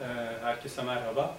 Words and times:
Ee, 0.00 0.04
Herkese 0.42 0.82
merhaba. 0.82 1.34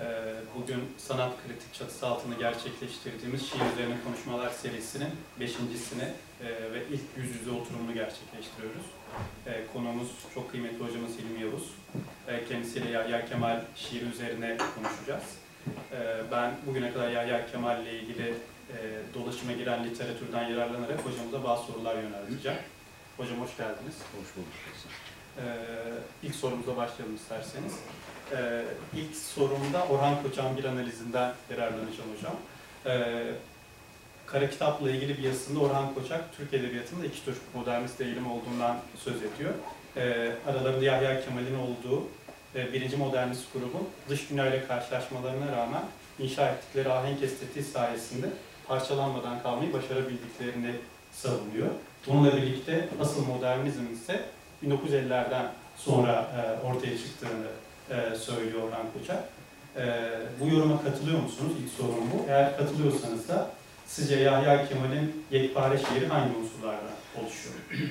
Ee, 0.00 0.34
Bugün 0.56 0.92
sanat 0.98 1.32
kritik 1.46 1.74
çatısı 1.74 2.06
altında 2.06 2.34
gerçekleştirdiğimiz 2.34 3.50
şiir 3.50 4.04
konuşmalar 4.04 4.50
serisinin 4.50 5.10
beşincisini 5.40 6.02
e, 6.42 6.46
ve 6.72 6.82
ilk 6.90 7.02
yüz 7.16 7.36
yüze 7.36 7.50
oturumunu 7.50 7.94
gerçekleştiriyoruz. 7.94 8.86
Ee, 9.46 9.66
Konuğumuz 9.72 10.08
çok 10.34 10.50
kıymetli 10.50 10.84
hocamız 10.84 11.12
Hilmi 11.18 11.40
Yavuz. 11.40 11.70
Kendisiyle 12.48 12.90
Yahya 12.90 13.26
Kemal 13.26 13.60
şiir 13.76 14.12
üzerine 14.12 14.56
konuşacağız. 14.74 15.24
Ben 16.32 16.54
bugüne 16.66 16.92
kadar 16.92 17.10
Yahya 17.10 17.46
Kemal 17.46 17.82
ile 17.82 18.00
ilgili 18.00 18.28
e, 18.28 18.76
dolaşıma 19.14 19.52
giren 19.52 19.84
literatürden 19.84 20.48
yararlanarak 20.48 21.00
hocamıza 21.04 21.44
bazı 21.44 21.66
sorular 21.66 21.94
yönelteceğim. 21.94 22.58
Hocam 23.16 23.40
hoş 23.40 23.56
geldiniz. 23.56 23.94
Hoş 24.12 24.36
bulduk. 24.36 24.52
Ee, 25.38 26.26
ilk 26.26 26.34
sorumuza 26.34 26.76
başlayalım 26.76 27.16
isterseniz. 27.16 27.72
Ee, 28.32 28.62
ilk 28.96 29.16
sorumda 29.16 29.86
Orhan 29.90 30.22
Koçak'ın 30.22 30.56
bir 30.56 30.64
analizinden 30.64 31.32
yararlanacağım 31.50 32.10
hocam. 32.16 32.36
Ee, 32.86 33.22
Kara 34.26 34.50
Kitap'la 34.50 34.90
ilgili 34.90 35.18
bir 35.18 35.22
yazısında 35.22 35.60
Orhan 35.60 35.94
Koçak, 35.94 36.36
Türk 36.36 36.54
Edebiyatı'nda 36.54 37.06
iki 37.06 37.24
tür 37.24 37.36
modernist 37.54 38.00
eğilim 38.00 38.30
olduğundan 38.30 38.76
söz 39.04 39.16
ediyor. 39.16 39.54
Aralarında 40.46 40.84
Yahya 40.84 41.24
Kemal'in 41.24 41.58
olduğu 41.58 42.04
e, 42.54 42.72
birinci 42.72 42.96
modernist 42.96 43.52
grubun 43.52 43.88
dış 44.08 44.30
dünyayla 44.30 44.68
karşılaşmalarına 44.68 45.56
rağmen 45.56 45.82
inşa 46.18 46.48
ettikleri 46.48 46.92
ahenk 46.92 47.22
estetiği 47.22 47.64
sayesinde 47.64 48.26
parçalanmadan 48.66 49.42
kalmayı 49.42 49.72
başarabildiklerini 49.72 50.74
savunuyor. 51.12 51.68
Bununla 52.06 52.36
birlikte 52.36 52.88
asıl 53.00 53.26
modernizm 53.26 53.92
ise 53.92 54.24
1950'lerden 54.64 55.46
sonra 55.76 56.26
e, 56.36 56.66
ortaya 56.66 56.98
çıktığını 56.98 57.46
e, 57.90 58.16
söylüyor 58.16 58.62
Orhan 58.62 58.86
Koçak. 58.98 59.24
E, 59.76 60.10
bu 60.40 60.48
yoruma 60.48 60.82
katılıyor 60.82 61.22
musunuz? 61.22 61.52
İlk 61.62 61.72
sorun 61.72 62.10
bu. 62.12 62.24
Eğer 62.28 62.56
katılıyorsanız 62.56 63.28
da 63.28 63.50
sizce 63.86 64.16
Yahya 64.16 64.68
Kemal'in 64.68 65.24
yekpare 65.30 65.78
şiiri 65.78 66.06
hangi 66.06 66.36
unsurlardan 66.36 66.90
oluşuyor? 67.16 67.54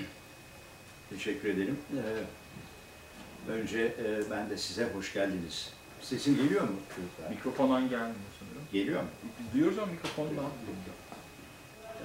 Teşekkür 1.09 1.49
ederim. 1.49 1.79
Ee, 1.93 3.51
önce 3.51 3.79
e, 3.79 4.31
ben 4.31 4.49
de 4.49 4.57
size 4.57 4.87
hoş 4.93 5.13
geldiniz. 5.13 5.69
Sesim 6.01 6.35
geliyor 6.37 6.61
mu 6.61 6.75
çocuklar? 6.95 7.29
Mikrofondan 7.29 7.89
gelmiyor 7.89 8.15
sanırım. 8.39 8.61
Geliyor 8.73 9.01
mu? 9.01 9.07
Biz 9.39 9.53
duyuyoruz 9.53 9.77
ama 9.79 9.87
mikrofondan. 9.91 10.45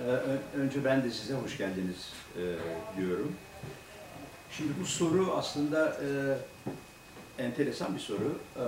Ee, 0.06 0.58
önce 0.58 0.84
ben 0.84 1.05
de 1.05 1.11
size 1.11 1.34
hoş 1.34 1.58
geldiniz 1.58 2.12
e, 2.36 2.42
diyorum. 2.97 3.36
Şimdi 4.56 4.72
bu 4.81 4.86
soru 4.86 5.34
aslında 5.36 5.89
e, 5.89 6.08
enteresan 7.42 7.95
bir 7.95 8.00
soru 8.00 8.39
E, 8.56 8.64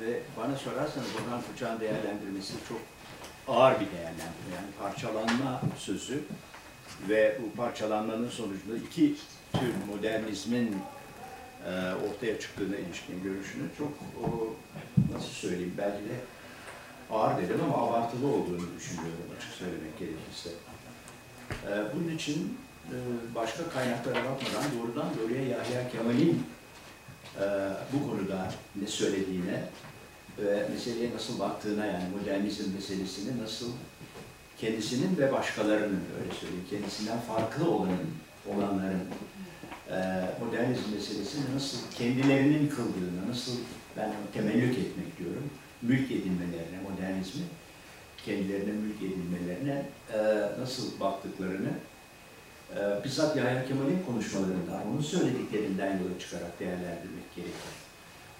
ve 0.00 0.20
bana 0.36 0.56
sorarsanız 0.56 1.06
Orhan 1.16 1.42
Koçak'ın 1.42 1.80
değerlendirmesi 1.80 2.52
çok 2.68 2.80
ağır 3.48 3.74
bir 3.74 3.86
değerlendirme. 3.90 4.54
Yani 4.56 4.66
parçalanma 4.80 5.62
sözü 5.78 6.22
ve 7.08 7.38
bu 7.42 7.56
parçalanmanın 7.56 8.28
sonucunda 8.28 8.76
iki 8.76 9.14
tür 9.52 9.74
modernizmin 9.88 10.76
e, 11.66 11.70
ortaya 11.94 12.40
çıktığına 12.40 12.76
ilişkin 12.76 13.22
görüşünü 13.22 13.62
çok 13.78 13.92
o, 14.24 14.54
nasıl 15.14 15.28
söyleyeyim 15.28 15.74
belki 15.78 16.04
de 16.04 16.14
ağır 17.10 17.42
dedim 17.42 17.60
ama 17.64 17.86
abartılı 17.86 18.26
olduğunu 18.26 18.66
düşünüyorum 18.78 19.26
açık 19.36 19.50
söylemek 19.50 19.98
gerekirse. 19.98 20.50
Ee, 21.68 21.82
bunun 21.94 22.16
için 22.16 22.38
e, 22.40 22.71
başka 23.34 23.68
kaynaklara 23.68 24.16
bakmadan 24.16 24.64
doğrudan 24.78 25.06
doğruya 25.18 25.42
Yahya 25.42 25.90
Kemal'in 25.92 26.42
e, 27.40 27.44
bu 27.92 28.10
konuda 28.10 28.52
ne 28.76 28.86
söylediğine 28.86 29.64
ve 30.38 30.68
meseleye 30.68 31.14
nasıl 31.14 31.38
baktığına 31.38 31.86
yani 31.86 32.04
modernizm 32.18 32.74
meselesini 32.74 33.42
nasıl 33.42 33.70
kendisinin 34.58 35.18
ve 35.18 35.32
başkalarının 35.32 36.00
öyle 36.20 36.34
söyleyeyim 36.40 36.66
kendisinden 36.70 37.20
farklı 37.20 37.70
olanın 37.70 38.10
olanların 38.48 39.02
e, 39.90 39.98
modernizm 40.44 40.94
meselesini 40.94 41.54
nasıl 41.54 41.78
kendilerinin 41.98 42.68
kıldığına 42.68 43.28
nasıl 43.30 43.52
ben 43.96 44.12
temellük 44.34 44.78
etmek 44.78 45.18
diyorum 45.18 45.50
mülk 45.82 46.10
edinmelerine, 46.10 46.80
modernizmi 46.90 47.42
kendilerine 48.26 48.72
mülk 48.72 49.02
edinmelerine 49.02 49.86
e, 50.12 50.18
nasıl 50.60 51.00
baktıklarını 51.00 51.70
e, 52.78 53.04
bizzat 53.04 53.36
Yahya 53.36 53.66
Kemal'in 53.66 54.02
konuşmalarından, 54.06 54.88
onun 54.92 55.02
söylediklerinden 55.02 55.90
yola 55.98 56.18
çıkarak 56.18 56.60
değerlendirmek 56.60 57.34
gerekir. 57.36 57.74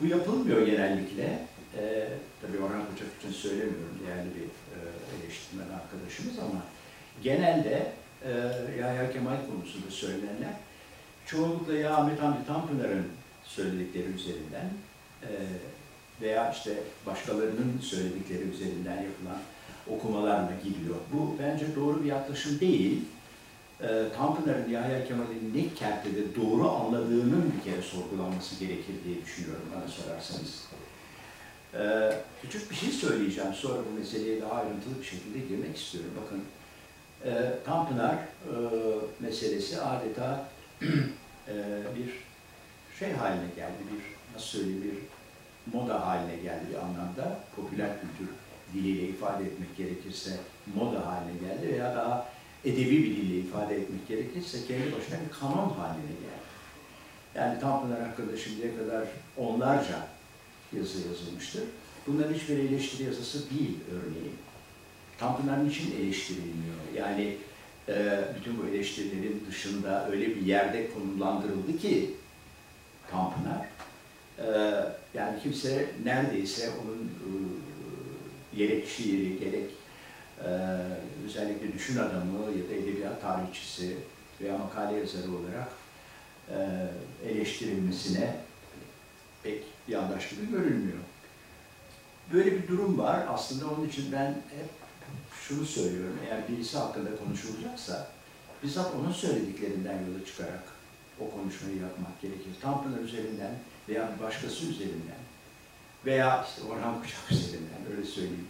Bu 0.00 0.06
yapılmıyor 0.06 0.66
genellikle. 0.66 1.38
E, 1.78 2.08
tabii 2.42 2.58
Orhan 2.58 2.86
Koçak 2.90 3.08
için 3.18 3.32
söylemiyorum, 3.32 3.98
değerli 4.06 4.30
bir 4.34 4.48
e, 4.74 4.78
eleştirmen 5.14 5.78
arkadaşımız 5.78 6.38
ama 6.38 6.62
genelde 7.22 7.92
e, 8.24 8.30
Yahya 8.80 9.12
Kemal 9.12 9.36
konusunda 9.50 9.90
söylenenler 9.90 10.54
çoğunlukla 11.26 11.74
ya 11.74 11.96
Ahmet 11.96 12.22
Hamdi 12.22 12.46
Tanpınar'ın 12.46 13.06
söyledikleri 13.44 14.04
üzerinden 14.04 14.68
e, 15.22 15.30
veya 16.22 16.52
işte 16.52 16.70
başkalarının 17.06 17.78
söyledikleri 17.80 18.42
üzerinden 18.42 18.96
yapılan 18.96 19.40
okumalarla 19.90 20.52
gidiyor. 20.64 20.96
Bu 21.12 21.36
bence 21.42 21.66
doğru 21.76 22.04
bir 22.04 22.08
yaklaşım 22.08 22.60
değil. 22.60 23.00
E, 23.82 23.88
Tanpınar'ın 24.16 24.70
Yahya 24.70 25.04
Kemal'in 25.04 25.52
ne 25.54 25.74
kertede 25.74 26.36
doğru 26.36 26.70
anladığının 26.70 27.54
bir 27.56 27.70
kere 27.70 27.82
sorgulanması 27.82 28.64
gerekir 28.64 28.94
diye 29.04 29.22
düşünüyorum 29.24 29.64
bana 29.76 29.88
sorarsanız. 29.88 30.68
E, 31.74 32.12
küçük 32.42 32.70
bir 32.70 32.76
şey 32.76 32.90
söyleyeceğim. 32.90 33.54
Sonra 33.54 33.78
bu 33.90 33.98
meseleye 33.98 34.42
daha 34.42 34.52
ayrıntılı 34.52 34.98
bir 35.00 35.04
şekilde 35.04 35.38
girmek 35.38 35.76
istiyorum. 35.76 36.10
Bakın 36.24 36.42
e, 37.24 37.52
Tanpınar 37.64 38.14
e, 38.14 38.54
meselesi 39.20 39.80
adeta 39.80 40.44
e, 41.48 41.54
bir 41.96 42.10
şey 42.98 43.12
haline 43.12 43.50
geldi. 43.56 43.82
Bir 43.92 44.34
nasıl 44.34 44.46
söyleyeyim 44.46 44.82
bir 44.84 45.72
moda 45.78 46.06
haline 46.06 46.36
geldi 46.36 46.64
bir 46.70 46.76
anlamda. 46.76 47.40
Popüler 47.56 47.90
kültür 48.00 48.34
diliyle 48.74 49.08
ifade 49.08 49.44
etmek 49.44 49.76
gerekirse 49.76 50.30
moda 50.74 51.06
haline 51.06 51.32
geldi 51.32 51.72
veya 51.72 51.94
daha 51.94 52.31
edebi 52.64 53.02
bir 53.02 53.16
dille 53.16 53.38
ifade 53.38 53.74
etmek 53.74 54.08
gerekirse 54.08 54.58
kendi 54.66 54.84
başına 54.84 55.16
bir 55.24 55.40
kanon 55.40 55.70
haline 55.70 56.06
geldi. 56.06 56.42
Yani 57.34 57.60
Tanpınar 57.60 58.00
hakkında 58.00 58.36
şimdiye 58.36 58.76
kadar 58.76 59.08
onlarca 59.36 60.06
yazı 60.76 61.08
yazılmıştır. 61.08 61.62
Bunların 62.06 62.34
hiçbir 62.34 62.58
eleştiri 62.58 63.02
yazısı 63.02 63.50
değil 63.50 63.76
örneğin. 63.90 64.36
Tanpınar 65.18 65.66
niçin 65.66 65.94
eleştirilmiyor? 66.00 66.76
Yani 66.96 67.36
e, 67.88 68.24
bütün 68.36 68.58
bu 68.58 68.68
eleştirilerin 68.68 69.44
dışında 69.50 70.10
öyle 70.10 70.26
bir 70.26 70.46
yerde 70.46 70.90
konumlandırıldı 70.94 71.78
ki 71.78 72.10
Tanpınar, 73.10 73.66
e, 74.38 74.46
yani 75.14 75.42
kimse 75.42 75.90
neredeyse 76.04 76.70
onun 76.70 76.98
e, 77.04 77.28
gerek 78.56 78.88
şiiri, 78.88 79.38
gerek 79.38 79.70
e, 80.44 80.50
özellikle 81.26 81.72
düşün 81.72 81.98
adamı 81.98 82.58
ya 82.58 82.68
da 82.68 82.74
edebiyat 82.74 83.22
tarihçisi 83.22 83.96
veya 84.40 84.58
makale 84.58 84.98
yazarı 84.98 85.30
olarak 85.30 85.68
e, 86.50 86.88
eleştirilmesine 87.28 88.36
pek 89.42 89.64
yandaş 89.88 90.28
gibi 90.30 90.50
görünmüyor. 90.50 90.98
Böyle 92.32 92.52
bir 92.52 92.68
durum 92.68 92.98
var. 92.98 93.26
Aslında 93.28 93.70
onun 93.70 93.88
için 93.88 94.12
ben 94.12 94.28
hep 94.28 94.68
şunu 95.48 95.64
söylüyorum. 95.66 96.18
Eğer 96.26 96.48
birisi 96.48 96.78
hakkında 96.78 97.16
konuşulacaksa 97.16 98.08
bizzat 98.62 98.94
onun 98.94 99.12
söylediklerinden 99.12 99.92
yola 99.92 100.24
çıkarak 100.26 100.62
o 101.20 101.30
konuşmayı 101.30 101.76
yapmak 101.76 102.20
gerekir. 102.20 102.52
Tanpınar 102.62 102.98
üzerinden 102.98 103.54
veya 103.88 104.10
bir 104.14 104.24
başkası 104.24 104.66
üzerinden 104.66 105.22
veya 106.06 106.46
işte 106.48 106.72
Orhan 106.72 107.02
Kuşak 107.02 107.32
üzerinden 107.32 107.92
öyle 107.92 108.04
söyleyeyim 108.04 108.48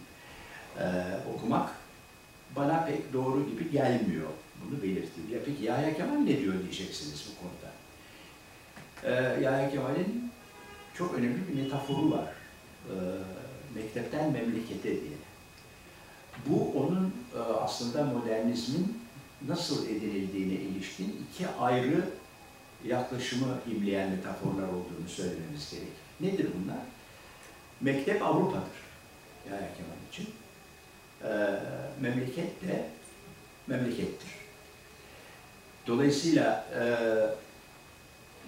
e, 0.79 0.85
okumak 1.35 1.69
bana 2.55 2.85
pek 2.85 3.13
doğru 3.13 3.49
gibi 3.49 3.71
gelmiyor. 3.71 4.27
Bunu 4.65 4.83
belirteyim. 4.83 5.29
Ya 5.33 5.39
peki 5.45 5.63
Yahya 5.63 5.97
Kemal 5.97 6.15
ne 6.15 6.39
diyor 6.39 6.53
diyeceksiniz 6.63 7.29
bu 7.29 7.41
konuda. 7.41 7.73
E, 9.03 9.43
Yahya 9.43 9.71
Kemal'in 9.71 10.31
çok 10.93 11.13
önemli 11.13 11.47
bir 11.47 11.63
metaforu 11.63 12.11
var. 12.11 12.25
E, 12.89 12.93
mektepten 13.75 14.31
memlekete 14.31 14.89
diye. 14.91 15.17
Bu 16.47 16.79
onun 16.79 17.13
e, 17.35 17.39
aslında 17.39 18.03
modernizmin 18.03 19.03
nasıl 19.47 19.89
edinildiğine 19.89 20.53
ilişkin 20.53 21.25
iki 21.29 21.47
ayrı 21.47 22.09
yaklaşımı 22.85 23.57
imleyen 23.71 24.09
metaforlar 24.09 24.67
olduğunu 24.67 25.07
söylememiz 25.07 25.71
gerek. 25.71 25.87
Nedir 26.19 26.47
bunlar? 26.55 26.79
Mektep 27.81 28.21
Avrupa'dır 28.21 28.83
Yahya 29.51 29.67
Kemal 29.75 29.97
için. 30.11 30.42
Ee, 31.23 31.59
memleket 32.01 32.61
de 32.61 32.85
memlekettir. 33.67 34.29
Dolayısıyla 35.87 36.65
e, 36.79 36.83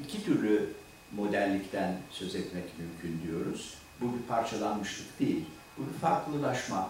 iki 0.04 0.26
türlü 0.26 0.74
modernlikten 1.12 1.98
söz 2.12 2.36
etmek 2.36 2.64
mümkün 2.78 3.28
diyoruz. 3.28 3.78
Bu 4.02 4.14
bir 4.14 4.24
parçalanmışlık 4.28 5.20
değil. 5.20 5.46
Bu 5.78 5.82
bir 5.94 6.00
farklılaşma. 6.00 6.90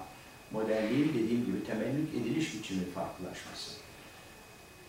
Modernliğin 0.52 1.10
dediğim 1.10 1.46
gibi 1.46 1.66
temellük 1.66 2.14
ediliş 2.14 2.56
biçimi 2.56 2.92
farklılaşması. 2.92 3.72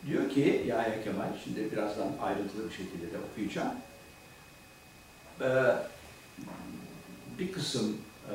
Diyor 0.06 0.30
ki 0.30 0.64
Yahya 0.66 1.04
Kemal, 1.04 1.28
şimdi 1.44 1.72
birazdan 1.72 2.12
ayrıntılı 2.22 2.68
bir 2.70 2.74
şekilde 2.74 3.12
de 3.12 3.16
okuyacağım. 3.32 3.74
Ee, 5.40 5.46
bir 7.38 7.52
kısım 7.52 7.96
e, 8.30 8.34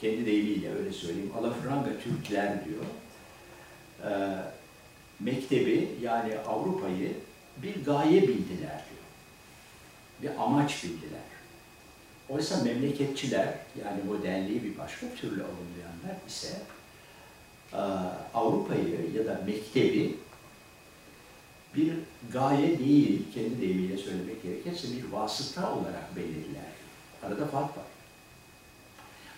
kendi 0.00 0.26
deyimiyle 0.26 0.74
öyle 0.74 0.92
söyleyeyim, 0.92 1.32
alafranga 1.38 1.90
Türkler 2.04 2.64
diyor. 2.64 2.84
Ee, 4.04 4.38
mektebi 5.20 5.88
yani 6.02 6.38
Avrupa'yı 6.38 7.12
bir 7.62 7.84
gaye 7.84 8.22
bildiler 8.22 8.82
diyor. 8.90 9.06
Bir 10.22 10.42
amaç 10.42 10.84
bildiler. 10.84 11.20
Oysa 12.28 12.64
memleketçiler 12.64 13.54
yani 13.84 14.02
modernliği 14.06 14.62
bir 14.64 14.78
başka 14.78 15.06
türlü 15.14 15.42
alımlayanlar 15.42 16.26
ise 16.28 16.58
e, 17.72 17.80
Avrupa'yı 18.34 19.12
ya 19.14 19.26
da 19.26 19.40
mektebi 19.46 20.16
bir 21.76 21.92
gaye 22.32 22.78
değil, 22.78 23.22
kendi 23.34 23.60
deyimiyle 23.60 23.96
söylemek 23.96 24.42
gerekirse 24.42 24.88
bir 24.96 25.12
vasıta 25.12 25.72
olarak 25.72 26.16
belirler. 26.16 26.72
Arada 27.22 27.46
fark 27.46 27.76
var. 27.76 27.84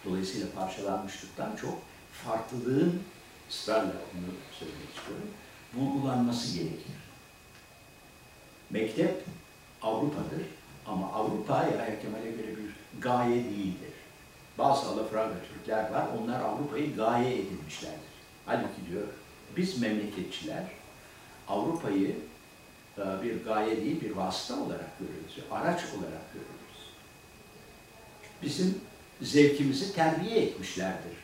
Dolayısıyla 0.08 0.46
parçalanmışlıktan 0.54 1.56
çok 1.56 1.78
farklılığın 2.24 3.02
ısrarla 3.50 3.82
onu 3.82 4.34
söylemek 4.58 4.88
istiyorum, 4.96 5.30
vurgulanması 5.74 6.54
gerekir. 6.58 6.92
Mektep 8.70 9.24
Avrupa'dır 9.82 10.42
ama 10.86 11.12
Avrupa 11.12 11.54
Yahya 11.54 12.00
Kemal'e 12.00 12.30
göre 12.30 12.56
bir 12.56 13.00
gaye 13.00 13.44
değildir. 13.44 13.92
Bazı 14.58 14.88
alafranga 14.88 15.34
Türkler 15.54 15.90
var, 15.90 16.06
onlar 16.20 16.40
Avrupa'yı 16.40 16.96
gaye 16.96 17.34
edinmişlerdir. 17.34 17.98
Halbuki 18.46 18.86
diyor, 18.90 19.06
biz 19.56 19.80
memleketçiler 19.80 20.64
Avrupa'yı 21.48 22.16
e, 22.98 23.22
bir 23.22 23.44
gaye 23.44 23.76
değil, 23.76 24.00
bir 24.00 24.10
vasıta 24.10 24.60
olarak 24.60 24.98
görüyoruz, 24.98 25.38
araç 25.50 25.80
olarak 25.80 26.32
görüyoruz. 26.32 26.92
Bizim 28.42 28.80
zevkimizi 29.22 29.94
terbiye 29.94 30.40
etmişlerdir. 30.40 31.18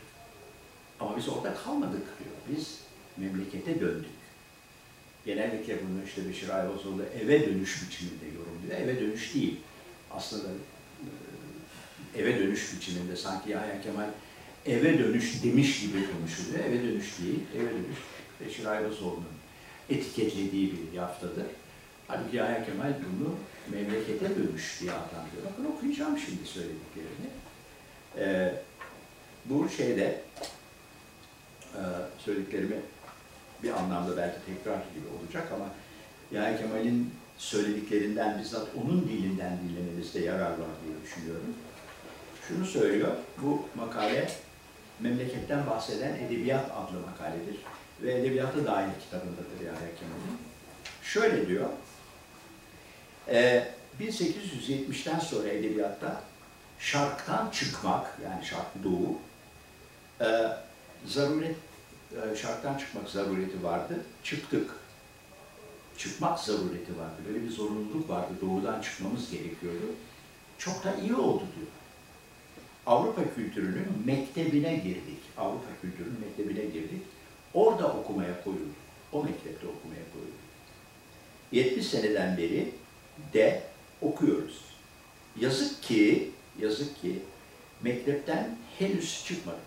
Ama 1.01 1.17
biz 1.17 1.29
orada 1.29 1.55
kalmadık 1.55 2.03
diyor. 2.19 2.59
Biz 2.59 2.79
memlekete 3.17 3.81
döndük. 3.81 4.11
Genellikle 5.27 5.79
bunu 5.83 6.05
işte 6.05 6.29
Beşir 6.29 6.49
Ayvazoğlu 6.49 7.03
eve 7.23 7.47
dönüş 7.47 7.83
biçiminde 7.83 8.25
yorumluyor. 8.27 8.81
Eve 8.81 9.01
dönüş 9.01 9.35
değil. 9.35 9.57
Aslında 10.11 10.49
e, 12.15 12.21
eve 12.21 12.39
dönüş 12.39 12.75
biçiminde 12.75 13.17
sanki 13.17 13.51
Yahya 13.51 13.81
Kemal 13.81 14.09
eve 14.67 14.99
dönüş 14.99 15.45
demiş 15.45 15.81
gibi 15.81 15.99
konuşuluyor. 16.13 16.65
Eve 16.65 16.83
dönüş 16.83 17.19
değil, 17.19 17.41
eve 17.57 17.71
dönüş 17.71 17.99
Beşir 18.41 18.65
Ayvazoğlu'nun 18.65 19.35
etiketlediği 19.91 20.73
bir 20.73 20.97
yaftadır. 20.97 21.47
Halbuki 22.09 22.37
Yahya 22.37 22.67
Kemal 22.67 22.95
bunu 23.19 23.35
memlekete 23.71 24.29
dönüş 24.37 24.81
diye 24.81 24.93
adlandırıyor. 24.93 25.45
Bakın 25.53 25.65
okuyacağım 25.65 26.19
şimdi 26.19 26.49
söylediklerini. 26.49 27.29
Ee, 28.19 28.53
bu 29.45 29.69
şeyde 29.69 30.21
e, 31.75 31.83
söylediklerimi 32.19 32.77
bir 33.63 33.71
anlamda 33.71 34.17
belki 34.17 34.37
tekrar 34.47 34.75
gibi 34.75 35.07
olacak 35.21 35.53
ama 35.55 35.69
Yahya 36.33 36.59
Kemal'in 36.59 37.15
söylediklerinden 37.39 38.39
bizzat 38.39 38.69
onun 38.85 39.03
dilinden 39.03 39.59
dinlemenizde 39.59 40.21
yarar 40.21 40.51
var 40.51 40.75
diye 40.85 40.95
düşünüyorum. 41.05 41.55
Şunu 42.49 42.67
söylüyor, 42.67 43.13
bu 43.43 43.63
makale 43.75 44.31
memleketten 45.01 45.67
bahseden 45.67 46.15
Edebiyat 46.15 46.71
adlı 46.71 47.01
makaledir 47.01 47.57
ve 48.03 48.15
Edebiyatı 48.15 48.67
dair 48.67 48.91
kitabındadır 49.05 49.61
Yahya 49.67 49.95
Kemal'in. 49.99 50.39
Şöyle 51.03 51.49
diyor, 51.49 51.69
e, 53.29 53.69
1870'ten 54.01 55.19
sonra 55.19 55.49
edebiyatta 55.49 56.23
şarktan 56.85 57.51
çıkmak, 57.51 58.19
yani 58.25 58.45
şark 58.45 58.85
doğu, 58.85 59.19
e, 60.21 60.29
zaruret, 61.07 61.57
e, 62.13 62.37
şarktan 62.37 62.79
çıkmak 62.79 63.09
zarureti 63.09 63.63
vardı. 63.63 64.01
Çıktık. 64.25 64.71
Çıkmak 65.99 66.39
zarureti 66.39 66.99
vardı. 66.99 67.17
Böyle 67.29 67.43
bir 67.43 67.51
zorunluluk 67.51 68.09
vardı. 68.09 68.33
Doğudan 68.41 68.83
çıkmamız 68.83 69.31
gerekiyordu. 69.31 69.87
Çok 70.59 70.85
da 70.85 70.95
iyi 70.95 71.15
oldu 71.15 71.43
diyor. 71.57 71.69
Avrupa 72.87 73.35
kültürünün 73.35 73.89
mektebine 74.05 74.77
girdik. 74.77 75.21
Avrupa 75.39 75.81
kültürünün 75.83 76.21
mektebine 76.21 76.65
girdik. 76.65 77.03
Orada 77.55 77.93
okumaya 77.93 78.45
koyulduk. 78.45 78.77
O 79.13 79.25
mektepte 79.25 79.67
okumaya 79.67 80.05
koyulduk. 80.13 80.35
70 81.53 81.87
seneden 81.87 82.37
beri 82.37 82.75
de 83.35 83.63
okuyoruz. 84.03 84.61
Yazık 85.41 85.83
ki, 85.83 86.31
yazık 86.59 87.01
ki 87.03 87.19
mektepten 87.83 88.57
henüz 88.79 89.25
çıkmadık. 89.27 89.61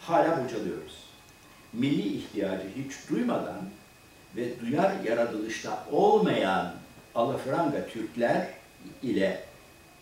Hala 0.00 0.44
bocalıyoruz. 0.44 1.06
Milli 1.72 2.16
ihtiyacı 2.16 2.66
hiç 2.76 3.10
duymadan 3.10 3.62
ve 4.36 4.60
duyar 4.60 4.92
yaratılışta 5.04 5.86
olmayan 5.92 6.74
alafranga 7.14 7.86
Türkler 7.86 8.48
ile 9.02 9.44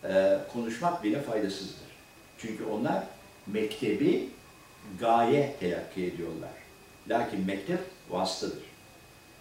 e, 0.03 0.37
konuşmak 0.53 1.03
bile 1.03 1.21
faydasızdır. 1.21 1.85
Çünkü 2.37 2.65
onlar 2.65 3.03
mektebi 3.47 4.29
gaye 4.99 5.55
telakki 5.59 6.05
ediyorlar. 6.05 6.49
Lakin 7.09 7.45
mektep 7.45 7.79
vasıtadır. 8.09 8.63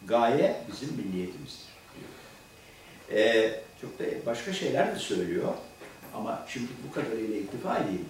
Gaye 0.07 0.57
bizim 0.73 0.89
milliyetimizdir. 0.97 1.69
Diyor. 1.95 3.21
E, 3.21 3.51
çok 3.81 3.99
da 3.99 4.05
başka 4.27 4.53
şeyler 4.53 4.95
de 4.95 4.99
söylüyor 4.99 5.53
ama 6.15 6.43
şimdi 6.49 6.69
bu 6.89 6.95
kadarıyla 6.95 7.37
iktifa 7.37 7.79
edeyim. 7.79 8.07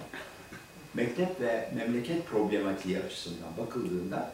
Mektep 0.95 1.41
ve 1.41 1.69
memleket 1.75 2.27
problematiği 2.27 2.99
açısından 3.03 3.49
bakıldığında 3.59 4.31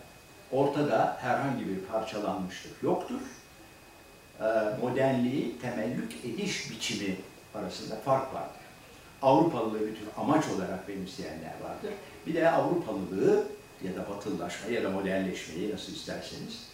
ortada 0.52 1.16
herhangi 1.20 1.68
bir 1.68 1.78
parçalanmışlık 1.80 2.82
yoktur. 2.82 3.20
E, 4.40 4.44
modernliği 4.80 5.58
temellük 5.58 6.12
ediş 6.24 6.70
biçimi 6.70 7.16
arasında 7.54 7.96
fark 7.96 8.34
vardır. 8.34 8.60
Avrupalılığı 9.22 9.80
bir 9.80 9.94
tür 9.94 10.06
amaç 10.16 10.44
olarak 10.48 10.88
benimseyenler 10.88 11.52
vardır. 11.64 11.92
Bir 12.26 12.34
de 12.34 12.50
Avrupalılığı 12.50 13.44
ya 13.84 13.96
da 13.96 14.10
batılılaşma 14.10 14.70
ya 14.70 14.84
da 14.84 14.90
modernleşmeyi 14.90 15.72
nasıl 15.72 15.92
isterseniz 15.92 16.68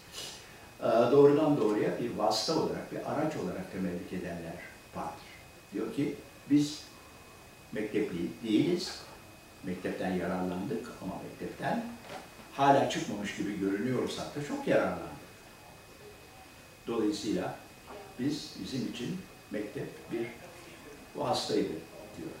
e, 0.79 1.11
doğrudan 1.11 1.57
doğruya 1.57 1.99
bir 1.99 2.17
vasıta 2.17 2.59
olarak, 2.59 2.91
bir 2.91 3.11
araç 3.11 3.35
olarak 3.35 3.71
temellük 3.71 4.13
edenler 4.13 4.53
vardır. 4.95 5.27
Diyor 5.73 5.93
ki 5.93 6.15
biz 6.49 6.86
mektepli 7.71 8.17
değiliz, 8.43 8.99
mektepten 9.63 10.13
yararlandık 10.15 10.91
ama 11.01 11.13
mektepten 11.23 11.85
hala 12.53 12.89
çıkmamış 12.89 13.35
gibi 13.35 13.59
görünüyorsak 13.59 14.35
da 14.35 14.45
çok 14.47 14.67
yararlandık. 14.67 15.17
Dolayısıyla 16.87 17.57
biz 18.19 18.55
bizim 18.63 18.87
için 18.87 19.17
mektep 19.51 19.87
bir 20.11 20.27
vasıtaydı 21.15 21.69
diyor. 22.17 22.31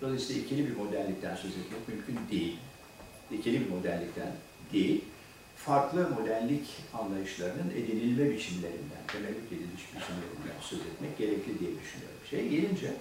Dolayısıyla 0.00 0.42
ikili 0.42 0.68
bir 0.68 0.76
modernlikten 0.76 1.36
söz 1.36 1.50
etmek 1.50 1.88
mümkün 1.88 2.18
değil. 2.30 2.58
İkili 3.30 3.60
bir 3.60 3.70
modernlikten 3.70 4.32
değil, 4.72 5.04
farklı 5.56 6.10
modernlik 6.10 6.66
anlayışlarının 6.92 7.70
edinilme 7.70 8.30
biçimlerinden, 8.30 9.02
temellük 9.06 9.52
ediliş 9.52 9.84
biçimlerinden 9.88 10.60
söz 10.60 10.80
etmek 10.80 11.18
gerekli 11.18 11.58
diye 11.58 11.70
düşünüyorum. 11.80 12.18
Şey 12.30 12.48
gelince, 12.48 12.92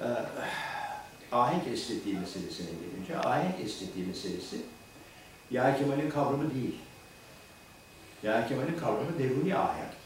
e, 0.00 0.06
ahenk 1.32 1.66
estetiği 1.66 2.18
meselesine 2.18 2.70
gelince, 2.70 3.18
ahenk 3.18 3.60
estetiği 3.60 4.06
meselesi 4.06 4.60
Yahya 5.50 5.78
Kemal'in 5.78 6.10
kavramı 6.10 6.54
değil. 6.54 6.74
Yahya 8.22 8.48
Kemal'in 8.48 8.76
kavramı 8.76 9.18
deruni 9.18 9.56
ahenktir. 9.56 9.96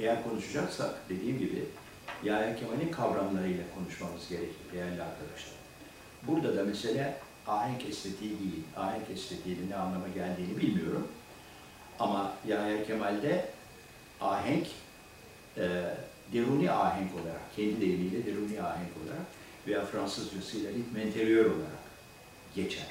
Eğer 0.00 0.24
konuşacaksak 0.24 0.94
dediğim 1.08 1.38
gibi 1.38 1.64
Yahya 2.24 2.56
Kemal'in 2.56 2.90
kavramlarıyla 2.90 3.64
konuşmamız 3.74 4.28
gerekir 4.28 4.56
değerli 4.72 5.02
arkadaşlar. 5.02 5.54
Burada 6.22 6.56
da 6.56 6.64
mesele 6.64 7.16
ahenk 7.46 7.86
estetiği 7.86 8.30
değil. 8.30 8.62
Ahenk 8.76 9.10
estetiğinin 9.10 9.70
ne 9.70 9.76
anlama 9.76 10.08
geldiğini 10.08 10.56
bilmiyorum. 10.56 11.08
Ama 11.98 12.32
Yahya 12.46 12.84
Kemal'de 12.84 13.50
ahenk 14.20 14.66
e, 15.56 15.94
deruni 16.32 16.70
ahenk 16.70 17.10
olarak, 17.14 17.56
kendi 17.56 17.80
deyimiyle 17.80 18.26
deruni 18.26 18.62
ahenk 18.62 18.90
olarak 19.04 19.26
veya 19.66 19.84
Fransızcasıyla 19.84 20.70
ritme 20.70 21.02
interior 21.02 21.44
olarak 21.44 21.80
geçer. 22.54 22.86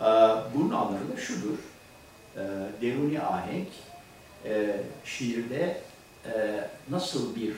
E, 0.00 0.08
bunun 0.54 0.70
anlamı 0.70 1.16
da 1.16 1.20
şudur. 1.20 1.58
E, 2.36 2.42
deruni 2.82 3.20
ahenk 3.22 3.68
e, 4.44 4.80
şiirde 5.04 5.80
e, 6.24 6.64
nasıl 6.90 7.36
bir 7.36 7.52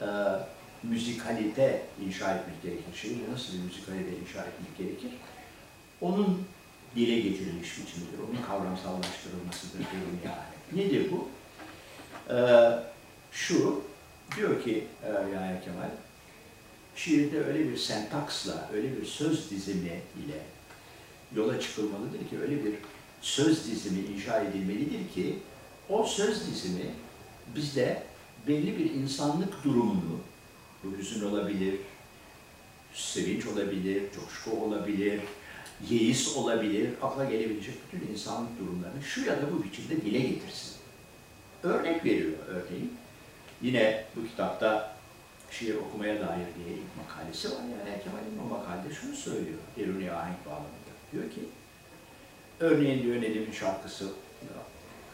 e, 0.00 0.08
müzikalite 0.82 1.82
inşa 2.06 2.34
etmek 2.34 2.62
gerekir, 2.62 2.94
şiirde 2.94 3.32
nasıl 3.32 3.52
bir 3.52 3.58
müzikalite 3.58 4.10
inşa 4.10 4.44
etmek 4.44 4.78
gerekir, 4.78 5.10
onun 6.00 6.44
dile 6.96 7.20
getirilmiş 7.20 7.70
biçimidir, 7.70 8.18
onun 8.18 8.42
kavramsallaştırılmasıdır 8.46 9.78
diyorum 9.78 10.18
yani. 10.24 10.84
Nedir 10.84 11.12
bu? 11.12 11.28
Şu, 13.32 13.82
diyor 14.36 14.62
ki 14.64 14.84
e, 15.04 15.08
Yahya 15.08 15.60
Kemal, 15.64 15.90
şiirde 16.96 17.44
öyle 17.44 17.70
bir 17.70 17.76
sentaksla, 17.76 18.70
öyle 18.74 19.00
bir 19.00 19.06
söz 19.06 19.50
dizimi 19.50 20.00
ile 20.26 20.40
yola 21.36 21.60
çıkılmalıdır 21.60 22.18
ki, 22.30 22.38
öyle 22.42 22.64
bir 22.64 22.74
söz 23.20 23.70
dizimi 23.70 24.00
inşa 24.00 24.40
edilmelidir 24.40 25.14
ki, 25.14 25.38
o 25.88 26.04
söz 26.04 26.46
dizimi 26.46 26.86
bizde 27.56 28.02
belli 28.48 28.78
bir 28.78 28.90
insanlık 28.90 29.64
durumunu, 29.64 30.20
bu 30.84 30.98
hüzün 30.98 31.24
olabilir, 31.24 31.74
sevinç 32.94 33.46
olabilir, 33.46 34.02
coşku 34.14 34.64
olabilir, 34.64 35.20
yeis 35.90 36.36
olabilir, 36.36 36.90
akla 37.02 37.24
gelebilecek 37.24 37.74
bütün 37.86 38.12
insanlık 38.12 38.58
durumlarını 38.60 39.02
şu 39.02 39.24
ya 39.24 39.36
da 39.36 39.52
bu 39.52 39.64
biçimde 39.64 39.96
dile 40.04 40.18
getirsin. 40.18 40.72
Örnek 41.62 42.04
veriyor 42.04 42.32
örneğin. 42.48 42.92
Yine 43.62 44.04
bu 44.16 44.28
kitapta 44.28 44.92
şiir 45.50 45.74
okumaya 45.74 46.14
dair 46.14 46.46
diye 46.56 46.76
ilk 46.76 46.96
makalesi 46.96 47.50
var. 47.50 47.60
Yani 47.60 48.02
Kemal'in 48.02 48.38
o 48.46 48.58
makalede 48.58 48.94
şunu 48.94 49.16
söylüyor. 49.16 49.58
Deruni 49.76 50.12
ahenk 50.12 50.46
bağlamında. 50.46 50.92
Diyor 51.12 51.30
ki, 51.30 51.40
örneğin 52.60 53.02
diyor 53.02 53.22
Nedim'in 53.22 53.52
şarkısı 53.52 54.08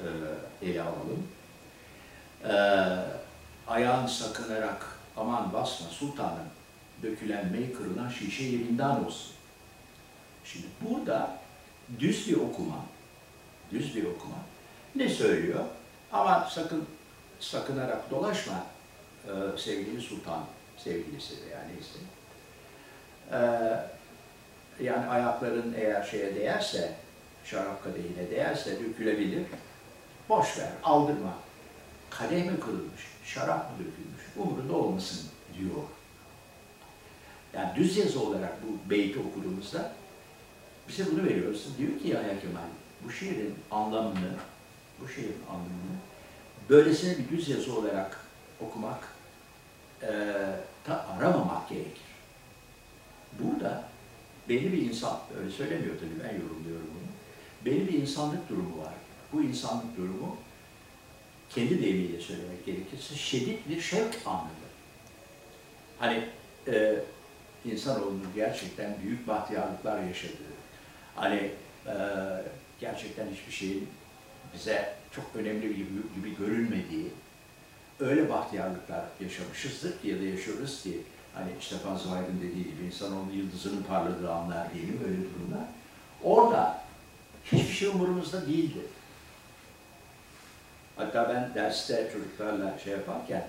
e, 0.00 0.06
ele 0.68 0.82
alalım. 0.82 1.28
E, 2.44 2.54
ayağın 3.68 4.06
sakınarak 4.06 4.86
aman 5.16 5.52
basma 5.52 5.88
sultanım 5.88 6.48
dökülen 7.02 7.52
mey 7.52 7.72
kırılan 7.72 8.08
şişe 8.08 8.44
yerinden 8.44 9.04
olsun. 9.04 9.32
Şimdi 10.44 10.66
burada 10.80 11.36
düz 11.98 12.28
bir 12.28 12.36
okuma, 12.36 12.84
düz 13.72 13.96
bir 13.96 14.04
okuma 14.04 14.36
ne 14.94 15.08
söylüyor? 15.08 15.64
Ama 16.12 16.48
sakın 16.50 16.84
sakınarak 17.40 18.10
dolaşma 18.10 18.66
e, 19.24 19.58
sevgili 19.58 20.00
sultan, 20.00 20.44
sevgilisi 20.76 21.34
veya 21.46 21.60
neyse. 21.68 21.98
E, 23.32 23.38
yani 24.84 25.06
ayakların 25.06 25.74
eğer 25.76 26.02
şeye 26.02 26.34
değerse, 26.34 26.92
şarap 27.44 27.84
kadehine 27.84 28.30
değerse 28.30 28.78
dökülebilir. 28.84 29.46
Boş 30.28 30.58
ver, 30.58 30.68
aldırma. 30.82 31.34
Kadeh 32.10 32.44
mi 32.44 32.60
kırılmış, 32.60 33.02
şarap 33.24 33.70
mı 33.70 33.76
dökülmüş, 33.78 34.22
umurunda 34.36 34.72
olmasın 34.72 35.30
diyor. 35.58 35.82
Yani 37.54 37.76
düz 37.76 37.96
yazı 37.96 38.20
olarak 38.20 38.52
bu 38.62 38.90
beyti 38.90 39.18
okuduğumuzda 39.18 39.92
bize 40.88 41.06
bunu 41.06 41.24
veriyorsun. 41.24 41.74
Diyor 41.78 41.98
ki 41.98 42.08
Yahya 42.08 42.40
Kemal, 42.40 42.68
bu 43.04 43.12
şiirin 43.12 43.54
anlamını, 43.70 44.30
bu 45.00 45.08
şiirin 45.08 45.42
anlamını 45.48 45.96
böylesine 46.68 47.18
bir 47.18 47.36
düz 47.36 47.48
yazı 47.48 47.78
olarak 47.78 48.20
okumak, 48.60 49.08
e, 50.02 50.08
ta 50.84 51.06
aramamak 51.18 51.68
gerekir. 51.68 52.04
Burada 53.38 53.84
belli 54.48 54.72
bir 54.72 54.82
insan, 54.82 55.20
öyle 55.40 55.50
söylemiyor 55.50 55.94
tabii 55.98 56.24
ben 56.24 56.34
yorumluyorum 56.40 56.86
bunu, 56.94 57.14
belli 57.64 57.88
bir 57.88 57.98
insanlık 57.98 58.48
durumu 58.48 58.78
var. 58.78 58.94
Bu 59.32 59.42
insanlık 59.42 59.96
durumu 59.96 60.36
kendi 61.50 61.82
deyimiyle 61.82 62.20
söylemek 62.20 62.66
gerekirse 62.66 63.14
şiddet 63.14 63.68
bir 63.68 63.80
şevk 63.80 64.14
anıdır. 64.26 64.74
Hani 65.98 66.28
e, 66.68 66.96
insanoğlunun 67.64 68.28
gerçekten 68.34 68.96
büyük 69.02 69.28
bahtiyarlıklar 69.28 70.02
yaşadığı, 70.02 70.54
hani 71.16 71.50
e, 71.86 71.94
gerçekten 72.80 73.26
hiçbir 73.26 73.52
şeyin 73.52 73.88
bize 74.54 74.94
çok 75.16 75.24
önemli 75.34 75.68
gibi, 75.76 75.88
gibi 76.16 76.36
görünmediği, 76.36 77.10
öyle 78.00 78.28
bahtiyarlıklar 78.28 79.04
yaşamışızdır 79.20 79.94
ya 80.04 80.20
da 80.20 80.24
yaşıyoruz 80.24 80.82
ki, 80.82 81.02
hani 81.34 81.50
Stefan 81.60 81.96
Zweig'in 81.96 82.40
dediği 82.42 82.64
gibi 82.64 82.86
insanoğlu 82.86 83.32
yıldızının 83.32 83.82
parladığı 83.82 84.32
anlar 84.32 84.74
diyelim, 84.74 85.00
öyle 85.04 85.16
durumlar. 85.16 85.68
Orada 86.22 86.84
hiçbir 87.44 87.74
şey 87.74 87.88
umurumuzda 87.88 88.46
değildi. 88.46 88.80
Hatta 90.96 91.28
ben 91.28 91.54
derste 91.54 92.10
çocuklarla 92.12 92.78
şey 92.78 92.92
yaparken 92.92 93.46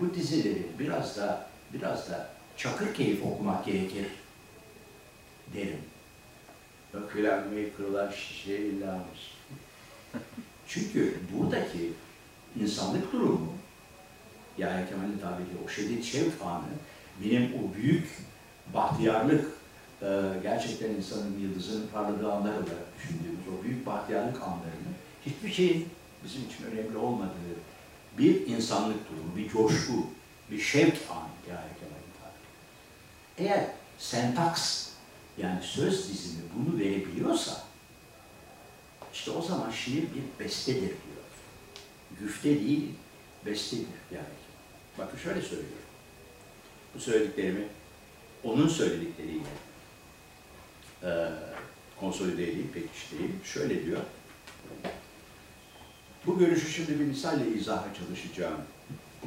bu 0.00 0.14
dizileri 0.14 0.66
biraz 0.78 1.16
da 1.16 1.46
biraz 1.72 2.10
da 2.10 2.28
çakır 2.56 2.94
keyif 2.94 3.26
okumak 3.26 3.64
gerekir 3.64 4.06
derim. 5.54 5.80
Ökülenmeyi 6.94 7.72
kırılan 7.76 8.10
şişe 8.10 8.56
illalmış. 8.56 9.36
Çünkü 10.68 11.14
buradaki 11.32 11.92
insanlık 12.60 13.12
durumu, 13.12 13.52
yani 14.58 14.88
Kemal'in 14.88 15.18
tabiriyle 15.18 15.58
o 15.66 15.68
şiddet 15.68 16.04
şevk 16.04 16.42
anı, 16.44 16.64
benim 17.24 17.52
o 17.54 17.74
büyük 17.74 18.08
bahtiyarlık, 18.74 19.44
e, 20.02 20.06
gerçekten 20.42 20.90
insanın 20.90 21.38
yıldızının 21.38 21.86
parladığı 21.88 22.32
anlar 22.32 22.52
olarak 22.52 22.86
düşündüğümüz 22.98 23.48
o 23.60 23.64
büyük 23.64 23.86
bahtiyarlık 23.86 24.42
anlarını 24.42 24.92
hiçbir 25.26 25.52
şeyin 25.52 25.88
bizim 26.24 26.42
için 26.42 26.64
önemli 26.64 26.96
olmadığı 26.96 27.56
bir 28.18 28.46
insanlık 28.46 29.10
durumu, 29.10 29.36
bir 29.36 29.48
coşku, 29.48 30.06
bir 30.50 30.60
şevk 30.60 30.96
anı 31.10 31.28
yani 31.48 31.70
Kemal'in 31.80 32.12
tabiriyle. 32.20 33.38
Eğer 33.38 33.66
sentaks 33.98 34.88
yani 35.38 35.62
söz 35.62 36.08
dizimi 36.08 36.42
bunu 36.56 36.78
verebiliyorsa 36.78 37.65
işte 39.16 39.30
o 39.30 39.42
zaman 39.42 39.70
şiir 39.70 40.02
bir 40.02 40.44
bestedir 40.44 40.80
diyor. 40.80 41.24
Güfte 42.20 42.60
değil, 42.60 42.88
bestedir 43.46 43.86
yani. 44.14 44.26
Bakın 44.98 45.18
şöyle 45.18 45.42
söylüyorum. 45.42 45.76
Bu 46.94 47.00
söylediklerimi 47.00 47.68
onun 48.44 48.68
söyledikleriyle 48.68 49.42
e, 51.02 51.10
konsolide 52.00 52.44
edeyim, 52.44 52.70
pekiştireyim. 52.74 53.40
Şöyle 53.44 53.86
diyor. 53.86 54.00
Bu 56.26 56.38
görüşü 56.38 56.72
şimdi 56.72 57.00
bir 57.00 57.04
misalle 57.04 57.48
izaha 57.48 57.86
çalışacağım. 57.94 58.60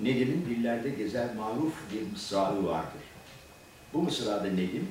Nedim'in 0.01 0.45
dillerde 0.45 0.89
gezer 0.89 1.35
maruf 1.35 1.73
bir 1.93 2.11
mısrağı 2.11 2.65
vardır. 2.65 3.01
Bu 3.93 4.01
mısrada 4.01 4.43
Nedim 4.43 4.87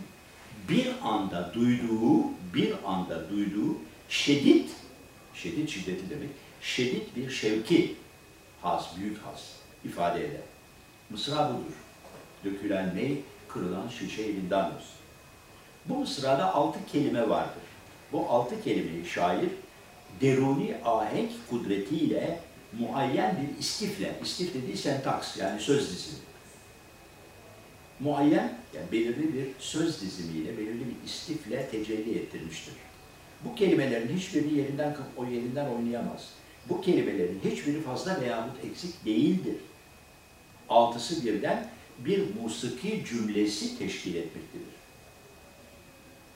bir 0.68 0.88
anda 1.02 1.54
duyduğu, 1.54 2.24
bir 2.54 2.74
anda 2.86 3.30
duyduğu 3.30 3.76
şiddet, 4.08 4.70
şiddet 5.42 5.68
şiddeti 5.68 6.10
demek, 6.10 6.30
şiddet 6.62 7.16
bir 7.16 7.30
şevki, 7.30 7.94
haz, 8.62 8.96
büyük 9.00 9.18
haz 9.18 9.52
ifade 9.84 10.20
eder. 10.20 10.40
Mısra 11.10 11.50
budur. 11.50 11.74
Dökülen 12.44 12.96
ney, 12.96 13.18
kırılan 13.48 13.88
şişe 13.88 14.22
elinden 14.22 14.64
olsun. 14.64 14.98
Bu 15.86 15.94
mısrada 15.94 16.54
altı 16.54 16.78
kelime 16.92 17.28
vardır. 17.28 17.62
Bu 18.12 18.30
altı 18.30 18.62
kelimeyi 18.64 19.06
şair 19.06 19.48
deruni 20.20 20.76
ahenk 20.84 21.30
kudretiyle 21.50 22.40
muayyen 22.78 23.36
bir 23.42 23.60
istifle, 23.60 24.14
istif 24.22 24.54
dediği 24.54 24.76
sentaks 24.76 25.36
yani 25.36 25.60
söz 25.60 25.90
dizimi. 25.90 26.18
Muayyen, 28.00 28.58
yani 28.74 28.92
belirli 28.92 29.34
bir 29.34 29.46
söz 29.58 30.00
dizimiyle, 30.00 30.58
belirli 30.58 30.80
bir 30.80 31.06
istifle 31.06 31.68
tecelli 31.70 32.18
ettirmiştir. 32.18 32.74
Bu 33.44 33.54
kelimelerin 33.54 34.16
hiçbiri 34.16 34.54
yerinden, 34.54 34.96
o 35.16 35.24
yerinden 35.24 35.66
oynayamaz. 35.66 36.32
Bu 36.68 36.80
kelimelerin 36.80 37.40
hiçbiri 37.44 37.82
fazla 37.82 38.20
veyahut 38.20 38.64
eksik 38.64 39.04
değildir. 39.04 39.56
Altısı 40.68 41.26
birden 41.26 41.68
bir 41.98 42.22
musiki 42.42 43.04
cümlesi 43.08 43.78
teşkil 43.78 44.14
etmektedir. 44.14 44.74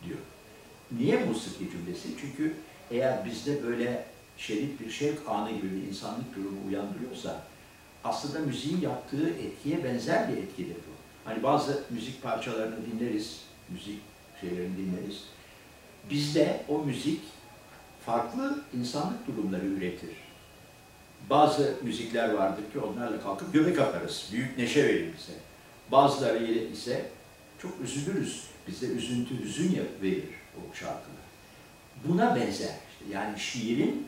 Diyor. 0.05 0.19
Niye 0.93 1.25
musiki 1.25 1.71
cümlesi? 1.71 2.09
Çünkü 2.21 2.55
eğer 2.91 3.25
bizde 3.25 3.63
böyle 3.63 4.05
şerit 4.39 4.81
bir 4.81 4.91
şevk 4.91 5.29
anı 5.29 5.51
gibi 5.51 5.71
bir 5.73 5.89
insanlık 5.89 6.37
durumu 6.37 6.67
uyandırıyorsa 6.69 7.43
aslında 8.05 8.39
müziğin 8.39 8.81
yaptığı 8.81 9.29
etkiye 9.29 9.85
benzer 9.85 10.29
bir 10.29 10.37
etkidir 10.37 10.75
bu. 10.75 10.93
Hani 11.25 11.43
bazı 11.43 11.85
müzik 11.91 12.23
parçalarını 12.23 12.77
dinleriz, 12.87 13.41
müzik 13.69 14.01
şeylerini 14.41 14.77
dinleriz. 14.77 15.25
Bizde 16.11 16.65
o 16.69 16.79
müzik 16.79 17.21
farklı 18.07 18.63
insanlık 18.79 19.27
durumları 19.27 19.67
üretir. 19.67 20.11
Bazı 21.31 21.75
müzikler 21.83 22.33
vardır 22.33 22.63
ki 22.73 22.79
onlarla 22.79 23.23
kalkıp 23.23 23.53
göbek 23.53 23.79
atarız, 23.79 24.29
büyük 24.33 24.59
neşe 24.59 24.85
verir 24.85 25.13
bize. 25.19 25.39
Bazıları 25.93 26.45
ise 26.47 27.11
çok 27.63 27.81
üzülürüz, 27.81 28.45
bize 28.69 28.87
üzüntü, 28.87 29.45
hüzün 29.45 29.81
verir 30.03 30.25
o 30.57 30.75
şarkılar. 30.75 31.23
Buna 32.09 32.37
benzer. 32.37 32.75
Yani 33.11 33.41
şiirin, 33.41 34.07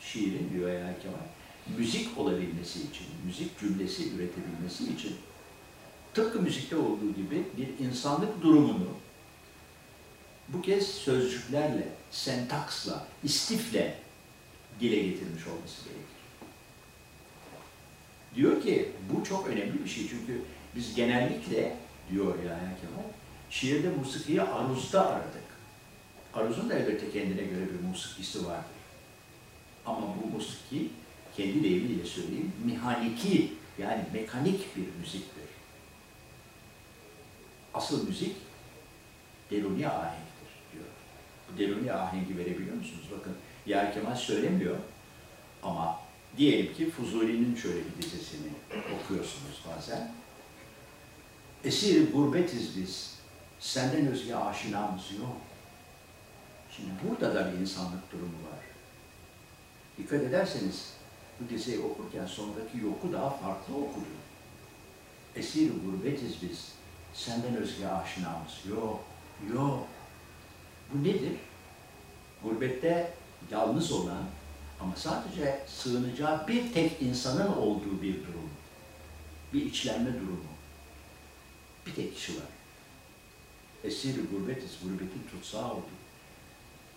şiirin 0.00 0.50
diyor 0.54 0.70
yani 0.70 0.94
Kemal, 1.02 1.78
müzik 1.78 2.18
olabilmesi 2.18 2.78
için, 2.78 3.06
müzik 3.26 3.60
cümlesi 3.60 4.02
üretebilmesi 4.02 4.84
için 4.92 5.16
tıpkı 6.14 6.40
müzikte 6.40 6.76
olduğu 6.76 7.14
gibi 7.16 7.44
bir 7.56 7.86
insanlık 7.86 8.42
durumunu 8.42 8.88
bu 10.48 10.62
kez 10.62 10.86
sözcüklerle, 10.86 11.88
sentaksla, 12.10 13.06
istifle 13.24 13.98
dile 14.80 15.02
getirmiş 15.02 15.46
olması 15.46 15.84
gerekir. 15.84 16.06
Diyor 18.34 18.62
ki 18.62 18.92
bu 19.12 19.24
çok 19.24 19.48
önemli 19.48 19.84
bir 19.84 19.88
şey 19.88 20.08
çünkü 20.08 20.42
biz 20.76 20.94
genellikle 20.94 21.76
diyor 22.10 22.38
Yahya 22.38 22.76
Kemal, 22.80 23.08
şiirde 23.50 23.88
musikiyi 23.88 24.42
aruzda 24.42 25.08
aradık. 25.08 25.46
Aruzun 26.34 26.70
da 26.70 26.74
elbette 26.74 27.10
kendine 27.10 27.42
göre 27.42 27.64
bir 27.64 27.88
musikisi 27.88 28.46
vardır. 28.46 28.76
Ama 29.86 30.00
bu 30.00 30.36
musiki 30.36 30.90
kendi 31.36 31.62
deyimiyle 31.62 32.04
söyleyeyim, 32.04 32.52
mihaniki 32.64 33.52
yani 33.78 34.04
mekanik 34.12 34.76
bir 34.76 34.86
müziktir. 35.00 35.46
Asıl 37.74 38.08
müzik 38.08 38.36
deruni 39.50 39.88
diyor. 39.88 40.25
Bu 41.48 41.58
deruni 41.58 41.92
ahengi 41.92 42.38
verebiliyor 42.38 42.76
musunuz? 42.76 43.04
Bakın 43.18 43.36
Yahya 43.66 43.94
Kemal 43.94 44.14
söylemiyor 44.14 44.76
ama 45.62 46.00
diyelim 46.36 46.74
ki 46.74 46.90
Fuzuli'nin 46.90 47.56
şöyle 47.56 47.78
bir 47.78 48.02
dizesini 48.02 48.48
okuyorsunuz 48.70 49.64
bazen. 49.68 50.12
Esir 51.64 52.12
gurbetiz 52.12 52.76
biz, 52.76 53.14
senden 53.60 54.06
özge 54.06 54.34
aşinamız 54.34 55.12
yok. 55.20 55.36
Şimdi 56.76 56.90
burada 57.04 57.34
da 57.34 57.52
bir 57.52 57.58
insanlık 57.58 58.12
durumu 58.12 58.28
var. 58.28 58.60
Dikkat 59.98 60.22
ederseniz 60.22 60.92
bu 61.40 61.48
dizeyi 61.48 61.80
okurken 61.80 62.26
sondaki 62.26 62.78
yoku 62.78 63.12
daha 63.12 63.30
farklı 63.30 63.74
okudu. 63.74 64.16
Esir 65.36 65.70
gurbetiz 65.84 66.42
biz, 66.42 66.72
senden 67.14 67.56
özge 67.56 67.88
aşinamız 67.88 68.52
yok, 68.70 69.04
yok. 69.54 69.86
Bu 70.94 71.04
nedir? 71.04 71.32
Gurbette 72.42 73.14
yalnız 73.50 73.92
olan 73.92 74.24
ama 74.80 74.96
sadece 74.96 75.60
sığınacağı 75.66 76.48
bir 76.48 76.72
tek 76.72 77.02
insanın 77.02 77.52
olduğu 77.52 78.02
bir 78.02 78.14
durum. 78.14 78.50
Bir 79.52 79.66
içlenme 79.66 80.14
durumu. 80.14 80.56
Bir 81.86 81.94
tek 81.94 82.14
kişi 82.14 82.36
var. 82.36 82.46
Esir 83.84 84.30
gurbetiz, 84.30 84.70
gurbetin 84.82 85.22
tutsağı 85.30 85.72
oldu. 85.72 85.86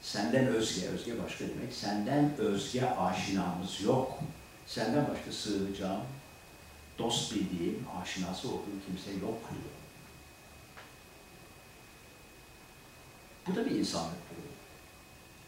Senden 0.01 0.47
özge, 0.47 0.87
özge 0.87 1.23
başka 1.23 1.45
demek, 1.47 1.73
senden 1.73 2.37
özge 2.37 2.85
aşinamız 2.85 3.81
yok. 3.81 4.19
Senden 4.67 5.07
başka 5.09 5.31
sığınacağım, 5.31 6.01
dost 6.99 7.35
bildiğim, 7.35 7.85
aşinası 8.01 8.47
olduğum 8.47 8.79
kimse 8.87 9.11
yok 9.11 9.39
diyor. 9.49 9.78
Bu 13.51 13.55
da 13.55 13.65
bir 13.65 13.71
insanlık 13.71 14.17
durumu. 14.29 14.49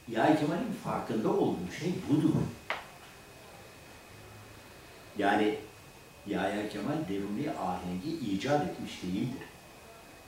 Yahya 0.07 0.39
Kemal'in 0.39 0.73
farkında 0.83 1.29
olduğu 1.29 1.71
şey 1.79 1.93
budur. 2.09 2.33
Yani 5.17 5.57
Yahya 6.27 6.69
Kemal 6.69 6.97
deruni 7.09 7.51
ahengi 7.51 8.17
icat 8.31 8.67
etmiş 8.67 9.03
değildir. 9.03 9.47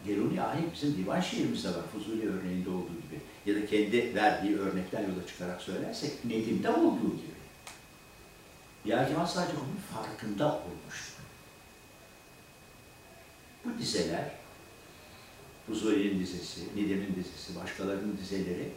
Deruni 0.07 0.41
ahenk 0.41 0.73
bizim 0.73 0.97
divan 0.97 1.21
şiirimizde 1.21 1.69
var, 1.69 1.87
Fuzuli 1.93 2.29
örneğinde 2.29 2.69
olduğu 2.69 3.01
gibi. 3.03 3.21
Ya 3.45 3.61
da 3.61 3.65
kendi 3.65 4.15
verdiği 4.15 4.59
örnekten 4.59 5.01
yola 5.01 5.27
çıkarak 5.27 5.61
söylersek, 5.61 6.25
Nedim'de 6.25 6.69
olduğu 6.69 7.09
gibi. 7.09 7.33
Yahya 8.85 9.07
Kemal 9.07 9.25
sadece 9.25 9.53
bunun 9.57 10.03
farkında 10.03 10.47
olmuştur. 10.47 11.23
Bu 13.65 13.77
dizeler, 13.79 14.31
Fuzuli'nin 15.67 16.19
dizesi, 16.19 16.61
Nedim'in 16.75 17.15
dizesi, 17.15 17.55
başkalarının 17.61 18.17
dizeleri, 18.17 18.71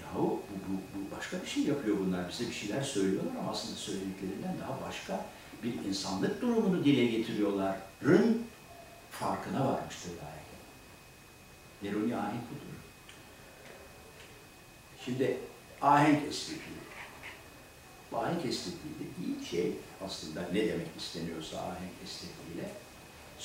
yahu 0.00 0.22
bu, 0.22 0.54
bu, 0.68 0.76
bu 0.94 1.16
başka 1.16 1.42
bir 1.42 1.46
şey 1.46 1.62
yapıyor 1.62 1.96
bunlar, 1.98 2.28
bize 2.28 2.48
bir 2.48 2.54
şeyler 2.54 2.82
söylüyorlar 2.82 3.32
ama 3.40 3.50
aslında 3.50 3.76
söylediklerinden 3.76 4.56
daha 4.60 4.88
başka 4.88 5.26
bir 5.62 5.88
insanlık 5.88 6.42
durumunu 6.42 6.84
dile 6.84 7.06
getiriyorların 7.06 8.42
farkına 9.10 9.66
varmıştır 9.66 10.10
Yahya 10.10 10.42
Kemal. 11.80 11.96
Neroni 11.96 12.16
ahenk 12.16 12.42
budur. 12.50 12.74
Şimdi 15.04 15.38
ahenk 15.82 16.28
estetiği. 16.28 16.84
Bu 18.12 18.18
ahenk 18.18 18.44
estetiği 18.44 18.94
dediği 18.94 19.46
şey 19.46 19.72
aslında 20.04 20.48
ne 20.52 20.68
demek 20.68 20.86
isteniyorsa 20.98 21.58
ahenk 21.58 21.92
estetiğiyle 22.04 22.70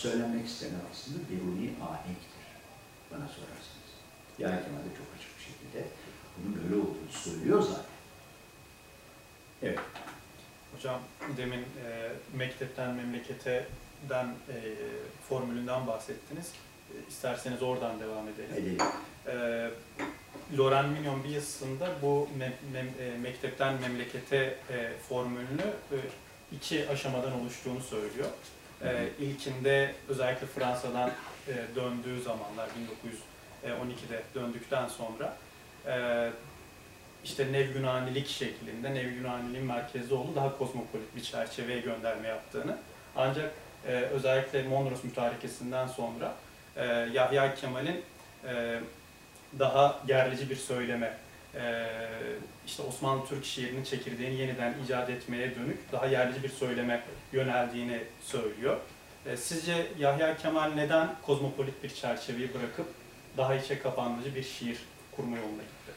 söylenmek 0.03 0.47
istenen 0.47 0.79
aslında 0.91 1.17
deruni 1.29 1.69
ahenktir. 1.89 2.45
Bana 3.11 3.27
sorarsanız. 3.27 3.89
Yahya 4.39 4.63
Kemal 4.63 4.79
de 4.79 4.89
çok 4.97 5.07
açık 5.17 5.29
bir 5.37 5.43
şekilde 5.43 5.87
bunun 6.37 6.63
böyle 6.63 6.75
olduğunu 6.81 7.11
söylüyor 7.11 7.61
zaten. 7.61 7.83
Evet. 9.63 9.79
Hocam 10.75 10.99
demin 11.37 11.59
e, 11.59 12.11
mektepten 12.33 12.93
memleketeden 12.93 14.25
e, 14.49 14.55
formülünden 15.29 15.87
bahsettiniz. 15.87 16.47
E, 16.91 16.93
İsterseniz 17.09 17.61
oradan 17.63 17.99
devam 17.99 18.27
edelim. 18.27 18.51
Edelim. 18.55 18.85
E, 19.27 19.69
Loren 20.57 20.89
Mignon 20.89 21.23
bir 21.23 21.29
yazısında 21.29 21.89
bu 22.01 22.27
me- 22.39 22.77
mem- 22.77 23.01
e, 23.03 23.17
mektepten 23.17 23.81
memlekete 23.81 24.57
e, 24.69 24.91
formülünü 25.09 25.73
e, 25.91 25.97
iki 26.55 26.89
aşamadan 26.89 27.41
oluştuğunu 27.41 27.81
söylüyor. 27.81 28.27
E, 28.83 29.09
ilkinde 29.19 29.93
özellikle 30.09 30.47
Fransa'dan 30.47 31.11
e, 31.47 31.53
döndüğü 31.75 32.21
zamanlar 32.21 32.67
1912'de 33.65 34.23
döndükten 34.35 34.87
sonra 34.87 35.37
e, 35.87 36.29
işte 37.23 37.51
Nev 37.51 37.75
Yunanilik 37.75 38.27
şeklinde, 38.27 38.93
Nev 38.93 39.11
Yunaniliğin 39.11 39.65
merkezli 39.65 40.13
olduğu 40.13 40.35
daha 40.35 40.57
kozmopolit 40.57 41.15
bir 41.15 41.21
çerçeveye 41.21 41.79
gönderme 41.79 42.27
yaptığını. 42.27 42.77
Ancak 43.15 43.51
e, 43.87 43.91
özellikle 43.91 44.63
Mondros 44.63 45.03
mütarekesinden 45.03 45.87
sonra 45.87 46.33
e, 46.75 46.85
Yahya 46.85 47.55
Kemal'in 47.55 48.01
e, 48.47 48.79
daha 49.59 49.99
gerlici 50.07 50.49
bir 50.49 50.55
söyleme, 50.55 51.17
işte 52.65 52.83
Osmanlı 52.83 53.25
Türk 53.25 53.45
şiirinin 53.45 53.83
çekirdeğini 53.83 54.35
yeniden 54.35 54.73
icat 54.85 55.09
etmeye 55.09 55.55
dönük 55.55 55.91
daha 55.91 56.05
yerlici 56.05 56.43
bir 56.43 56.49
söyleme 56.49 57.03
yöneldiğini 57.33 57.99
söylüyor. 58.21 58.77
E, 59.25 59.37
sizce 59.37 59.87
Yahya 59.99 60.37
Kemal 60.37 60.73
neden 60.73 61.09
kozmopolit 61.21 61.83
bir 61.83 61.89
çerçeveyi 61.89 62.53
bırakıp 62.53 62.87
daha 63.37 63.55
içe 63.55 63.79
kapanmacı 63.79 64.35
bir 64.35 64.43
şiir 64.43 64.77
kurma 65.11 65.37
yoluna 65.37 65.61
gitti? 65.61 65.91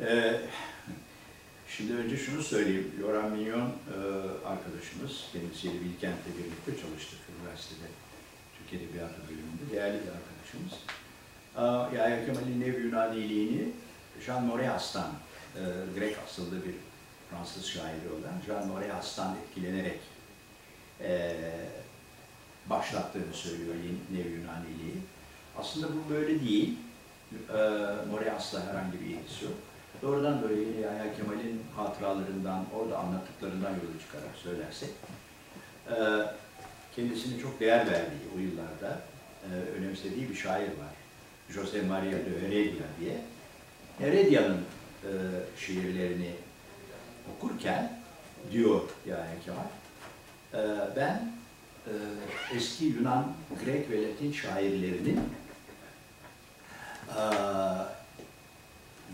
Ee, 0.00 0.40
şimdi 1.68 1.92
önce 1.92 2.16
şunu 2.16 2.42
söyleyeyim. 2.42 2.92
Yoran 3.00 3.30
Minyon 3.30 3.66
e, 3.66 3.98
arkadaşımız, 4.46 5.24
kendisiyle 5.32 5.80
Bilkent'le 5.80 6.26
birlikte 6.38 6.82
çalıştık 6.82 7.18
üniversitede. 7.38 7.88
Türk 8.58 8.80
Edebiyatı 8.80 9.16
bölümünde. 9.28 9.72
Değerli 9.72 9.98
bir 10.02 10.12
arkadaşımız. 10.18 10.72
Yahya 11.98 12.26
Kemal'in 12.26 12.60
Nev 12.60 12.80
Yunaniliğini 12.84 13.68
Jean 14.26 14.44
Moreas'tan, 14.44 15.10
e, 15.56 15.60
Grek 15.98 16.16
asıllı 16.26 16.64
bir 16.64 16.74
Fransız 17.30 17.66
şairi 17.66 18.08
olan 18.10 18.40
Jean 18.46 18.66
Moreas'tan 18.66 19.36
etkilenerek 19.36 20.00
e, 21.00 21.36
başlattığını 22.66 23.32
söylüyor 23.32 23.74
Nev 24.12 24.30
Yunaniliği. 24.30 24.96
Aslında 25.58 25.86
bu 25.88 26.14
böyle 26.14 26.40
değil. 26.40 26.78
E, 27.32 27.58
Moreas'la 28.10 28.66
herhangi 28.66 29.00
bir 29.00 29.06
ilgisi 29.06 29.44
yok. 29.44 29.54
Doğrudan 30.02 30.42
böyle 30.42 30.80
Yahya 30.80 31.16
Kemal'in 31.16 31.62
hatıralarından, 31.76 32.64
orada 32.74 32.98
anlattıklarından 32.98 33.70
yola 33.70 34.00
çıkarak 34.00 34.36
söylersek, 34.42 34.90
e, 35.90 35.96
kendisine 36.96 37.40
çok 37.40 37.60
değer 37.60 37.86
verdiği 37.86 38.28
o 38.36 38.38
yıllarda 38.38 39.00
e, 39.44 39.48
önemsediği 39.78 40.30
bir 40.30 40.34
şair 40.34 40.68
var. 40.68 40.94
José 41.50 41.86
María 41.86 42.12
de 42.12 42.40
Heredia 42.46 42.86
diye. 43.00 43.20
Heredia'nın 43.98 44.64
e, 45.04 45.10
şiirlerini 45.60 46.30
okurken 47.36 48.00
diyor 48.52 48.80
Yahya 49.06 49.40
Kemal, 49.44 49.64
e, 50.54 50.96
ben 50.96 51.32
e, 51.86 51.92
eski 52.56 52.84
Yunan, 52.84 53.34
Grek 53.64 53.90
ve 53.90 54.02
Latin 54.02 54.32
şairlerinin 54.32 55.20
e, 57.08 57.22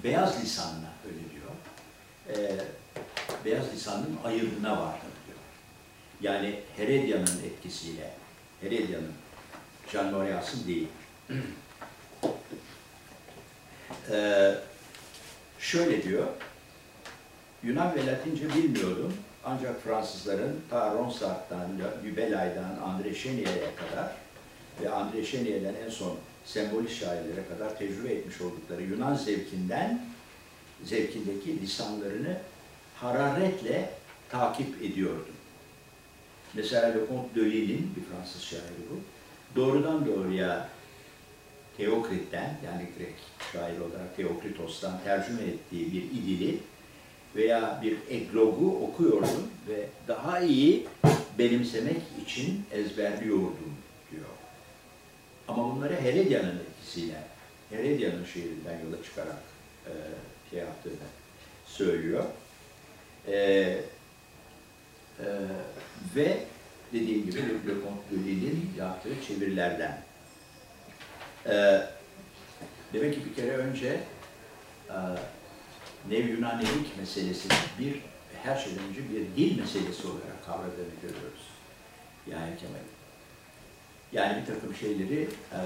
beyaz 0.04 0.42
lisanına 0.42 0.92
öyle 1.06 1.20
diyor. 1.30 1.50
E, 2.28 2.60
beyaz 3.44 3.72
lisanın 3.72 4.18
ayırdına 4.24 4.72
vardım 4.72 5.10
diyor. 5.26 5.38
Yani 6.20 6.60
Heredia'nın 6.76 7.42
etkisiyle, 7.44 8.10
Heredia'nın, 8.60 9.12
Jean 9.92 10.06
Moreas'ın 10.06 10.66
değil. 10.66 10.88
e, 14.10 14.54
şöyle 15.64 16.02
diyor, 16.02 16.26
Yunan 17.62 17.94
ve 17.94 18.06
Latince 18.06 18.48
bilmiyordum. 18.48 19.14
Ancak 19.44 19.82
Fransızların 19.82 20.60
ta 20.70 20.94
Ronsard'dan, 20.94 21.68
Gübelay'dan, 22.04 22.76
André 22.84 23.14
Chénier'e 23.14 23.70
kadar 23.76 24.12
ve 24.82 24.86
André 24.86 25.24
Chénier'den 25.24 25.74
en 25.86 25.90
son 25.90 26.16
sembolist 26.44 27.00
şairlere 27.00 27.48
kadar 27.48 27.78
tecrübe 27.78 28.12
etmiş 28.12 28.40
oldukları 28.40 28.82
Yunan 28.82 29.14
zevkinden, 29.14 30.06
zevkindeki 30.84 31.60
lisanlarını 31.60 32.38
hararetle 32.96 33.90
takip 34.28 34.82
ediyordum. 34.82 35.34
Mesela 36.54 36.86
Le 36.86 36.98
Comte 37.08 37.40
de 37.40 37.44
Lille'in, 37.44 37.92
bir 37.96 38.02
Fransız 38.02 38.42
şairi 38.42 38.62
bu, 38.90 39.00
doğrudan 39.60 40.06
doğruya 40.06 40.68
Teokrit'ten, 41.76 42.56
yani 42.66 42.86
Grek 42.98 43.14
şair 43.52 43.78
olarak 43.78 44.16
Teokritos'tan 44.16 45.00
tercüme 45.04 45.42
ettiği 45.42 45.92
bir 45.92 46.02
idili 46.02 46.58
veya 47.36 47.80
bir 47.82 47.96
eglogu 48.10 48.86
okuyordum 48.86 49.48
ve 49.68 49.86
daha 50.08 50.40
iyi 50.40 50.86
benimsemek 51.38 51.96
için 52.26 52.64
ezberliyordum 52.72 53.74
diyor. 54.10 54.26
Ama 55.48 55.74
bunları 55.74 56.00
Heredia'nın 56.00 56.58
etkisiyle, 56.58 57.22
Heredia'nın 57.70 58.24
şiirinden 58.24 58.80
yola 58.84 59.04
çıkarak 59.04 59.42
e, 59.86 59.92
şey 60.50 60.58
yaptığını 60.58 60.94
söylüyor. 61.66 62.24
E, 63.28 63.34
e, 63.34 65.26
ve 66.16 66.38
dediğim 66.92 67.26
gibi 67.26 67.38
Le 67.38 67.74
Comte 67.82 68.26
de 68.26 68.80
yaptığı 68.80 69.26
çevirilerden. 69.28 70.03
E, 71.46 71.82
demek 72.92 73.14
ki 73.14 73.20
bir 73.24 73.34
kere 73.34 73.56
önce 73.56 74.00
e, 74.88 74.96
Nev 76.08 76.28
Yunanilik 76.28 76.98
meselesini 76.98 77.52
bir 77.78 78.00
her 78.42 78.56
şeyden 78.56 78.84
önce 78.84 79.00
bir 79.00 79.36
dil 79.36 79.60
meselesi 79.60 80.06
olarak 80.06 80.46
kavradığını 80.46 80.94
görüyoruz. 81.02 81.42
Yani 82.30 82.56
Kemal. 82.56 82.78
Yani 84.12 84.42
bir 84.42 84.54
takım 84.54 84.74
şeyleri, 84.74 85.28
e, 85.52 85.60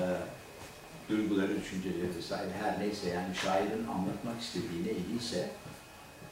duyguları, 1.09 1.61
düşünceleri 1.61 2.17
vesaire 2.17 2.51
her 2.62 2.81
neyse 2.81 3.09
yani 3.09 3.35
şairin 3.35 3.87
anlatmak 3.87 4.41
istediği 4.41 4.97
neyse 5.12 5.51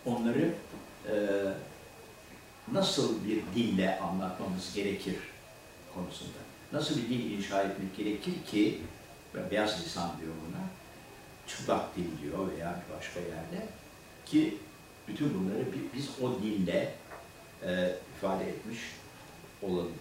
onları 0.05 0.55
e, 1.09 1.15
nasıl 2.73 3.25
bir 3.25 3.43
dille 3.55 3.99
anlatmamız 4.01 4.75
gerekir 4.75 5.17
konusunda. 5.95 6.39
Nasıl 6.73 6.97
bir 6.97 7.09
dil 7.09 7.31
inşa 7.31 7.63
etmek 7.63 7.97
gerekir 7.97 8.35
ki, 8.51 8.81
beyaz 9.51 9.85
lisan 9.85 10.11
diyor 10.21 10.33
buna, 10.49 10.63
çıplak 11.47 11.97
dil 11.97 12.23
diyor 12.23 12.51
veya 12.53 12.83
başka 12.97 13.21
yerde 13.21 13.67
ki 14.27 14.59
bütün 15.09 15.35
bunları 15.35 15.65
biz 15.95 16.09
o 16.23 16.43
dille 16.43 16.95
e, 17.63 17.97
ifade 18.17 18.49
etmiş 18.49 18.79
olalım. 19.63 19.93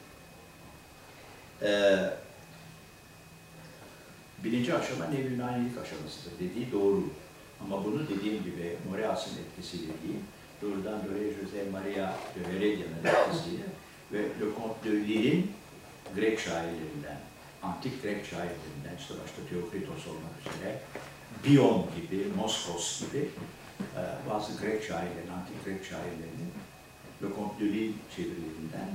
E, 1.61 1.99
birinci 4.43 4.73
aşama 4.73 5.05
ne 5.05 5.19
Yunanilik 5.19 5.77
aşamasıdır 5.77 6.39
dediği 6.39 6.71
doğru. 6.71 7.03
Ama 7.61 7.85
bunu 7.85 8.09
dediğim 8.09 8.43
gibi 8.43 8.77
Moreas'ın 8.89 9.31
etkisiyle 9.37 9.87
değil, 9.87 10.19
doğrudan 10.61 10.99
doğruya 11.05 11.33
Jose 11.33 11.69
Maria 11.71 12.07
de 12.07 12.53
Heredia'nın 12.55 13.03
etkisiyle 13.05 13.63
ve 14.11 14.17
Le 14.17 14.55
Comte 14.57 14.91
de 14.91 14.95
Lille'in 14.95 15.51
Grek 16.15 16.39
şairlerinden, 16.39 17.19
antik 17.65 18.01
Grek 18.03 18.25
şairlerinden, 18.25 18.95
işte 18.99 19.13
başta 19.23 19.41
Theokritos 19.49 20.07
olmak 20.07 20.35
üzere, 20.41 20.81
Bion 21.45 21.85
gibi, 21.95 22.25
Moskos 22.37 23.01
gibi 23.01 23.29
e, 23.97 24.01
bazı 24.29 24.61
Grek 24.61 24.83
şairlerin, 24.83 25.31
antik 25.37 25.65
Grek 25.65 25.85
şairlerinin 25.85 26.51
Le 27.23 27.27
Comte 27.35 27.89
çevirilerinden 28.15 28.89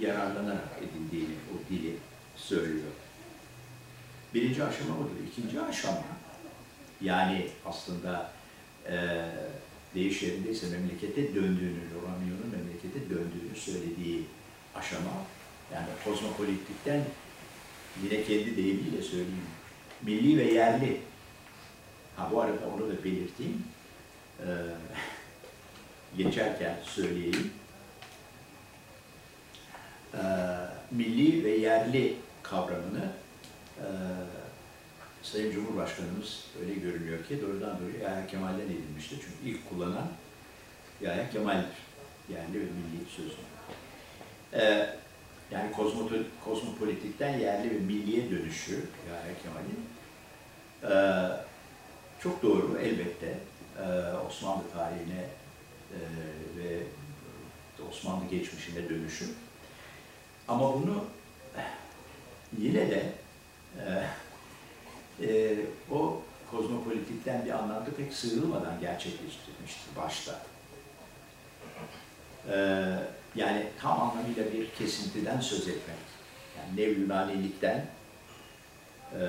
yararlanarak 0.00 0.78
edindiğini, 0.78 1.34
o 1.52 1.70
dili 1.70 1.96
söylüyor. 2.36 2.92
Birinci 4.34 4.64
aşama 4.64 4.98
budur. 4.98 5.16
İkinci 5.32 5.60
aşama, 5.60 6.02
yani 7.00 7.48
aslında 7.66 8.30
e, 8.90 9.26
deyiş 9.94 10.22
yerindeyse 10.22 10.66
memlekete 10.70 11.34
döndüğünü, 11.34 11.80
Romanyon'un 11.94 12.50
memlekete 12.52 13.10
döndüğünü 13.10 13.56
söylediği 13.56 14.24
aşama, 14.74 15.10
yani 15.74 15.86
kozmopolitikten 16.04 17.00
yine 18.02 18.24
kendi 18.24 18.56
deyimiyle 18.56 19.02
söyleyeyim, 19.02 19.46
milli 20.02 20.38
ve 20.38 20.52
yerli. 20.52 21.00
Ha 22.16 22.28
bu 22.32 22.40
arada 22.40 22.66
onu 22.74 22.88
da 22.88 23.04
belirteyim. 23.04 23.64
Ee, 24.40 24.46
geçerken 26.22 26.76
söyleyeyim. 26.84 27.50
Ee, 30.14 30.18
milli 30.90 31.44
ve 31.44 31.50
yerli 31.50 32.16
kavramını 32.42 33.10
e, 33.78 33.86
Sayın 35.22 35.52
Cumhurbaşkanımız 35.52 36.44
öyle 36.60 36.74
görünüyor 36.74 37.24
ki 37.24 37.42
doğrudan 37.42 37.78
doğruya 37.80 38.10
Yahya 38.10 38.26
Kemal'den 38.26 38.64
edilmişti. 38.64 39.16
Çünkü 39.20 39.50
ilk 39.50 39.68
kullanan 39.68 40.08
Yahya 41.00 41.30
Kemal'dir. 41.30 41.84
Yerli 42.28 42.54
ve 42.54 42.64
milli 42.64 43.10
sözü. 43.16 43.34
Ee, 44.52 44.96
yani 45.50 45.72
kozmopolitikten 46.44 47.38
yerli 47.38 47.70
ve 47.70 47.78
milliye 47.78 48.30
dönüşü 48.30 48.84
Yahya 49.08 49.34
Kemal'in 49.42 49.84
ee, 50.82 51.30
çok 52.20 52.42
doğru 52.42 52.78
elbette 52.78 53.38
ee, 53.78 53.82
Osmanlı 54.28 54.62
tarihine 54.72 55.24
e, 55.92 55.98
ve 56.58 56.78
Osmanlı 57.90 58.24
geçmişine 58.30 58.88
dönüşü. 58.88 59.24
Ama 60.48 60.74
bunu 60.74 61.04
yine 62.58 62.90
de 62.90 63.12
e, 63.78 64.06
e, 65.26 65.56
o 65.90 66.22
kozmopolitikten 66.50 67.44
bir 67.44 67.50
anlamda 67.50 67.90
pek 67.96 68.12
sıyrılmadan 68.12 68.80
gerçekleştirmiştir 68.80 69.96
başta. 69.96 70.40
E, 72.48 72.56
yani 73.36 73.66
tam 73.80 74.00
anlamıyla 74.00 74.44
bir 74.52 74.70
kesintiden 74.70 75.40
söz 75.40 75.68
etmek. 75.68 75.96
Yani 76.58 76.80
Nev 76.80 76.98
Yunanilikten 76.98 77.86
e, 79.12 79.24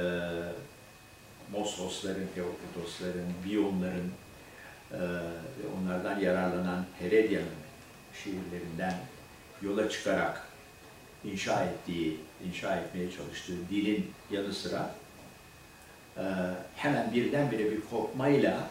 Moskosların, 1.51 2.27
Teokritosların, 2.35 3.33
Biyonların 3.45 4.11
e, 4.91 4.99
ve 4.99 5.67
onlardan 5.79 6.19
yararlanan 6.19 6.85
Heredia'nın 6.99 7.47
şiirlerinden 8.23 8.93
yola 9.61 9.89
çıkarak 9.89 10.47
inşa 11.23 11.63
ettiği, 11.63 12.19
inşa 12.47 12.75
etmeye 12.75 13.11
çalıştığı 13.11 13.69
dilin 13.69 14.11
yanı 14.31 14.53
sıra 14.53 14.95
e, 16.17 16.23
hemen 16.75 17.13
birdenbire 17.13 17.71
bir 17.71 17.81
kopmayla 17.89 18.69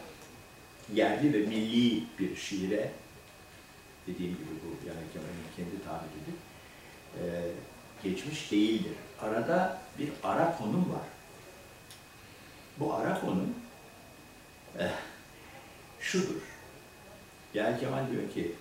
yerli 0.94 1.33
ve 1.33 1.38
milli 1.38 2.05
bir 2.18 2.37
şiire 2.37 2.90
dediğim 4.07 4.33
gibi 4.33 4.51
bu 4.64 4.88
yani 4.88 5.01
Kemal'in 5.12 5.57
kendi 5.57 5.85
tabiridir 5.85 6.35
e, 7.21 7.23
geçmiş 8.03 8.51
değildir. 8.51 8.93
Arada 9.21 9.79
bir 9.99 10.09
ara 10.23 10.59
konum 10.59 10.93
var. 10.93 11.07
Bu 12.79 12.95
ara 12.95 13.21
konum 13.21 13.55
eh, 14.79 14.90
şudur. 16.01 16.40
Yani 17.55 17.81
Kemal 17.81 18.11
diyor 18.11 18.31
ki 18.31 18.55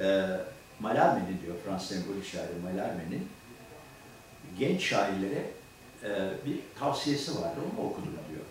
e, 0.00 0.26
Malarme'nin 0.80 1.40
diyor 1.42 1.56
Fransız 1.64 1.88
sembolik 1.88 2.26
şairi 2.26 2.52
Malarme'nin 2.62 3.28
genç 4.58 4.82
şairlere 4.82 5.50
e, 6.04 6.30
bir 6.46 6.58
tavsiyesi 6.78 7.34
vardı. 7.40 7.60
Onu 7.72 7.86
okudum 7.86 8.18
diyor. 8.30 8.44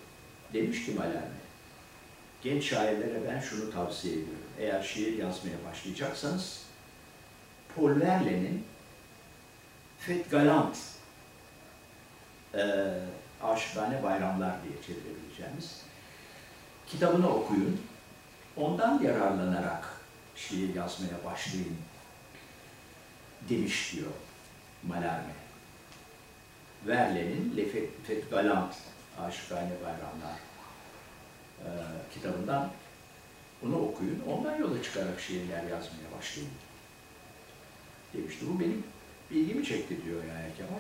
Demiş 0.54 0.86
ki 0.86 0.92
Malarme 0.92 1.39
genç 2.44 2.64
şairlere 2.64 3.28
ben 3.28 3.40
şunu 3.40 3.72
tavsiye 3.72 4.14
ediyorum. 4.14 4.44
Eğer 4.60 4.84
şiir 4.84 5.18
yazmaya 5.18 5.56
başlayacaksanız 5.72 6.64
Paul 7.76 8.00
Verlaine'in 8.00 8.66
Fet 10.00 10.32
Galant 10.32 10.78
e, 12.54 12.94
Aşıkane 13.44 14.04
Bayramlar 14.04 14.56
diye 14.64 14.82
çevirebileceğimiz 14.82 15.82
kitabını 16.88 17.30
okuyun. 17.30 17.82
Ondan 18.58 19.02
yararlanarak 19.02 19.88
şiir 20.36 20.76
yazmaya 20.76 21.26
başlayın 21.26 21.78
demiş 23.50 23.94
diyor 23.94 24.12
Malarme. 24.84 25.34
Verlaine'in 26.88 27.58
Le 27.58 27.66
Fet 28.08 28.30
Galant 28.32 28.76
Aşıkane 29.20 29.72
Bayramlar 29.84 30.49
e, 31.66 31.70
kitabından 32.14 32.70
bunu 33.62 33.80
okuyun. 33.80 34.22
Ondan 34.28 34.56
yola 34.56 34.84
çıkarak 34.84 35.20
şiirler 35.20 35.64
yazmaya 35.64 36.18
başlayın 36.18 36.50
demişti. 38.14 38.46
Bu 38.54 38.60
benim 38.60 38.84
ilgimi 39.32 39.66
çekti 39.66 40.06
diyor 40.06 40.24
yani 40.24 40.52
Kemal. 40.58 40.80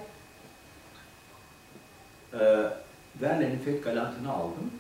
Ee, 2.34 2.70
Verlaine'in 3.22 3.60
Fet 3.60 3.84
Galant'ını 3.84 4.32
aldım. 4.32 4.72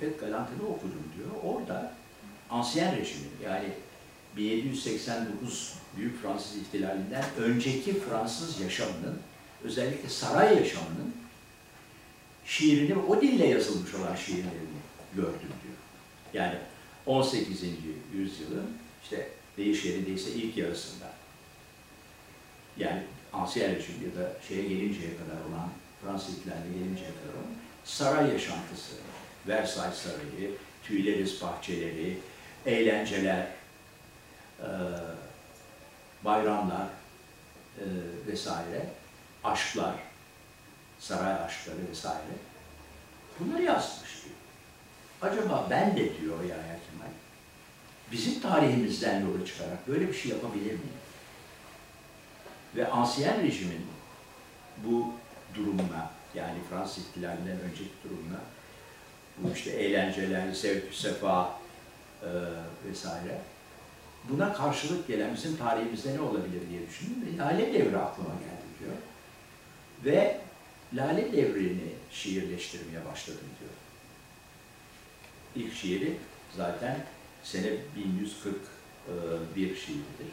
Fet 0.00 0.20
Galant'ını 0.20 0.68
okudum 0.68 1.04
diyor. 1.16 1.54
Orada 1.54 1.92
Ansiyen 2.50 2.96
rejimin 2.96 3.30
yani 3.44 3.68
1789 4.36 5.74
Büyük 5.96 6.22
Fransız 6.22 6.56
İhtilalinden 6.56 7.24
önceki 7.38 8.00
Fransız 8.00 8.60
yaşamının, 8.60 9.18
özellikle 9.64 10.08
saray 10.08 10.56
yaşamının 10.56 11.14
şiirini 12.44 12.98
o 12.98 13.20
dille 13.20 13.46
yazılmış 13.46 13.94
olan 13.94 14.16
şiirlerini 14.16 14.79
gördüm 15.14 15.52
diyor. 15.62 15.76
Yani 16.34 16.58
18. 17.06 17.62
yüzyılın 18.14 18.76
işte 19.02 19.28
deyiş 19.56 19.84
yerindeyse 19.84 20.30
ilk 20.30 20.56
yarısında 20.56 21.12
yani 22.76 23.02
Ansiyen 23.32 23.74
rejim 23.74 23.94
ya 24.04 24.22
da 24.24 24.32
şeye 24.48 24.62
gelinceye 24.62 25.16
kadar 25.16 25.50
olan 25.50 25.68
Fransız 26.02 26.38
ihtilaline 26.38 26.78
gelinceye 26.78 27.10
kadar 27.10 27.34
olan 27.34 27.54
saray 27.84 28.32
yaşantısı, 28.32 28.92
Versailles 29.48 29.98
Sarayı, 29.98 30.50
Tuileries 30.86 31.42
bahçeleri, 31.42 32.18
eğlenceler, 32.66 33.46
e, 34.60 34.68
bayramlar 36.24 36.86
e, 37.78 37.84
vesaire, 38.26 38.86
aşklar, 39.44 39.94
saray 40.98 41.32
aşkları 41.32 41.88
vesaire. 41.90 42.34
Bunları 43.40 43.62
yazmış. 43.62 44.09
Acaba 45.22 45.66
ben 45.70 45.96
de 45.96 46.20
diyor 46.20 46.40
Yahya 46.42 46.78
Kemal, 46.90 47.10
bizim 48.12 48.40
tarihimizden 48.40 49.20
yola 49.20 49.46
çıkarak 49.46 49.88
böyle 49.88 50.08
bir 50.08 50.14
şey 50.14 50.30
yapabilir 50.30 50.64
miyim? 50.64 51.00
Ve 52.76 52.90
Ansiyen 52.90 53.42
rejimin 53.42 53.86
bu 54.84 55.12
durumuna, 55.54 56.10
yani 56.34 56.58
Fransız 56.70 57.04
ihtilalinden 57.04 57.60
önceki 57.60 57.90
durumuna, 58.04 58.40
bu 59.38 59.52
işte 59.54 59.70
eğlenceler, 59.70 60.52
zevk, 60.52 60.94
sefa 60.94 61.58
e, 62.22 62.28
vesaire, 62.88 63.38
buna 64.28 64.52
karşılık 64.52 65.08
gelen 65.08 65.34
bizim 65.34 65.56
tarihimizde 65.56 66.16
ne 66.16 66.20
olabilir 66.20 66.68
diye 66.70 66.88
düşündüm 66.88 67.26
ve 67.26 67.38
Lale 67.38 67.72
Devri 67.72 67.96
aklıma 67.96 68.28
geldi 68.28 68.66
diyor. 68.80 68.96
Ve 70.04 70.40
Lale 70.94 71.32
Devri'ni 71.32 71.92
şiirleştirmeye 72.10 73.06
başladım 73.12 73.48
diyor. 73.60 73.79
İlk 75.56 75.74
şiiri 75.74 76.16
zaten 76.56 76.96
sene 77.42 77.70
1141 77.96 79.76
şiiridir. 79.76 80.30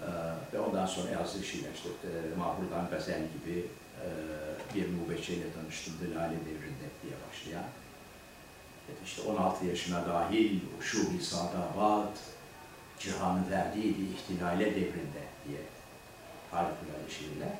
Ee, 0.00 0.06
ve 0.52 0.60
ondan 0.60 0.86
sonra 0.86 1.10
yazdığı 1.10 1.44
şiirler 1.44 1.70
işte 1.74 1.88
e, 1.88 2.38
Mahmurdan 2.38 2.90
Gazel 2.90 3.20
gibi 3.20 3.66
e, 4.02 4.06
bir 4.74 4.88
mubeçeyle 4.88 5.52
tanıştım 5.52 5.94
da 5.94 6.20
Lale 6.20 6.36
Devri'nde 6.36 6.88
diye 7.02 7.14
başlayan. 7.28 7.64
İşte 9.04 9.22
16 9.22 9.66
yaşına 9.66 10.06
dahil 10.06 10.60
şu 10.80 11.24
sadabat, 11.24 12.18
cihanı 12.98 13.50
verdiydi 13.50 14.00
ihtilale 14.14 14.66
devrinde 14.66 15.24
diye 15.48 15.60
harikulade 16.50 17.10
şiirler. 17.18 17.52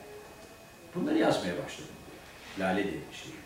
Bunları 0.95 1.19
yazmaya 1.19 1.65
başladım. 1.65 1.95
Lale 2.59 2.85
Devri 2.85 3.01
şiiri. 3.13 3.44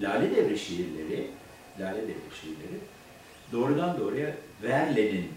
Lale 0.00 0.36
Devri 0.36 0.58
şiirleri, 0.58 1.30
Lale 1.80 2.02
Devri 2.02 2.36
şiirleri 2.40 2.80
doğrudan 3.52 4.00
doğruya 4.00 4.34
Verlaine'in 4.62 5.32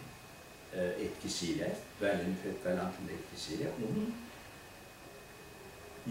e, 0.76 0.82
etkisiyle, 0.84 1.76
Verlaine'in 2.02 2.38
Fetkalant'ın 2.44 3.10
etkisiyle 3.18 3.68
onun 3.78 4.14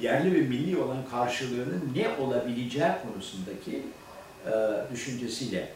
yerli 0.01 0.35
ve 0.35 0.39
milli 0.39 0.77
olan 0.77 1.09
karşılığının 1.11 1.93
ne 1.97 2.09
olabileceği 2.09 2.93
konusundaki 3.03 3.83
e, 4.47 4.53
düşüncesiyle 4.93 5.69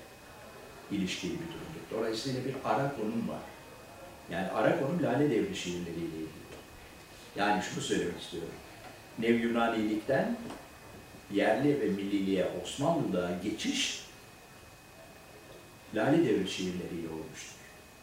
ilişkili 0.91 1.33
bir 1.33 1.39
durumdur. 1.39 1.91
Dolayısıyla 1.91 2.45
bir 2.45 2.55
ara 2.65 2.93
konum 2.97 3.29
var. 3.29 3.43
Yani 4.31 4.49
ara 4.49 4.81
konum 4.81 5.03
Lale 5.03 5.31
Devri 5.31 5.57
şiirleriyle 5.57 6.05
ilgili. 6.05 6.27
Yani 7.37 7.63
şunu 7.63 7.83
söylemek 7.83 8.21
istiyorum. 8.21 8.51
Nev 9.19 9.35
Yunanilikten 9.35 10.37
yerli 11.33 11.81
ve 11.81 11.85
milliliğe, 11.85 12.51
Osmanlı'da 12.63 13.31
geçiş 13.43 14.07
Lale 15.95 16.29
Devri 16.29 16.49
şiirleriyle 16.49 17.09
olmuştur. 17.09 17.57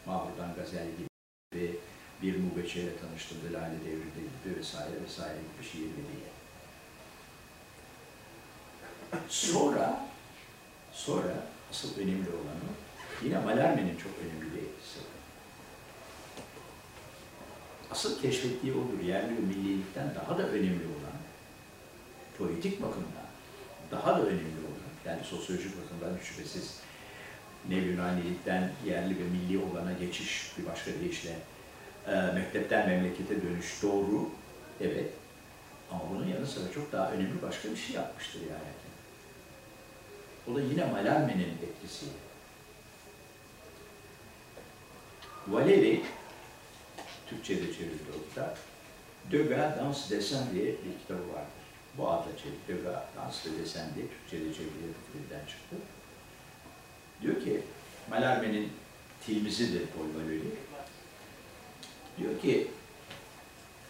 Mahmurdan 0.06 0.54
Gazel 0.54 0.86
gibi 0.86 1.78
bir 2.22 2.38
mubeçeyle 2.38 2.96
tanıştırdı 2.96 3.52
Lale 3.52 3.80
Devri'de 3.84 4.20
gibi 4.20 4.58
vesaire 4.58 5.02
vesaire 5.04 5.38
gibi 5.38 5.68
şiirleriyle. 5.72 6.34
Sonra, 9.28 10.06
sonra 10.92 11.46
asıl 11.70 12.00
önemli 12.00 12.28
olanı 12.28 12.70
yine 13.24 13.38
Malerme'nin 13.38 13.96
çok 13.96 14.12
önemli 14.22 14.54
bir 14.54 14.62
etkisi. 14.62 14.98
Asıl 17.90 18.22
keşfettiği 18.22 18.72
odur. 18.72 19.04
Yerli 19.04 19.36
ve 19.36 19.40
millilikten 19.40 20.14
daha 20.14 20.38
da 20.38 20.48
önemli 20.48 20.84
olan, 20.84 21.13
politik 22.38 22.82
bakımdan 22.82 23.24
daha 23.90 24.18
da 24.18 24.22
önemli 24.22 24.60
olan, 24.66 25.12
yani 25.12 25.24
sosyolojik 25.24 25.72
bakımdan 25.82 26.18
şüphesiz 26.24 26.78
ne 27.68 27.74
Yunanilikten 27.74 28.72
yerli 28.86 29.18
ve 29.18 29.24
milli 29.24 29.58
olana 29.64 29.92
geçiş 29.92 30.52
bir 30.58 30.66
başka 30.66 30.90
deyişle 31.00 31.36
e, 32.06 32.12
mektepten 32.14 32.88
memlekete 32.88 33.42
dönüş 33.42 33.82
doğru, 33.82 34.30
evet. 34.80 35.10
Ama 35.90 36.02
bunun 36.10 36.26
yanı 36.26 36.46
sıra 36.46 36.72
çok 36.72 36.92
daha 36.92 37.10
önemli 37.10 37.42
başka 37.42 37.70
bir 37.70 37.76
şey 37.76 37.96
yapmıştır 37.96 38.40
yani. 38.40 38.74
O 40.50 40.54
da 40.54 40.60
yine 40.60 40.84
Malerme'nin 40.84 41.48
etkisi. 41.62 42.06
Valeri, 45.48 46.02
Türkçe'de 47.26 47.72
çevrildi 47.72 48.10
o 48.18 48.28
kitap, 48.28 48.58
Döga 49.30 49.78
Dans 49.80 50.10
Desen 50.10 50.44
diye 50.54 50.64
bir 50.64 50.98
kitabı 51.02 51.32
vardır. 51.32 51.53
Bu 51.98 52.08
adla 52.08 52.30
Dans 53.16 53.46
ve 53.46 53.62
Desen 53.62 53.86
diye 53.94 54.06
Türkçe'de 54.08 54.54
çevrildi, 54.54 54.94
Türkçe'den 55.12 55.46
çıktı. 55.46 55.76
Diyor 57.22 57.40
ki, 57.40 57.62
Malerme'nin 58.10 58.72
tilmizidir 59.26 59.86
Paul 59.86 60.04
Valéry. 60.04 60.50
Diyor 62.18 62.40
ki, 62.40 62.70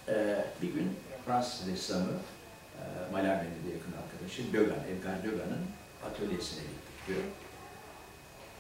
e, 0.09 0.45
bir 0.62 0.75
gün 0.75 0.97
Fransız 1.27 1.69
ressamı, 1.69 2.12
e, 2.79 3.12
Malerme'nin 3.12 3.71
de 3.71 3.75
yakın 3.75 3.93
arkadaşı, 4.03 4.53
Dögan, 4.53 4.85
Edgar 4.90 5.25
Dögan'ın 5.25 5.67
atölyesine 6.07 6.61
gittik 6.61 7.07
diyor. 7.09 7.23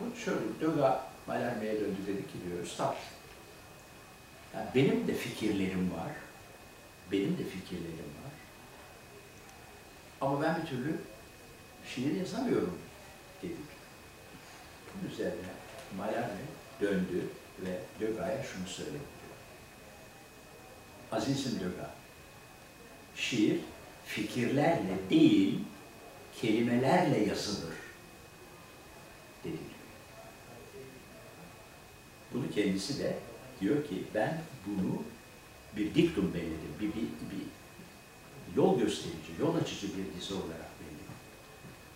Bu 0.00 0.16
şöyle, 0.16 0.60
Döga 0.60 1.06
Malerme'ye 1.26 1.80
döndü 1.80 1.98
dedi 2.06 2.22
ki 2.22 2.34
diyor, 2.48 2.64
Üstad, 2.64 2.96
yani 4.54 4.66
benim 4.74 5.08
de 5.08 5.14
fikirlerim 5.14 5.92
var, 5.92 6.12
benim 7.12 7.38
de 7.38 7.44
fikirlerim. 7.44 8.13
Ama 10.24 10.42
ben 10.42 10.62
bir 10.62 10.66
türlü 10.66 10.96
şiir 11.94 12.16
yazamıyorum 12.16 12.78
dedik. 13.42 13.56
Bunun 14.94 15.12
üzerine 15.12 15.48
Malerme 15.96 16.40
döndü 16.80 17.28
ve 17.58 17.80
Döga'ya 18.00 18.42
şunu 18.42 18.66
söyledi. 18.66 18.98
Azizim 21.12 21.60
Döga, 21.60 21.90
şiir 23.16 23.60
fikirlerle 24.06 25.10
değil, 25.10 25.60
kelimelerle 26.40 27.18
yazılır 27.18 27.74
dedi. 29.44 29.74
Bunu 32.34 32.50
kendisi 32.50 32.98
de 32.98 33.16
diyor 33.60 33.88
ki 33.88 34.04
ben 34.14 34.42
bunu 34.66 35.02
bir 35.76 35.94
diktum 35.94 36.34
belirledim, 36.34 36.74
bir, 36.80 36.88
bir, 36.88 37.02
bir 37.02 37.53
yol 38.56 38.78
gösterici, 38.78 39.32
yol 39.40 39.56
açıcı 39.56 39.86
bir 39.86 40.20
dizi 40.20 40.34
olarak 40.34 40.70
belirledim. 40.80 41.14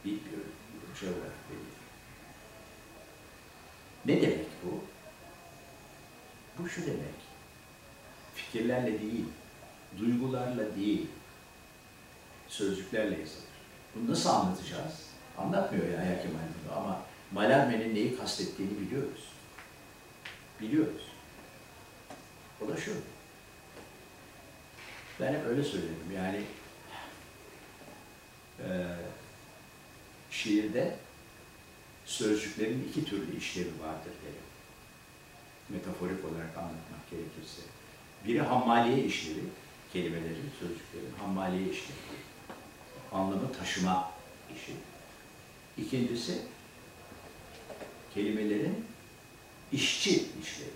Bir, 0.04 0.12
bir, 0.12 0.98
şey 1.00 1.08
olarak 1.08 1.34
belirledim. 1.50 1.78
Ne 4.06 4.22
demek 4.22 4.46
bu? 4.64 4.80
Bu 6.58 6.68
şu 6.68 6.82
demek, 6.82 7.18
fikirlerle 8.34 9.00
değil, 9.00 9.24
duygularla 9.98 10.76
değil, 10.76 11.06
sözcüklerle 12.48 13.20
yazılır. 13.20 13.48
Bunu 13.94 14.10
nasıl 14.10 14.30
anlatacağız? 14.30 15.08
Anlatmıyor 15.38 15.86
ya 15.86 15.92
Yahya 15.92 16.22
Kemal 16.22 16.38
bunu 16.38 16.76
ama 16.76 17.02
Malerme'nin 17.32 17.94
neyi 17.94 18.16
kastettiğini 18.16 18.80
biliyoruz. 18.80 19.28
Biliyoruz. 20.60 21.02
O 22.64 22.68
da 22.68 22.76
şu. 22.76 22.92
Ben 25.20 25.34
hep 25.34 25.46
öyle 25.46 25.62
söyledim. 25.62 26.12
Yani 26.16 26.42
e, 28.60 28.68
şiirde 30.30 30.96
sözcüklerin 32.06 32.88
iki 32.90 33.04
türlü 33.04 33.36
işlevi 33.36 33.66
vardır 33.66 34.12
derim. 34.24 34.48
Metaforik 35.68 36.24
olarak 36.24 36.56
anlatmak 36.56 37.10
gerekirse. 37.10 37.62
Biri 38.26 38.40
hammaliye 38.40 39.04
işlevi, 39.04 39.44
kelimelerin, 39.92 40.50
sözcüklerin 40.60 41.14
hammaliye 41.18 41.62
işlevi. 41.62 41.98
Anlamı 43.12 43.52
taşıma 43.52 44.12
işi. 44.56 44.72
İkincisi 45.78 46.38
kelimelerin 48.14 48.84
işçi 49.72 50.10
işlevi, 50.10 50.70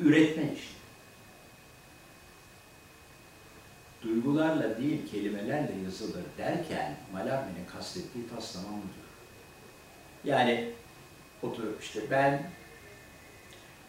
üretme 0.00 0.52
işi. 0.52 0.85
Duygularla 4.08 4.78
değil 4.78 5.10
kelimelerle 5.10 5.72
yazılır 5.84 6.22
derken 6.38 6.96
Mallarmé'nin 7.14 7.66
kastettiği 7.72 8.28
tas 8.28 8.52
tamam 8.52 8.72
budur. 8.74 9.06
Yani 10.24 10.70
oturup 11.42 11.82
işte 11.82 12.00
ben 12.10 12.50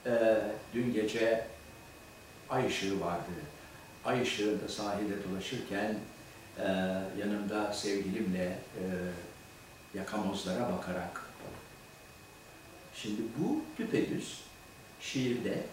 eee, 0.06 0.42
dün 0.74 0.94
gece 0.94 1.48
ay 2.50 2.68
ışığı 2.68 3.02
vardı. 3.02 3.32
Ay 4.06 4.22
ışığında 4.22 4.68
sahilde 4.68 5.14
dolaşırken 5.30 5.96
eee, 6.60 6.66
yanımda 7.20 7.74
sevgilimle 7.74 8.46
eee, 8.46 8.90
yakamozlara 9.94 10.72
bakarak. 10.78 11.22
Şimdi 12.96 13.22
bu 13.40 13.62
düpedüz 13.78 14.42
şiirde 15.02 15.64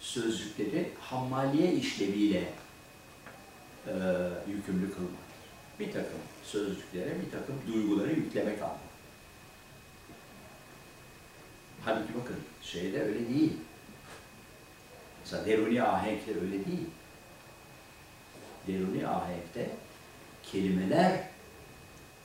sözcükleri 0.00 0.90
hammaliye 1.00 1.72
işleviyle 1.72 2.44
eee, 3.86 3.94
yükümlü 4.54 4.94
kılmak. 4.94 5.24
Bir 5.80 5.92
takım 5.92 6.18
sözcüklere 6.44 7.10
bir 7.26 7.30
takım 7.30 7.54
duyguları 7.66 8.10
yüklemek 8.12 8.62
anlamı. 8.62 8.78
Halbuki 11.84 12.14
bakın 12.22 12.36
şeyde 12.62 13.02
öyle 13.02 13.28
değil. 13.28 13.52
Mesela 15.20 15.46
Deruni 15.46 15.82
ahenkte 15.82 16.34
öyle 16.40 16.52
değil. 16.64 16.86
Deruni 18.68 19.08
ahenkte 19.08 19.70
kelimeler 20.42 21.28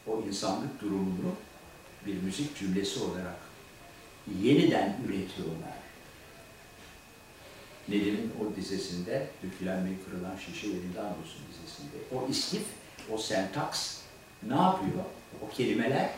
o 0.07 0.21
insanlık 0.27 0.81
durumunu 0.81 1.35
bir 2.05 2.21
müzik 2.23 2.57
cümlesi 2.57 2.99
olarak 2.99 3.39
yeniden 4.41 4.97
üretiyorlar. 5.07 5.78
Nedim'in 7.89 8.31
o 8.41 8.55
dizesinde, 8.55 9.27
dökülen 9.43 9.85
ve 9.85 9.89
kırılan 10.05 10.35
şişe 10.37 10.67
elinden 10.67 11.05
olsun 11.05 11.41
dizesinde. 11.51 11.95
O 12.15 12.27
istif, 12.29 12.63
o 13.11 13.17
sentaks 13.17 13.97
ne 14.43 14.55
yapıyor? 14.55 15.03
O 15.41 15.49
kelimeler 15.49 16.09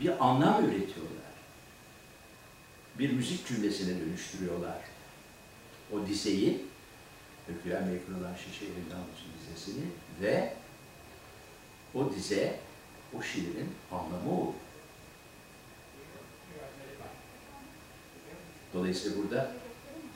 bir 0.00 0.26
anlam 0.26 0.64
üretiyorlar. 0.64 1.28
Bir 2.98 3.12
müzik 3.12 3.46
cümlesine 3.46 4.00
dönüştürüyorlar. 4.00 4.78
O 5.92 6.06
dizeyi, 6.06 6.64
dökülen 7.48 7.92
ve 7.92 8.04
kırılan 8.04 8.34
şişe 8.34 8.64
elinden 8.64 8.96
olsun 8.96 9.28
dizesini 9.40 9.84
ve 10.22 10.52
o 11.94 12.14
dize, 12.14 12.60
o 13.18 13.22
şiirin 13.22 13.68
anlamı 13.92 14.40
olur. 14.40 14.54
Dolayısıyla 18.74 19.18
burada 19.18 19.52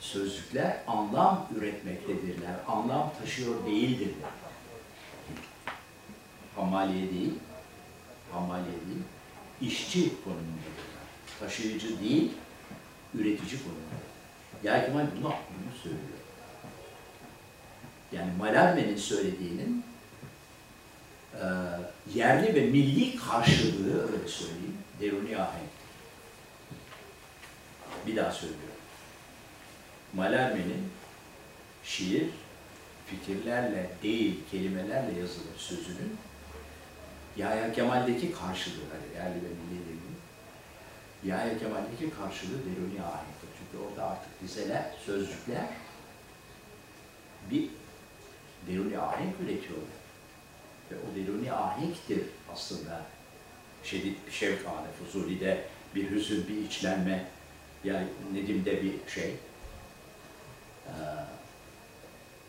sözcükler 0.03 0.77
anlam 0.87 1.47
üretmektedirler. 1.57 2.55
Anlam 2.67 3.13
taşıyor 3.19 3.65
değildirler. 3.65 4.29
Hammaliye 6.55 7.11
değil, 7.11 7.33
hammaliye 8.31 8.67
değil, 8.67 9.03
işçi 9.61 10.23
konumundadırlar. 10.23 11.03
Taşıyıcı 11.39 11.99
değil, 11.99 12.31
üretici 13.13 13.63
konumunda. 13.63 14.03
Yani 14.63 14.85
Kemal 14.85 15.05
bunu, 15.17 15.23
bunu 15.23 15.77
söylüyor. 15.83 16.03
Yani 18.11 18.31
Mallarmé'nin 18.39 18.97
söylediğinin 18.97 19.85
e, 21.33 21.45
yerli 22.15 22.55
ve 22.55 22.61
milli 22.61 23.15
karşılığı 23.15 24.11
öyle 24.11 24.27
söyleyeyim, 24.27 24.77
deruni 25.01 25.37
ahenk. 25.37 25.69
Bir 28.07 28.15
daha 28.15 28.31
söylüyorum. 28.31 28.72
Mallarmé'nin 30.15 30.89
şiir, 31.83 32.29
fikirlerle 33.05 33.89
değil, 34.03 34.39
kelimelerle 34.51 35.19
yazılır 35.19 35.57
sözünün 35.57 36.17
Yahya 37.37 37.73
Kemal'deki 37.73 38.31
karşılığı, 38.31 38.83
hani 38.91 39.15
yerli 39.15 39.35
ve 39.35 39.47
milli 39.47 39.81
dediğim, 39.81 40.17
Yahya 41.25 41.59
Kemal'deki 41.59 42.09
karşılığı 42.09 42.59
deruni 42.59 43.01
ahenktir. 43.01 43.49
Çünkü 43.59 43.85
orada 43.85 44.09
artık 44.09 44.41
dizeler, 44.41 44.85
sözcükler 45.05 45.65
bir 47.51 47.69
deruni 48.67 48.99
ahenk 48.99 49.35
üretiyorlar. 49.39 50.03
Ve 50.91 50.95
o 50.95 51.15
deruni 51.15 51.53
ahenktir 51.53 52.21
aslında 52.53 53.01
şiddet 53.83 54.27
bir 54.27 54.31
şevk 54.31 54.59
Fuzuli'de 54.99 55.65
bir 55.95 56.11
hüzün, 56.11 56.47
bir 56.47 56.57
içlenme, 56.57 57.25
yani 57.83 58.07
Nedim'de 58.33 58.83
bir 58.83 58.93
şey, 59.11 59.33
eee, 60.87 60.93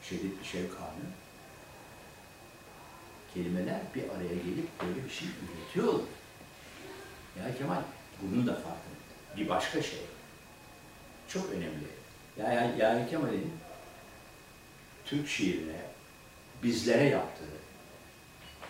şiddet 0.02 0.40
bir 0.40 0.44
şevk 0.44 0.72
anı. 0.80 1.04
Kelimeler 3.34 3.80
bir 3.94 4.02
araya 4.02 4.34
gelip 4.34 4.82
böyle 4.82 5.04
bir 5.04 5.10
şey 5.10 5.28
üretiyor. 5.28 6.00
Ya 7.38 7.58
Kemal 7.58 7.82
bunun 8.22 8.46
da 8.46 8.54
farkında. 8.54 9.04
Bir 9.36 9.48
başka 9.48 9.82
şey. 9.82 10.00
Çok 11.28 11.50
önemli. 11.50 11.86
Ya, 12.38 12.52
ya, 12.52 12.74
yani 12.78 13.10
Kemal'in 13.10 13.52
Türk 15.04 15.28
şiirine, 15.28 15.80
bizlere 16.62 17.04
yaptığı, 17.04 17.44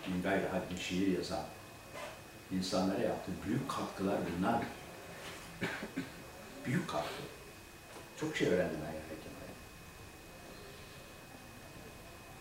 min 0.07 0.23
gayri 0.23 0.43
şiir 0.79 1.17
yazan 1.17 1.45
insanlara 2.51 3.01
yaptığı 3.01 3.31
büyük 3.45 3.69
katkılar 3.69 4.17
bunlar. 4.37 4.61
büyük 6.65 6.89
katkı. 6.89 7.23
Çok 8.19 8.37
şey 8.37 8.47
öğrendim 8.47 8.79
ben 8.81 8.93
yani 8.93 9.21
Kemal'e. 9.23 9.51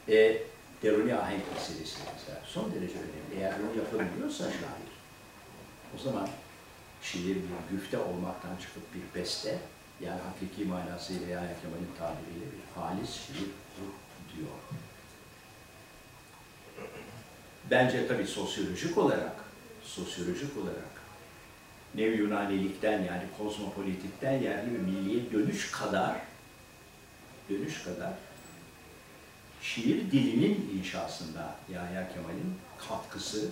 E, 0.09 0.43
deruni 0.83 1.15
ahenk 1.15 1.43
meselesi 1.55 1.99
mesela 2.15 2.41
son 2.47 2.73
derece 2.75 2.95
önemli. 2.95 3.41
Eğer 3.41 3.55
bunu 3.59 3.79
yapabiliyorsa 3.79 4.45
şair, 4.45 4.95
o 5.97 6.03
zaman 6.05 6.29
şiir 7.03 7.37
bir 7.37 7.77
güfte 7.77 7.99
olmaktan 7.99 8.57
çıkıp 8.57 8.83
bir 8.95 9.21
beste, 9.21 9.59
yani 10.01 10.21
hakiki 10.21 10.65
manasıyla 10.65 11.29
Yahya 11.29 11.61
Kemal'in 11.61 11.91
tabiriyle 11.99 12.47
bir 12.53 12.81
halis 12.81 13.11
şiir 13.11 13.51
diyor. 14.37 14.49
Bence 17.71 18.09
tabii 18.09 18.27
sosyolojik 18.27 18.99
olarak, 18.99 19.37
sosyolojik 19.83 20.57
olarak 20.57 20.95
Nev 21.95 22.13
Yunanilikten 22.13 23.03
yani 23.03 23.23
kozmopolitikten 23.39 24.33
yerli 24.33 24.75
ve 24.75 24.79
milliye 24.79 25.33
dönüş 25.33 25.71
kadar 25.71 26.17
dönüş 27.51 27.83
kadar 27.83 28.13
şiir 29.65 30.11
dilinin 30.11 30.79
inşasında 30.79 31.57
Yahya 31.73 32.13
Kemal'in 32.15 32.55
katkısı 32.89 33.51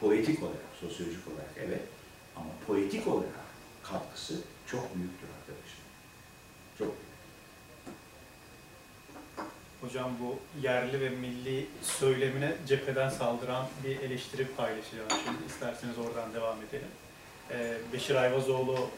poetik 0.00 0.42
olarak, 0.42 0.68
sosyolojik 0.80 1.28
olarak 1.28 1.50
evet 1.66 1.82
ama 2.36 2.48
poetik 2.66 3.06
olarak 3.06 3.48
katkısı 3.82 4.34
çok 4.66 4.96
büyüktür 4.96 5.26
arkadaşlar. 5.40 5.84
Çok 6.78 6.86
büyük. 6.86 7.08
Hocam 9.80 10.10
bu 10.20 10.38
yerli 10.62 11.00
ve 11.00 11.08
milli 11.08 11.66
söylemine 11.82 12.52
cepheden 12.66 13.08
saldıran 13.08 13.66
bir 13.84 13.98
eleştiri 14.00 14.46
paylaşacağım 14.46 15.08
şimdi. 15.24 15.38
İsterseniz 15.46 15.98
oradan 15.98 16.34
devam 16.34 16.56
edelim. 16.62 16.88
Ee, 17.50 17.78
Beşir 17.92 18.14
Ayvazoğlu, 18.14 18.90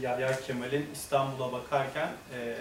Yahya 0.00 0.40
Kemal'in 0.40 0.86
İstanbul'a 0.94 1.52
bakarken 1.52 2.12
e, 2.34 2.56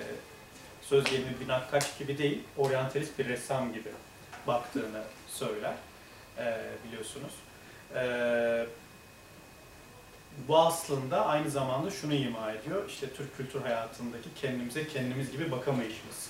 söz 0.90 1.04
gelimi 1.04 1.40
bir 1.42 1.48
nakkaş 1.48 1.98
gibi 1.98 2.18
değil, 2.18 2.40
oryantalist 2.58 3.20
bir 3.20 3.26
ressam 3.26 3.74
gibi 3.74 3.90
baktığını 4.48 5.02
söyler, 5.28 5.74
e, 6.38 6.58
biliyorsunuz. 6.88 7.34
E, 7.96 8.66
bu 10.48 10.58
aslında 10.58 11.26
aynı 11.26 11.50
zamanda 11.50 11.92
şunu 11.92 12.14
ima 12.14 12.52
ediyor, 12.52 12.90
işte 12.90 13.14
Türk 13.14 13.38
kültür 13.38 13.62
hayatındaki 13.62 14.30
kendimize 14.42 14.88
kendimiz 14.88 15.32
gibi 15.32 15.52
bakamayışımız 15.52 16.30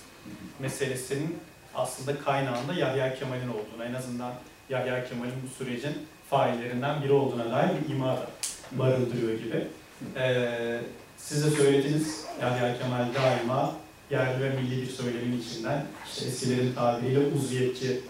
meselesinin 0.59 1.39
aslında 1.75 2.19
kaynağında 2.19 2.73
Yahya 2.73 3.15
Kemal'in 3.15 3.49
olduğunu, 3.49 3.83
en 3.83 3.93
azından 3.93 4.33
Yahya 4.69 5.09
Kemal'in 5.09 5.43
bu 5.43 5.63
sürecin 5.63 6.07
faillerinden 6.29 7.03
biri 7.03 7.11
olduğuna 7.11 7.51
dair 7.51 7.69
bir 7.83 7.95
ima 7.95 8.17
da 8.17 8.27
barındırıyor 8.71 9.39
gibi. 9.39 9.67
Ee, 10.15 10.79
siz 11.17 11.45
de 11.45 11.49
söylediniz, 11.49 12.25
Yahya 12.41 12.79
Kemal 12.79 13.05
daima 13.13 13.75
yerli 14.11 14.43
ve 14.43 14.49
milli 14.49 14.81
bir 14.81 14.87
söylemin 14.87 15.41
içinden, 15.41 15.85
işte 16.07 16.25
eskilerin 16.25 16.73
tabiriyle 16.73 17.19
uzviyetçi 17.19 18.01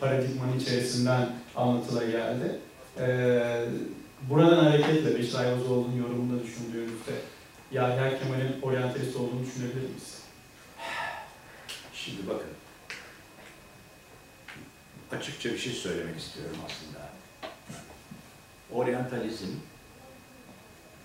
paradigmanın 0.00 0.58
içerisinden 0.58 1.28
anlatıla 1.56 2.04
geldi. 2.04 2.58
Ee, 2.98 3.64
buradan 4.22 4.64
hareketle 4.64 5.18
Beşir 5.18 5.34
Ayvazoğlu'nun 5.34 5.96
yorumunu 5.96 6.42
düşündüğünüzde 6.42 7.12
Yahya 7.72 8.18
Kemal'in 8.18 8.62
oryantalist 8.62 9.16
olduğunu 9.16 9.46
düşünebilir 9.46 9.88
miyiz? 9.88 10.18
Şimdi 11.94 12.28
bakın. 12.28 12.50
Açıkça 15.12 15.52
bir 15.52 15.58
şey 15.58 15.72
söylemek 15.72 16.18
istiyorum 16.18 16.56
aslında. 16.66 17.10
oryantalizm 18.72 19.48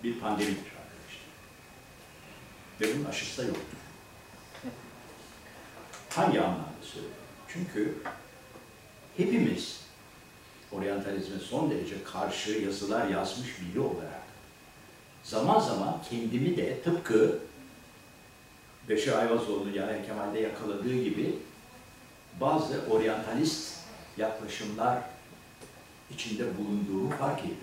bir 0.03 0.19
pandemidir 0.19 0.55
arkadaşlar. 0.57 1.25
Ve 2.81 2.95
bunun 2.95 3.05
aşısı 3.05 3.41
da 3.41 3.47
yoktur. 3.47 3.74
Hangi 6.15 6.41
anlamda 6.41 6.65
söylüyorum? 6.81 7.17
Çünkü 7.47 7.97
hepimiz 9.17 9.81
oryantalizme 10.71 11.39
son 11.39 11.71
derece 11.71 12.03
karşı 12.03 12.51
yazılar 12.51 13.07
yazmış 13.07 13.49
biri 13.61 13.79
olarak 13.79 14.23
zaman 15.23 15.59
zaman 15.59 16.01
kendimi 16.09 16.57
de 16.57 16.81
tıpkı 16.81 17.39
Beşir 18.89 19.11
Ayvazoğlu'nun 19.11 19.73
yani 19.73 20.05
Kemal'de 20.05 20.39
yakaladığı 20.39 21.03
gibi 21.03 21.35
bazı 22.41 22.81
oryantalist 22.89 23.79
yaklaşımlar 24.17 25.01
içinde 26.13 26.57
bulunduğumu 26.57 27.09
fark 27.09 27.39
ediyorum. 27.39 27.59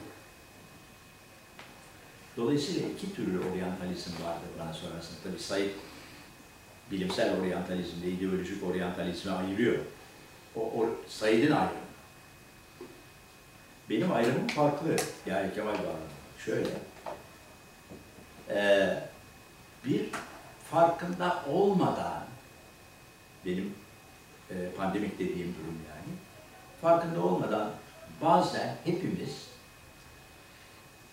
Dolayısıyla 2.37 2.89
iki 2.89 3.15
türlü 3.15 3.39
oryantalizm 3.39 4.11
vardır 4.25 4.49
bana 4.61 4.73
sorarsanız. 4.73 5.19
Tabii 5.25 5.39
Said 5.43 5.71
bilimsel 6.93 7.40
oryantalizmle 7.40 8.09
ideolojik 8.09 8.62
oryantalizmi 8.62 9.32
ayırıyor. 9.32 9.78
O, 10.57 10.61
o 10.61 10.90
Said'in 11.09 11.51
ayrımı. 11.51 11.82
Benim 13.90 14.12
ayrımım 14.12 14.47
farklı. 14.47 14.97
Yani 15.26 15.55
Kemal 15.55 15.72
bağlamında. 15.72 16.12
Şöyle. 16.45 16.68
Ee, 18.51 18.99
bir 19.84 20.09
farkında 20.70 21.45
olmadan 21.49 22.24
benim 23.47 23.74
e, 24.51 24.55
pandemik 24.76 25.18
dediğim 25.18 25.55
durum 25.55 25.78
yani 25.88 26.16
farkında 26.82 27.20
olmadan 27.20 27.70
bazen 28.22 28.76
hepimiz 28.84 29.47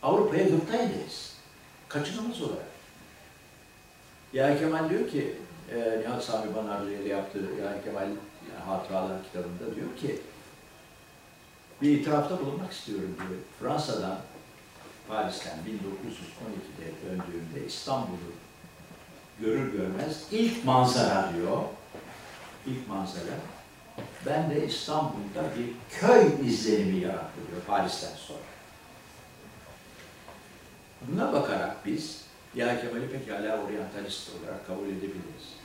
Avrupa'ya 0.01 0.43
gıpta 0.43 0.77
ederiz. 0.77 1.36
Kaçınılmaz 1.89 2.41
olarak. 2.41 2.65
Ya 4.34 4.59
Kemal 4.59 4.89
diyor 4.89 5.09
ki, 5.09 5.38
e, 5.76 5.99
Nihat 5.99 6.24
Sami 6.24 6.55
Banarlı 6.55 6.91
ile 6.93 7.09
yaptığı 7.09 7.39
Ya 7.39 7.84
Kemal 7.84 8.01
yani 8.03 8.63
Hatıralar 8.65 9.24
kitabında 9.24 9.76
diyor 9.76 9.97
ki, 9.97 10.20
bir 11.82 11.99
itirafta 11.99 12.39
bulunmak 12.39 12.72
istiyorum 12.72 13.15
diyor. 13.17 13.39
Fransa'dan, 13.59 14.17
Paris'ten 15.07 15.57
1912'de 15.57 16.91
döndüğümde 17.05 17.67
İstanbul'u 17.67 18.32
görür 19.39 19.72
görmez 19.72 20.24
ilk 20.32 20.65
manzara 20.65 21.34
diyor, 21.36 21.61
ilk 22.67 22.88
manzara, 22.88 23.36
ben 24.26 24.49
de 24.49 24.65
İstanbul'da 24.65 25.43
bir 25.57 25.99
köy 25.99 26.47
izlenimi 26.49 26.99
yarattı 26.99 27.39
diyor 27.51 27.61
Paris'ten 27.67 28.15
sonra. 28.15 28.39
Buna 31.01 31.34
bakarak 31.34 31.86
biz 31.86 32.24
ya 32.55 32.82
Kemal'i 32.82 33.11
pekala 33.11 33.63
oryantalist 33.63 34.30
olarak 34.30 34.67
kabul 34.67 34.88
edebiliriz. 34.88 35.59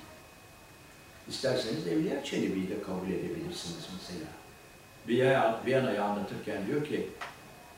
İsterseniz 1.28 1.86
Evliya 1.86 2.24
Çelebi'yi 2.24 2.70
de 2.70 2.82
kabul 2.82 3.08
edebilirsiniz 3.08 3.84
mesela. 3.98 4.26
Viyana- 5.08 5.60
Viyana'yı 5.66 6.02
anlatırken 6.04 6.66
diyor 6.66 6.86
ki 6.86 7.08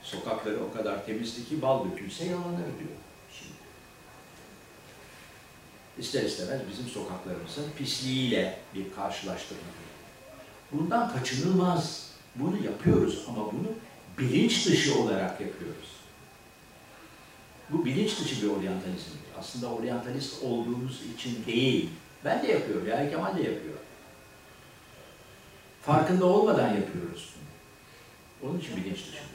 sokakları 0.03 0.65
o 0.65 0.73
kadar 0.73 1.07
temizdi 1.07 1.49
ki 1.49 1.63
bal 1.63 1.91
dökülse 1.91 2.25
yalanır 2.25 2.57
diyor. 2.79 2.91
Şimdi. 3.39 3.53
İster 5.99 6.23
istemez 6.23 6.61
bizim 6.73 6.87
sokaklarımızın 6.89 7.65
pisliğiyle 7.79 8.59
bir 8.75 8.93
karşılaştırma. 8.97 9.63
Bundan 10.73 11.13
kaçınılmaz. 11.13 12.07
Bunu 12.35 12.65
yapıyoruz 12.65 13.25
ama 13.29 13.53
bunu 13.53 13.69
bilinç 14.19 14.67
dışı 14.67 14.99
olarak 14.99 15.41
yapıyoruz. 15.41 15.97
Bu 17.71 17.85
bilinç 17.85 18.21
dışı 18.21 18.43
bir 18.43 18.47
oryantalizmdir. 18.51 19.21
Aslında 19.39 19.67
oryantalist 19.73 20.43
olduğumuz 20.43 21.01
için 21.17 21.47
değil. 21.47 21.89
Ben 22.27 22.43
de 22.43 22.53
yapıyorum, 22.53 22.89
yani 22.89 23.11
Kemal 23.11 23.37
de 23.37 23.43
yapıyor. 23.43 23.75
Farkında 25.83 26.27
olmadan 26.27 26.69
yapıyoruz. 26.69 27.35
Onun 28.43 28.59
için 28.59 28.77
bilinç 28.77 28.97
dışı 28.97 29.27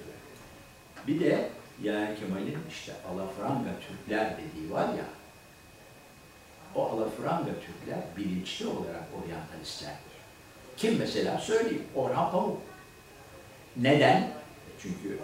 bir 1.08 1.20
de 1.20 1.50
yani 1.84 2.20
Kemal'in 2.20 2.58
işte 2.70 2.94
alafranga 3.12 3.70
Türkler 3.88 4.38
dediği 4.38 4.72
var 4.72 4.88
ya, 4.88 5.06
o 6.76 6.86
alafranga 6.90 7.52
Türkler 7.52 8.00
bilinçli 8.18 8.68
olarak 8.68 9.04
oryantalistlerdir. 9.24 10.12
Kim 10.78 10.98
mesela 11.00 11.38
söyleyeyim, 11.38 11.84
Orhan 11.96 12.32
Pamuk. 12.32 12.62
Neden? 13.78 14.32
Çünkü 14.82 15.20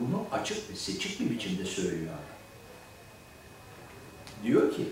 bunu 0.00 0.26
açık 0.32 0.70
ve 0.70 0.76
seçik 0.76 1.20
bir 1.20 1.30
biçimde 1.30 1.64
söylüyor. 1.64 2.14
Diyor 4.44 4.74
ki, 4.74 4.88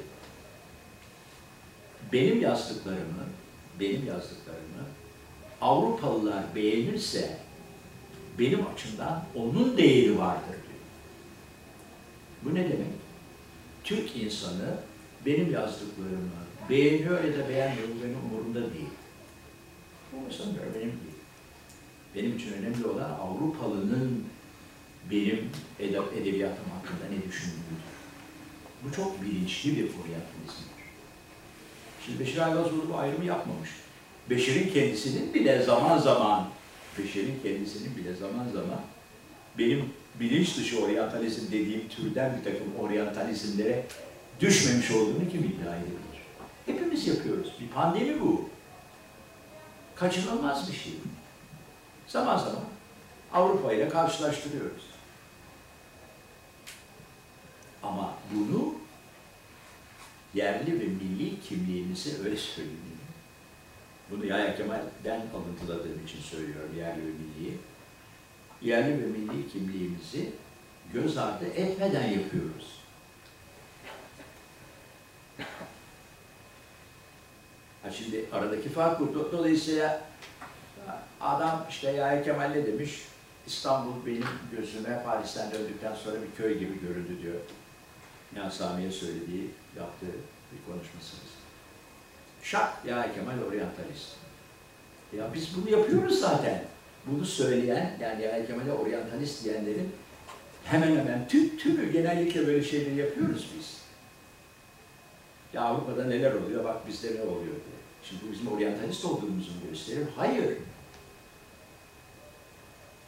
benim 2.13 2.41
yazdıklarımı, 2.41 3.27
benim 3.81 4.07
yazdıklarımı 4.07 4.61
Avrupalılar 5.61 6.45
beğenirse 6.55 7.39
benim 8.39 8.67
açımdan 8.67 9.25
onun 9.35 9.77
değeri 9.77 10.19
vardır 10.19 10.49
diyor. 10.49 10.81
Bu 12.43 12.55
ne 12.55 12.65
demek? 12.65 12.93
Türk 13.85 14.17
insanı 14.17 14.77
benim 15.27 15.53
yazdıklarımı 15.53 16.41
beğeniyor 16.71 17.25
ya 17.25 17.39
da 17.39 17.49
beğenmiyor 17.49 17.89
benim 17.89 18.19
umurumda 18.25 18.61
değil. 18.61 18.91
Bu 20.13 20.17
mesela 20.27 20.51
önemli 20.51 20.83
değil. 20.83 21.21
Benim 22.15 22.37
için 22.37 22.53
önemli 22.53 22.87
olan 22.87 23.11
Avrupalı'nın 23.11 24.25
benim 25.11 25.51
edeb 25.79 26.03
edebiyatım 26.17 26.65
hakkında 26.71 27.09
ne 27.11 27.29
düşündüğüdür. 27.29 27.91
Bu 28.85 28.93
çok 28.93 29.23
bilinçli 29.23 29.77
bir 29.77 29.83
oryantalizmdir. 29.83 30.70
Şimdi 32.07 32.21
Beşir 32.21 32.39
Ayvazoğlu 32.39 32.89
bu 32.93 32.99
ayrımı 32.99 33.25
yapmamış. 33.25 33.71
Beşir'in 34.31 34.73
kendisinin 34.73 35.35
bile 35.35 35.63
zaman 35.63 35.99
zaman, 35.99 36.49
Beşir'in 36.99 37.41
kendisinin 37.43 37.97
bile 37.97 38.15
zaman 38.15 38.49
zaman 38.53 38.81
benim 39.59 39.93
bilinç 40.21 40.57
dışı 40.57 40.85
oryantalizm 40.85 41.47
dediğim 41.47 41.89
türden 41.89 42.39
bir 42.39 42.45
takım 42.45 42.77
oryantalizmlere 42.81 43.87
düşmemiş 44.41 44.91
olduğunu 44.91 45.29
kim 45.31 45.41
iddia 45.41 45.77
edebilir? 45.77 46.01
Hepimiz 46.67 47.07
yapıyoruz. 47.07 47.53
Bir 47.61 47.69
pandemi 47.69 48.21
bu. 48.21 48.49
Kaçınılmaz 49.95 50.71
bir 50.71 50.77
şey. 50.77 50.93
Zaman 52.07 52.39
zaman 52.39 52.65
Avrupa 53.33 53.73
ile 53.73 53.89
karşılaştırıyoruz. 53.89 54.83
Ama 57.83 58.15
bunu 58.35 58.75
yerli 60.35 60.81
ve 60.81 60.85
milli 60.85 61.41
kimliğimizi 61.41 62.19
öyle 62.25 62.37
söyleyeyim. 62.37 62.81
Bunu 64.11 64.27
Yahya 64.27 64.57
Kemal'den 64.57 65.23
alıntıladığım 65.35 66.05
için 66.07 66.21
söylüyorum 66.21 66.71
yerli 66.79 67.01
ve 67.01 67.11
milliyi. 67.11 67.59
Yerli 68.63 69.03
ve 69.03 69.07
milli 69.07 69.49
kimliğimizi 69.53 70.31
göz 70.95 71.19
ardı 71.19 71.47
etmeden 71.47 72.09
yapıyoruz. 72.09 72.81
Ha 77.83 77.91
şimdi 77.91 78.25
aradaki 78.33 78.69
fark 78.69 79.01
bu. 79.01 79.05
Do- 79.05 79.33
Dolayısıyla 79.33 80.03
adam 81.21 81.67
işte 81.71 81.91
Yahya 81.91 82.23
Kemal 82.25 82.49
ne 82.49 82.67
demiş? 82.67 83.03
İstanbul 83.47 84.07
benim 84.07 84.25
gözüme 84.57 85.03
Paris'ten 85.05 85.51
döndükten 85.53 85.95
sonra 85.95 86.17
bir 86.23 86.43
köy 86.43 86.59
gibi 86.59 86.81
göründü 86.81 87.23
diyor. 87.23 87.35
Yani 88.37 88.53
Sami'ye 88.53 88.91
söylediği, 88.91 89.51
yaptığı 89.79 90.07
bir 90.53 90.73
konuşmasınız. 90.73 91.31
Şak 92.43 92.73
Yahya 92.87 93.15
Kemal 93.15 93.43
oryantalist. 93.49 94.09
Ya 95.17 95.35
biz 95.35 95.57
bunu 95.57 95.71
yapıyoruz 95.71 96.21
zaten. 96.21 96.65
Bunu 97.07 97.25
söyleyen, 97.25 97.97
yani 98.01 98.23
Yahya 98.23 98.47
Kemal'e 98.47 98.73
oryantalist 98.73 99.45
diyenlerin 99.45 99.93
hemen 100.65 100.97
hemen 100.97 101.29
tüm, 101.29 101.57
tümü 101.57 101.93
genellikle 101.93 102.47
böyle 102.47 102.65
şeyleri 102.65 102.95
yapıyoruz 102.95 103.49
biz. 103.59 103.81
Ya 105.53 105.63
Avrupa'da 105.63 106.05
neler 106.05 106.33
oluyor, 106.33 106.65
bak 106.65 106.89
bizde 106.89 107.09
ne 107.09 107.23
oluyor 107.23 107.45
diye. 107.47 107.81
Şimdi 108.03 108.23
bu 108.29 108.33
bizim 108.33 108.53
oryantalist 108.53 109.05
olduğumuzu 109.05 109.51
mu 109.51 109.61
gösterir? 109.71 110.07
Hayır. 110.17 110.57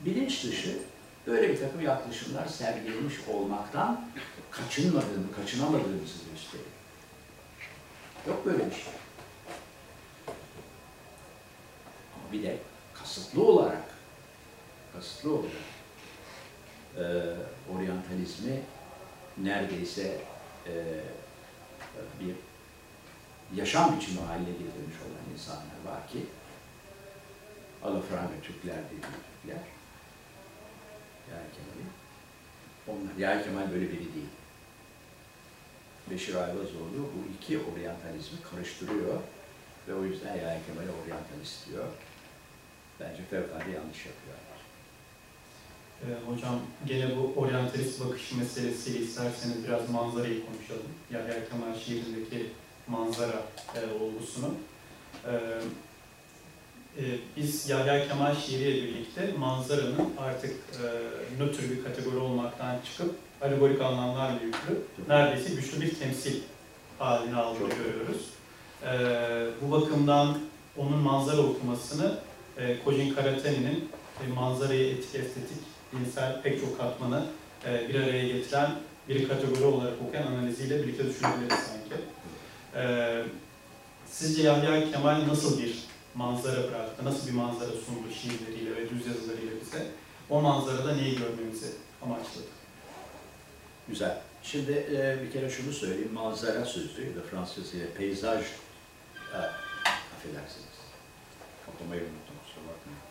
Bilinç 0.01 0.45
dışı 0.45 0.79
böyle 1.27 1.49
bir 1.49 1.61
takım 1.61 1.81
yaklaşımlar 1.81 2.47
sergilemiş 2.47 3.15
olmaktan 3.29 4.09
kaçınmadığını, 4.51 5.33
kaçınamadığımızı 5.37 6.19
gösterir. 6.31 6.65
Yok 8.29 8.47
böyle 8.47 8.67
bir 8.67 8.75
şey. 8.75 8.93
Ama 12.15 12.33
bir 12.33 12.43
de 12.43 12.59
kasıtlı 12.95 13.45
olarak, 13.45 13.83
kasıtlı 14.93 15.33
olarak 15.33 15.53
e, 16.97 17.05
oryantalizmi 17.75 18.61
neredeyse 19.39 20.21
e, 20.67 20.73
bir 22.21 22.35
yaşam 23.59 23.97
biçimi 23.97 24.21
haline 24.21 24.51
getirmiş 24.51 24.97
olan 25.03 25.35
insanlar 25.35 25.95
var 25.95 26.09
ki 26.09 26.27
alafranga 27.83 28.41
Türkler 28.43 28.77
dediği 28.77 29.01
Türkler 29.01 29.63
yani 31.35 31.49
Kemal'in 31.57 31.91
Onlar, 32.89 33.17
Yahya 33.19 33.45
Kemal 33.45 33.71
böyle 33.73 33.87
biri 33.87 34.15
değil. 34.15 34.33
Beşir 36.11 36.35
Ayvazoğlu 36.35 36.99
bu 37.15 37.35
iki 37.35 37.59
oryantalizmi 37.59 38.39
karıştırıyor 38.51 39.21
ve 39.89 39.95
o 39.95 40.05
yüzden 40.05 40.35
Yahya 40.35 40.61
Kemal'i 40.67 40.91
oryantalist 41.03 41.69
diyor. 41.69 41.85
Bence 43.01 43.23
fevkalade 43.31 43.71
yanlış 43.71 44.07
yapıyor. 44.07 44.37
Ee, 46.03 46.31
hocam 46.31 46.61
gene 46.87 47.17
bu 47.17 47.41
oryantalist 47.41 48.05
bakış 48.05 48.33
meselesiyle 48.33 48.99
isterseniz 48.99 49.65
biraz 49.65 49.91
manzarayı 49.91 50.47
konuşalım. 50.47 50.93
Yahya 51.11 51.49
Kemal 51.49 51.79
şiirindeki 51.79 52.51
manzara 52.89 53.43
e, 53.77 54.03
olgusunu. 54.03 54.55
Ee, 55.27 55.31
e, 56.99 57.03
biz 57.37 57.71
Yahya 57.71 58.09
Kemal 58.09 58.37
şiiriyle 58.37 58.83
birlikte 58.83 59.33
manzaranın 59.39 60.11
artık 60.19 60.51
e, 60.51 60.85
nötr 61.43 61.63
bir 61.71 61.85
kategori 61.85 62.17
olmaktan 62.17 62.77
çıkıp 62.85 63.15
alegorik 63.43 63.81
anlamlarla 63.81 64.41
yüklü 64.43 64.83
neredeyse 65.09 65.55
güçlü 65.55 65.81
bir 65.81 65.95
temsil 65.95 66.41
haline 66.99 67.37
aldığını 67.37 67.69
görüyoruz. 67.69 68.27
Ee, 68.87 69.47
bu 69.63 69.71
bakımdan 69.71 70.39
onun 70.77 70.99
manzara 70.99 71.41
okumasını 71.41 72.19
e, 72.59 72.85
Kojin 72.85 73.15
Karatani'nin 73.15 73.89
e, 74.25 74.33
manzarayı 74.35 74.93
etik, 74.93 75.15
estetik, 75.15 75.59
dinsel 75.93 76.43
pek 76.43 76.61
çok 76.61 76.79
katmanı 76.79 77.25
e, 77.67 77.89
bir 77.89 77.95
araya 77.95 78.29
getiren 78.29 78.71
bir 79.09 79.29
kategori 79.29 79.65
olarak 79.65 79.95
okuyan 80.09 80.27
analiziyle 80.27 80.83
birlikte 80.83 81.07
düşünebiliriz 81.07 81.59
sanki. 81.59 82.03
Ee, 82.77 83.23
sizce 84.07 84.43
Yahya 84.43 84.93
Kemal 84.93 85.29
nasıl 85.29 85.63
bir 85.63 85.85
manzara 86.15 86.69
bıraktı, 86.69 87.05
nasıl 87.05 87.27
bir 87.27 87.33
manzara 87.33 87.71
sundu 87.71 88.15
şiirleriyle 88.23 88.77
ve 88.77 88.91
düz 88.91 89.07
yazılarıyla 89.07 89.53
bize? 89.61 89.87
O 90.31 90.41
manzarada 90.41 90.95
neyi 90.95 91.19
görmemizi 91.19 91.73
amaçladı? 92.03 92.47
Güzel. 93.89 94.21
Şimdi 94.43 94.73
e, 94.73 95.23
bir 95.23 95.33
kere 95.33 95.51
şunu 95.51 95.73
söyleyeyim. 95.73 96.13
Manzara 96.13 96.65
sözü 96.65 97.07
ya 97.07 97.17
da 97.17 97.23
Fransızca 97.31 97.95
peyzaj 97.99 98.41
e, 99.35 99.39
affedersiniz. 99.87 100.73
Kapamayı 101.67 102.03
unuttum 102.03 102.37
kusura 102.45 102.65
bakmayın. 102.69 103.03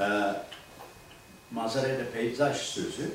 e, 0.00 0.36
manzara 1.50 1.88
ya 1.88 1.98
da 1.98 2.10
peyzaj 2.12 2.56
sözü 2.56 3.10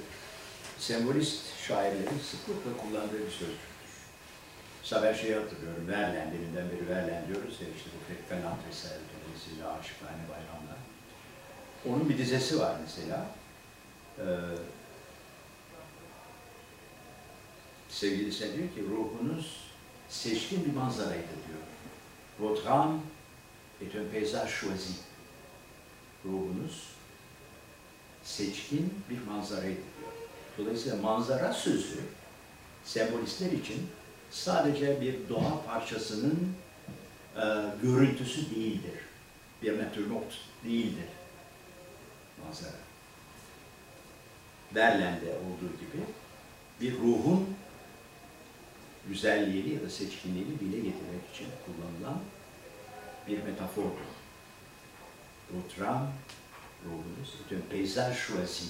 sembolist 0.83 1.41
şairlerin 1.67 2.19
sıklıkla 2.31 2.81
kullandığı 2.81 3.25
bir 3.25 3.31
sözdür. 3.31 3.73
Ben 5.03 5.13
şeyi 5.13 5.35
hatırlıyorum, 5.35 5.87
Verlen, 5.87 6.31
deminden 6.31 6.71
beri 6.71 6.89
Verlen 6.89 7.27
diyoruz 7.27 7.61
ya 7.61 7.67
işte 7.77 7.89
bu 7.93 8.13
Fekkanat 8.13 8.57
vesaire 8.69 8.99
dolayısıyla 9.13 9.73
Aşıkhane 9.73 10.23
Bayramlar. 10.29 10.77
Onun 11.85 12.09
bir 12.09 12.17
dizesi 12.17 12.59
var 12.59 12.75
mesela. 12.81 13.25
Ee, 14.19 14.23
sevgilisi 17.89 18.57
diyor 18.57 18.69
ki 18.69 18.83
ruhunuz 18.89 19.57
seçkin 20.09 20.65
bir 20.65 20.73
manzaraydı 20.73 21.33
diyor. 21.47 21.63
Votre 22.39 22.69
âme 22.69 22.99
est 23.81 23.95
un 23.95 24.09
paysage 24.11 24.51
choisi. 24.61 24.93
Ruhunuz 26.25 26.87
seçkin 28.23 28.93
bir 29.09 29.27
manzaraydı. 29.27 29.92
Dolayısıyla 30.57 30.97
manzara 30.97 31.53
sözü 31.53 31.99
sembolistler 32.85 33.51
için 33.51 33.87
sadece 34.31 35.01
bir 35.01 35.29
doğa 35.29 35.65
parçasının 35.67 36.53
e, 37.35 37.43
görüntüsü 37.81 38.55
değildir. 38.55 38.99
Bir 39.61 39.79
natürnot 39.79 40.39
değildir 40.63 41.07
manzara. 42.45 42.83
Verlen'de 44.75 45.29
olduğu 45.29 45.73
gibi 45.79 46.03
bir 46.81 46.99
ruhun 46.99 47.55
güzelliğini 49.07 49.73
ya 49.73 49.81
da 49.81 49.89
seçkinliğini 49.89 50.59
dile 50.59 50.77
getirmek 50.77 51.21
için 51.33 51.47
kullanılan 51.65 52.19
bir 53.27 53.43
metafordur. 53.43 54.13
Votre 55.51 55.83
ruhunuz, 56.85 57.33
bütün 57.43 57.61
peyzaj 57.61 58.27
choisi, 58.27 58.65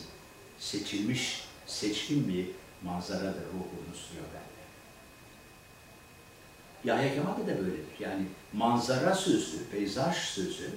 seçilmiş, 0.59 1.45
seçkin 1.67 2.27
bir 2.27 2.47
manzaradır 2.83 3.45
ruhunuz 3.45 4.09
diyor 4.11 4.25
Verlen. 4.33 4.53
Yahya 6.83 7.15
Kemal'de 7.15 7.47
de 7.47 7.59
böyledir. 7.59 7.99
Yani 7.99 8.25
manzara 8.53 9.15
sözü, 9.15 9.69
peyzaj 9.71 10.15
sözü 10.15 10.69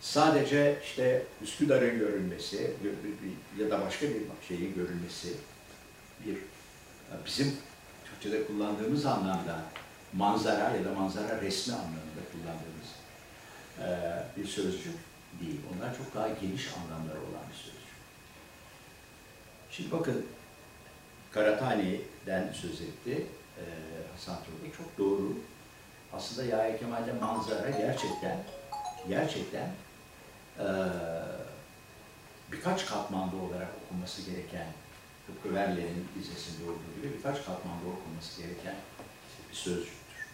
sadece 0.00 0.78
işte 0.84 1.22
Üsküdar'ın 1.42 1.98
görülmesi 1.98 2.70
ya 3.58 3.70
da 3.70 3.80
başka 3.80 4.06
bir 4.06 4.22
şeyin 4.48 4.74
görülmesi 4.74 5.28
bir 6.26 6.36
bizim 7.26 7.56
Türkçe'de 8.04 8.46
kullandığımız 8.46 9.06
anlamda 9.06 9.62
manzara 10.12 10.76
ya 10.76 10.84
da 10.84 10.94
manzara 10.94 11.40
resmi 11.40 11.74
anlamında 11.74 12.22
kullandığımız 12.32 12.88
bir 14.36 14.46
sözcük 14.46 14.94
değil. 15.40 15.60
Onlar 15.76 15.96
çok 15.96 16.14
daha 16.14 16.28
geniş 16.28 16.68
anlamları 16.68 17.18
olan 17.18 17.44
bir 17.50 17.56
sözcük. 17.56 17.75
Şimdi 19.76 19.90
bakın 19.92 20.26
Karatani'den 21.32 22.52
söz 22.52 22.80
etti. 22.80 23.26
Ee, 23.58 23.62
Hasan 24.12 24.36
Turgut 24.44 24.76
çok 24.76 24.98
doğru. 24.98 25.32
Aslında 26.12 26.44
Yahya 26.48 26.78
Kemal'de 26.78 27.12
manzara 27.12 27.70
gerçekten 27.70 28.44
gerçekten 29.08 29.70
eee, 30.58 30.64
birkaç 32.52 32.86
katmanda 32.86 33.36
olarak 33.36 33.68
okunması 33.84 34.30
gereken 34.30 34.66
tıpkı 35.26 35.54
Verler'in 35.54 36.08
dizesinde 36.18 36.70
olduğu 36.70 36.96
gibi 37.02 37.14
birkaç 37.18 37.36
katmanda 37.36 37.88
okunması 38.00 38.42
gereken 38.42 38.74
bir 39.50 39.56
sözcüktür. 39.56 40.26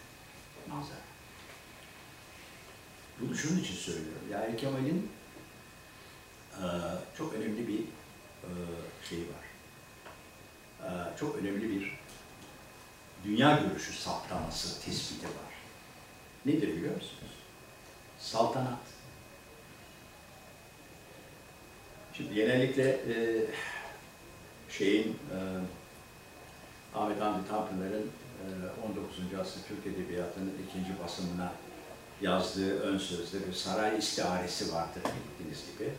Manzara. 0.69 0.97
Bunu 3.21 3.35
şunun 3.35 3.59
için 3.59 3.75
söylüyorum. 3.75 4.21
Yahya 4.31 4.55
Kemal'in 4.57 5.11
eee, 6.61 6.67
çok 7.17 7.33
önemli 7.33 7.67
bir 7.67 7.79
şeyi 9.09 9.21
var. 9.21 9.43
Eee, 10.83 11.17
çok 11.19 11.35
önemli 11.35 11.69
bir 11.69 11.99
dünya 13.23 13.59
görüşü 13.59 13.93
saptaması, 13.93 14.85
tespiti 14.85 15.25
var. 15.25 15.53
Nedir 16.45 16.67
biliyor 16.67 16.95
musunuz? 16.95 17.31
Saltanat. 18.19 18.79
Şimdi 22.13 22.33
genellikle 22.33 22.89
e, 22.89 23.45
şeyin 24.69 25.07
e, 25.07 25.37
Ahmet 26.95 27.21
Hamdi 27.21 27.47
Tanpınar'ın 27.47 28.11
e, 28.39 28.47
19. 28.87 29.39
asır 29.41 29.61
Türk 29.67 29.87
Edebiyatı'nın 29.95 30.53
ikinci 30.69 30.99
basımına 31.03 31.53
yazdığı 32.21 32.79
ön 32.79 32.97
sözde 32.97 33.47
bir 33.47 33.53
saray 33.53 33.97
istiharesi 33.97 34.73
vardır 34.73 35.01
bildiğiniz 35.03 35.63
gibi. 35.73 35.93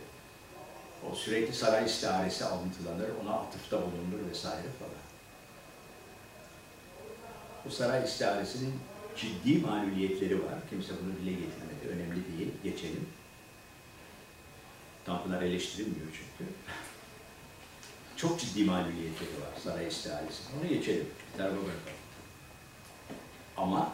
O 1.11 1.15
sürekli 1.15 1.53
saray 1.53 1.85
istiharesi 1.85 2.45
alıntılanır, 2.45 3.09
ona 3.23 3.33
atıfta 3.33 3.77
bulunur 3.81 4.29
vesaire 4.29 4.67
falan. 4.79 5.05
Bu 7.65 7.69
saray 7.69 8.03
istiharesinin 8.03 8.73
ciddi 9.17 9.57
maluliyetleri 9.57 10.45
var. 10.45 10.55
Kimse 10.69 10.93
bunu 11.03 11.21
dile 11.21 11.31
getirmedi. 11.31 11.87
Önemli 11.89 12.37
değil. 12.37 12.51
Geçelim. 12.63 13.09
Tanpınar 15.05 15.41
eleştirilmiyor 15.41 16.07
çünkü. 16.07 16.51
Çok 18.17 18.39
ciddi 18.39 18.63
maluliyetleri 18.63 19.29
var 19.29 19.61
saray 19.63 19.87
istiharesinin. 19.87 20.59
Onu 20.59 20.69
geçelim. 20.69 21.07
Bir 21.33 21.37
tarafa. 21.37 21.57
Ama 23.57 23.91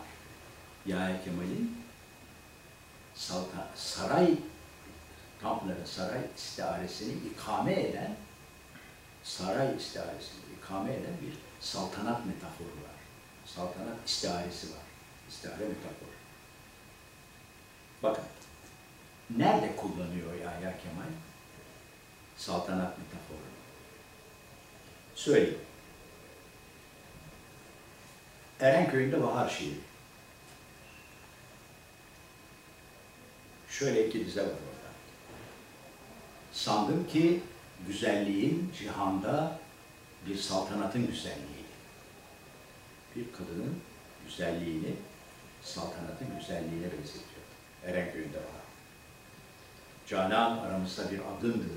Yahya 0.85 1.23
Kemal'in 1.23 1.77
saray 3.75 4.35
Tanpınar'ın 5.41 5.85
saray 5.85 6.21
istiharesini 6.37 7.13
ikame 7.13 7.73
eden 7.73 8.15
saray 9.23 9.75
istiharesini 9.77 10.41
ikame 10.57 10.93
eden 10.93 11.13
bir 11.21 11.37
saltanat 11.61 12.25
metaforu 12.25 12.67
var 12.67 12.91
saltanat 13.55 14.09
istiharesi 14.09 14.71
var. 14.71 14.81
İstihare 15.29 15.63
metaforu. 15.63 16.11
Bakın, 18.03 18.23
nerede 19.37 19.75
kullanıyor 19.75 20.33
Yahya 20.33 20.77
Kemal 20.77 21.11
saltanat 22.37 22.97
metaforu? 22.97 23.47
Söyleyeyim. 25.15 25.59
Erenköy'ünde 28.59 29.23
bahar 29.23 29.49
şiiri. 29.49 29.79
Şöyle 33.69 34.07
iki 34.07 34.25
dize 34.25 34.41
var. 34.41 34.70
Sandım 36.53 37.07
ki 37.07 37.41
güzelliğin 37.87 38.71
cihanda 38.79 39.59
bir 40.27 40.35
saltanatın 40.35 41.07
güzelliği 41.07 41.61
bir 43.15 43.31
kadının 43.31 43.75
güzelliğini 44.25 44.95
saltanatın 45.61 46.27
güzelliğine 46.39 46.85
benzetiyor. 46.85 47.41
Erenköy'ünde 47.85 48.37
var. 48.37 48.61
Canan 50.07 50.57
aramızda 50.57 51.11
bir 51.11 51.19
adındı. 51.19 51.67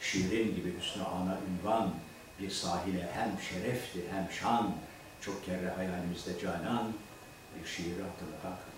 Şiirin 0.00 0.56
gibi 0.56 0.68
üstüne 0.68 1.04
ana 1.04 1.38
ünvan, 1.50 1.94
bir 2.40 2.50
sahile 2.50 3.08
hem 3.14 3.40
şerefti 3.40 4.00
hem 4.12 4.30
şan. 4.30 4.74
Çok 5.20 5.44
kere 5.44 5.70
hayalimizde 5.70 6.38
canan 6.38 6.92
bir 7.60 7.68
şiiri 7.68 8.02
hatırlatan 8.02 8.71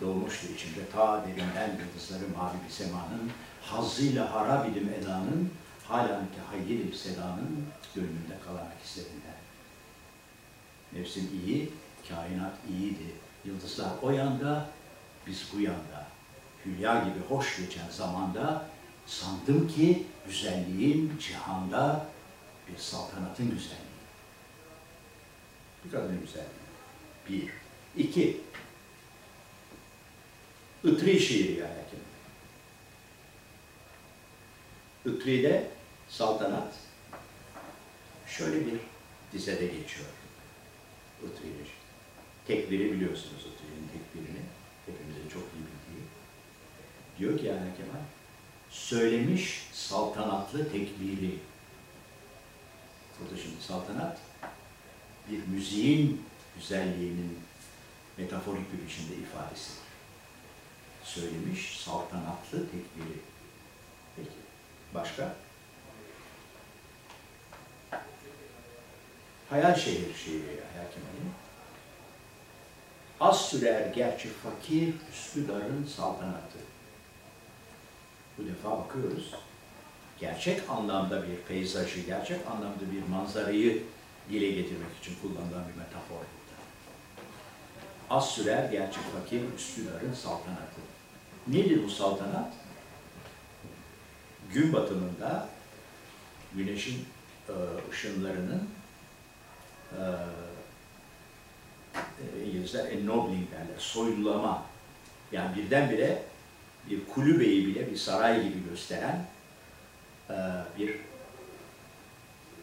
Doğmuştu 0.00 0.46
içimde 0.46 0.90
ta 0.92 1.24
derinden 1.26 1.78
yıldızları 1.80 2.28
mavi 2.36 2.56
bir 2.66 2.72
semanın, 2.72 3.30
hazzıyla 3.62 4.34
harap 4.34 4.68
idim 4.68 4.92
edanın, 5.00 5.50
halen 5.84 6.22
tehayyilim 6.36 6.94
sedanın, 6.94 7.66
gönlümde 7.94 8.38
kalan 8.46 8.68
hislerinden. 8.84 9.36
Nefsim 10.92 11.30
iyi, 11.46 11.72
kainat 12.08 12.54
iyiydi. 12.70 13.14
Yıldızlar 13.44 13.90
o 14.02 14.10
yanda, 14.10 14.68
biz 15.26 15.46
bu 15.54 15.60
yanda. 15.60 16.06
Hülya 16.64 16.98
gibi 16.98 17.18
hoş 17.28 17.56
geçen 17.56 17.90
zamanda 17.90 18.68
sandım 19.06 19.68
ki 19.68 20.06
güzelliğin 20.26 21.12
cihanda 21.20 22.06
bir 22.68 22.78
saltanatın 22.78 23.50
güzelliği. 23.50 23.86
Bir 25.84 25.90
kadının 25.90 26.20
güzelliği. 26.20 26.66
Bir. 27.28 27.50
İki. 28.02 28.40
Itri 30.86 31.20
şiiri 31.20 31.58
yani. 31.60 31.76
Itri'de 35.06 35.68
saltanat 36.08 36.74
şöyle 38.26 38.66
bir 38.66 38.80
dizede 39.32 39.66
geçiyor. 39.66 40.08
Itri'nin 41.22 41.68
tekbiri 42.46 42.92
biliyorsunuz 42.92 43.40
Itri'nin 43.40 43.88
tekbirini. 43.92 44.42
Hepimizin 44.86 45.28
çok 45.28 45.42
iyi 45.42 45.62
bildiği. 45.66 46.06
Diyor 47.18 47.38
ki 47.38 47.46
yani 47.46 47.76
Kemal, 47.76 48.04
söylemiş 48.70 49.68
saltanatlı 49.72 50.72
tekbiri. 50.72 51.38
Burada 53.20 53.42
şimdi 53.42 53.62
saltanat 53.62 54.18
bir 55.30 55.46
müziğin 55.46 56.22
güzelliğinin 56.56 57.38
metaforik 58.18 58.72
bir 58.72 58.86
biçimde 58.86 59.14
ifadesidir. 59.14 59.85
Söylemiş 61.06 61.80
saltanatlı 61.80 62.58
tekbiri. 62.58 63.18
Peki, 64.16 64.36
başka? 64.94 65.34
Hayal 69.50 69.74
şehir 69.74 70.14
şiiri 70.14 70.60
Hayal 70.72 70.90
Kemal'in. 70.92 71.32
Az 73.20 73.40
sürer 73.48 73.94
gerçi 73.94 74.28
fakir 74.28 74.94
Üsküdar'ın 75.12 75.84
saltanatı. 75.96 76.58
Bu 78.38 78.46
defa 78.46 78.70
bakıyoruz. 78.70 79.34
Gerçek 80.20 80.70
anlamda 80.70 81.22
bir 81.22 81.36
peyzajı, 81.36 82.00
gerçek 82.00 82.46
anlamda 82.46 82.92
bir 82.92 83.08
manzarayı 83.08 83.82
dile 84.30 84.50
getirmek 84.50 84.98
için 85.00 85.14
kullanılan 85.22 85.68
bir 85.68 85.78
metafor. 85.78 86.24
Az 88.10 88.30
sürer 88.30 88.70
gerçi 88.70 89.00
fakir 89.00 89.42
Üsküdar'ın 89.56 90.14
saltanatı. 90.14 90.75
Nedir 91.46 91.84
bu 91.84 91.90
saltanat? 91.90 92.52
Gün 94.52 94.72
batımında 94.72 95.48
güneşin 96.54 97.04
e, 97.48 97.54
ışınlarının 97.90 98.68
e, 99.92 100.02
e, 101.96 102.44
İngilizler 102.46 102.90
ennobling 102.90 103.50
derler, 103.50 103.78
soyulama. 103.78 104.64
Yani 105.32 105.56
birdenbire 105.56 106.22
bir 106.90 107.06
kulübeyi 107.06 107.66
bile 107.66 107.90
bir 107.90 107.96
saray 107.96 108.48
gibi 108.48 108.68
gösteren 108.70 109.26
e, 110.30 110.34
bir 110.78 110.96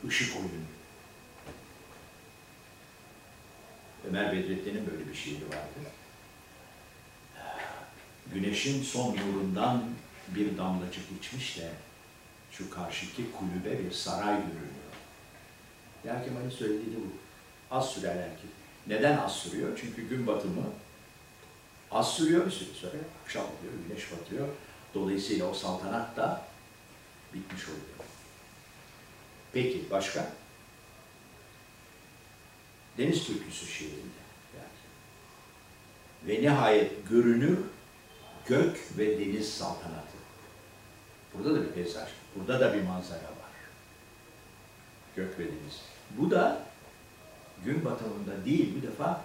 ışık 0.07 0.35
oyunu. 0.35 0.49
Ömer 4.07 4.31
Bedrettin'in 4.31 4.91
böyle 4.91 5.09
bir 5.09 5.15
şiiri 5.15 5.45
vardır. 5.45 6.02
Güneşin 8.33 8.83
son 8.83 9.17
nurundan 9.17 9.83
bir 10.27 10.57
damlacık 10.57 11.03
içmiş 11.19 11.57
de 11.57 11.71
şu 12.51 12.69
karşıki 12.69 13.23
kulübe 13.31 13.85
bir 13.85 13.91
saray 13.91 14.35
görünüyor. 14.35 14.93
Ya 16.03 16.25
Kemal'in 16.25 16.49
söylediği 16.49 16.95
de 16.95 16.97
bu. 16.97 17.13
Az 17.75 17.89
sürerler 17.89 18.29
ki. 18.29 18.43
Neden 18.87 19.17
az 19.17 19.35
sürüyor? 19.35 19.79
Çünkü 19.81 20.09
gün 20.09 20.27
batımı 20.27 20.63
az 21.91 22.13
sürüyor 22.13 22.45
bir 22.45 22.51
süre 22.51 22.69
sonra. 22.81 22.93
Akşam 23.23 23.43
oluyor, 23.43 23.73
güneş 23.87 24.11
batıyor. 24.11 24.47
Dolayısıyla 24.93 25.45
o 25.45 25.53
saltanat 25.53 26.17
da 26.17 26.45
bitmiş 27.33 27.67
oluyor. 27.67 28.09
Peki 29.53 29.85
başka? 29.91 30.31
Deniz 32.97 33.25
türküsü 33.25 33.65
şiirinde. 33.65 34.23
Yani. 34.57 34.67
Ve 36.27 36.41
nihayet 36.41 37.09
görünür 37.09 37.57
gök 38.47 38.79
ve 38.97 39.19
deniz 39.19 39.53
saltanatı. 39.53 40.17
Burada 41.33 41.55
da 41.55 41.61
bir 41.61 41.71
peyzaj, 41.71 42.09
burada 42.35 42.59
da 42.59 42.73
bir 42.73 42.81
manzara 42.81 43.21
var. 43.21 43.53
Gök 45.15 45.39
ve 45.39 45.43
deniz. 45.43 45.81
Bu 46.17 46.31
da 46.31 46.61
gün 47.65 47.85
batımında 47.85 48.45
değil, 48.45 48.73
bu 48.77 48.87
defa 48.87 49.21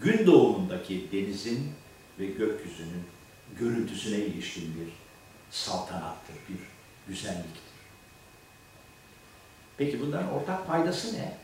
gün 0.00 0.26
doğumundaki 0.26 1.12
denizin 1.12 1.72
ve 2.18 2.26
gökyüzünün 2.26 3.04
görüntüsüne 3.58 4.16
ilişkin 4.16 4.74
bir 4.80 4.92
saltanattır, 5.50 6.34
bir 6.48 6.58
güzelliktir. 7.08 7.70
Peki 9.78 10.00
bunların 10.00 10.32
ortak 10.32 10.66
paydası 10.66 11.18
ne? 11.18 11.36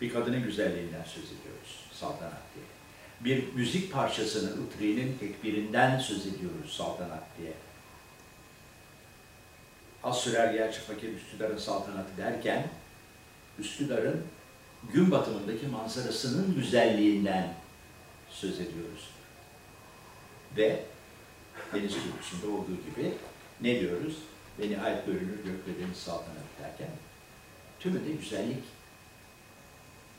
Bir 0.00 0.12
kadının 0.12 0.42
güzelliğinden 0.42 1.04
söz 1.04 1.24
ediyoruz, 1.24 1.86
saltanat 1.92 2.42
diye. 2.54 2.79
Bir 3.20 3.52
müzik 3.54 3.92
parçasının, 3.92 4.66
Itri'nin 4.66 5.18
tekbirinden 5.18 5.98
söz 5.98 6.26
ediyoruz, 6.26 6.76
saltanat 6.76 7.24
diye. 7.38 7.52
Az 10.04 10.18
sürer 10.20 10.72
fakir 10.72 11.14
Üsküdar'ın 11.14 11.58
saltanatı 11.58 12.16
derken, 12.16 12.68
Üsküdar'ın 13.58 14.24
gün 14.92 15.10
batımındaki 15.10 15.66
manzarasının 15.66 16.54
güzelliğinden 16.54 17.54
söz 18.30 18.60
ediyoruz. 18.60 19.10
Ve 20.56 20.84
deniz 21.74 21.94
türküsünde 21.94 22.46
olduğu 22.46 22.76
gibi 22.76 23.14
ne 23.60 23.80
diyoruz? 23.80 24.16
Ve 24.58 24.68
nihayet 24.68 25.06
görünür 25.06 25.36
gök 25.44 25.68
ve 25.68 25.84
deniz 25.84 25.96
saltanatı 25.96 26.62
derken 26.62 26.88
tümü 27.80 28.08
de 28.08 28.12
güzellik, 28.12 28.64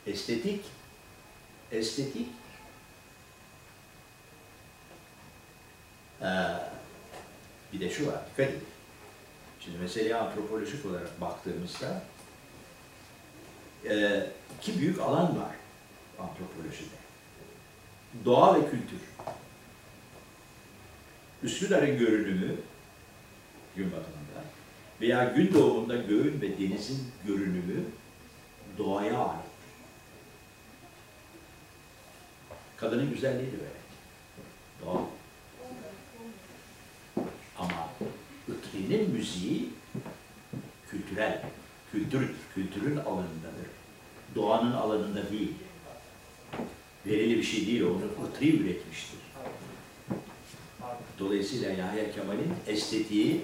estetik, 0.06 0.64
estetik 1.72 2.28
ee, 6.22 6.26
bir 7.72 7.80
de 7.80 7.90
şu 7.90 8.06
var, 8.06 8.20
dikkat 8.30 8.48
edin. 8.48 8.64
Şimdi 9.60 9.78
meseleye 9.78 10.16
antropolojik 10.16 10.86
olarak 10.86 11.20
baktığımızda 11.20 12.02
e, 13.88 14.26
iki 14.58 14.80
büyük 14.80 15.00
alan 15.00 15.40
var 15.40 15.54
antropolojide. 16.18 17.02
Doğa 18.24 18.54
ve 18.54 18.70
kültür. 18.70 18.98
Üsküdar'ın 21.42 21.98
görünümü 21.98 22.56
gün 23.76 23.92
batımında 23.92 24.44
veya 25.00 25.24
gün 25.24 25.54
doğumunda 25.54 25.96
göğün 25.96 26.40
ve 26.40 26.58
denizin 26.58 27.12
görünümü 27.26 27.84
doğaya 28.78 29.18
ait. 29.18 29.42
Kadının 32.76 33.10
güzelliği 33.10 33.52
de 33.52 33.56
böyle. 33.58 33.82
Doğa. 34.84 35.02
Ama 37.58 37.88
Itri'nin 38.82 39.10
müziği 39.10 39.68
kültürel, 40.90 41.42
kültür, 41.92 42.30
kültürün 42.54 42.96
alanındadır. 42.96 43.66
Doğanın 44.34 44.72
alanında 44.72 45.30
değil. 45.30 45.52
Verili 47.06 47.36
bir 47.36 47.42
şey 47.42 47.66
değil, 47.66 47.82
onu 47.82 48.28
Itri 48.28 48.56
üretmiştir. 48.56 49.18
Dolayısıyla 51.18 51.70
Yahya 51.70 52.12
Kemal'in 52.12 52.52
estetiği, 52.66 53.40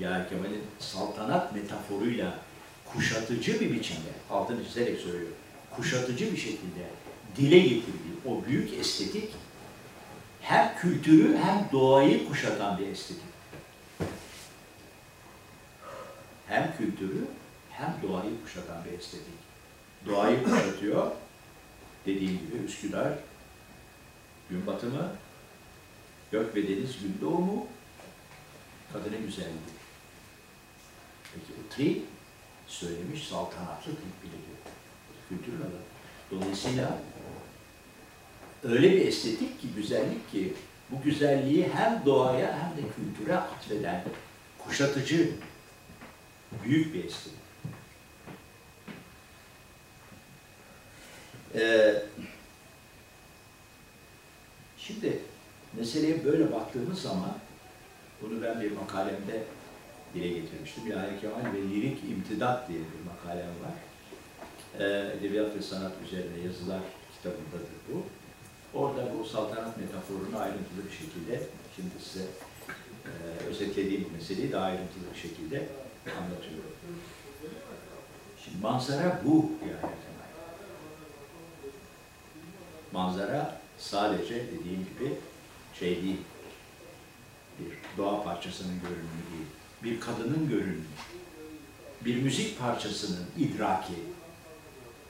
Yahya 0.00 0.28
Kemal'in 0.28 0.62
saltanat 0.78 1.54
metaforuyla 1.54 2.38
kuşatıcı 2.84 3.60
bir 3.60 3.72
biçimde, 3.72 4.10
altını 4.30 4.64
çizerek 4.64 5.00
söylüyorum, 5.00 5.36
kuşatıcı 5.76 6.32
bir 6.32 6.36
şekilde 6.36 6.90
dile 7.36 7.58
getirdiği 7.58 8.16
o 8.26 8.44
büyük 8.46 8.78
estetik, 8.78 9.30
hem 10.46 10.76
kültürü 10.78 11.36
hem 11.36 11.68
doğayı 11.72 12.28
kuşatan 12.28 12.78
bir 12.78 12.86
estetik. 12.86 13.22
Hem 16.48 16.76
kültürü 16.76 17.26
hem 17.70 17.96
doğayı 18.02 18.42
kuşatan 18.44 18.84
bir 18.84 18.98
estetik. 18.98 19.34
Doğayı 20.06 20.44
kuşatıyor, 20.44 21.10
dediğim 22.06 22.38
gibi 22.38 22.64
Üsküdar, 22.66 23.12
gün 24.50 24.66
batımı, 24.66 25.12
gök 26.32 26.54
ve 26.54 26.68
deniz 26.68 27.02
gün 27.02 27.18
doğumu, 27.20 27.66
kadının 28.92 29.26
güzelliği. 29.26 29.76
Peki 31.34 31.60
Utri 31.66 32.02
söylemiş 32.66 33.28
saltanatlı 33.28 33.90
tip 33.90 34.22
bile 34.22 34.32
diyor. 34.32 34.58
Kültürün 35.28 35.60
adı. 35.60 35.80
Dolayısıyla 36.30 36.98
öyle 38.68 38.92
bir 38.92 39.06
estetik 39.06 39.60
ki, 39.60 39.68
güzellik 39.76 40.30
ki 40.30 40.52
bu 40.90 41.02
güzelliği 41.02 41.68
hem 41.68 42.02
doğaya 42.06 42.58
hem 42.58 42.84
de 42.84 42.88
kültüre 42.96 43.36
atfeden 43.36 44.04
kuşatıcı 44.58 45.30
büyük 46.64 46.94
bir 46.94 47.04
estetik. 47.04 47.46
Ee, 51.54 52.02
şimdi 54.78 55.18
meseleye 55.72 56.24
böyle 56.24 56.52
baktığımız 56.52 57.02
zaman 57.02 57.38
bunu 58.22 58.42
ben 58.42 58.60
bir 58.60 58.72
makalemde 58.72 59.44
dile 60.14 60.28
getirmiştim. 60.28 60.86
Yahya 60.86 61.20
Kemal 61.20 61.52
ve 61.54 61.62
Lirik 61.62 61.98
İmtidat 62.04 62.68
diye 62.68 62.78
bir 62.78 63.10
makalem 63.10 63.46
var. 63.46 63.74
Ee, 64.78 65.16
Edebiyat 65.18 65.56
ve 65.56 65.62
Sanat 65.62 65.92
üzerine 66.06 66.46
yazılar 66.46 66.80
kitabındadır 67.16 67.76
bu. 67.92 68.02
Orada 68.76 69.18
bu 69.18 69.24
saltanat 69.24 69.76
metaforunu 69.76 70.38
ayrıntılı 70.38 70.86
bir 70.90 70.96
şekilde, 70.96 71.42
şimdi 71.76 71.90
size 72.04 72.24
e, 73.04 73.10
özetlediğim 73.44 74.04
bu 74.04 74.12
meseleyi 74.12 74.52
daha 74.52 74.64
ayrıntılı 74.64 75.04
bir 75.14 75.20
şekilde 75.20 75.68
anlatıyorum. 76.18 76.72
Şimdi 78.44 78.62
manzara 78.62 79.20
bu 79.24 79.50
Kemal. 79.60 79.96
Manzara 82.92 83.60
sadece 83.78 84.34
dediğim 84.34 84.84
gibi 84.84 85.14
şey 85.78 86.02
değil, 86.02 86.20
bir 87.58 87.98
doğa 87.98 88.22
parçasının 88.22 88.80
görünümü 88.80 89.22
değil, 89.32 89.46
bir 89.82 90.00
kadının 90.00 90.48
görünümü, 90.48 90.84
bir 92.04 92.22
müzik 92.22 92.58
parçasının 92.58 93.26
idraki. 93.38 93.94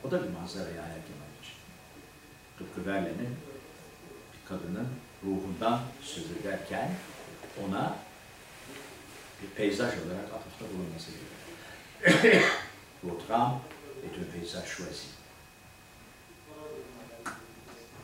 O 0.04 0.10
da 0.10 0.22
bir 0.24 0.28
manzara 0.28 0.68
Yahya 0.68 0.82
Kemal 0.82 1.32
için. 1.42 1.54
Tıpkı 2.58 2.86
Verlaine'in 2.86 3.36
kadının 4.49 4.88
ruhundan 5.24 5.80
söz 6.03 6.24
ederken 6.40 6.90
ona 7.66 7.97
bir 9.42 9.49
peyzaj 9.49 9.88
olarak 9.88 10.24
atıfta 10.34 10.64
bulunması 10.74 11.11
gerekiyor. 12.01 12.42
Votre 13.03 13.34
est 14.05 14.18
un 14.18 14.24
paysage 14.32 14.66
choisi. 14.66 15.07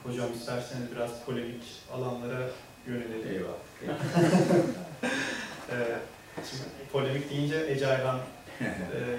Hocam 0.05 0.33
isterseniz 0.33 0.91
biraz 0.93 1.25
polemik 1.25 1.63
alanlara 1.93 2.49
yönelelim. 2.87 3.29
Eyvallah. 3.29 3.59
Ee, 5.71 5.99
şimdi 6.51 6.63
polemik 6.93 7.31
deyince 7.31 7.67
Ece 7.69 7.87
Ayhan 7.87 8.19
e, 8.61 8.67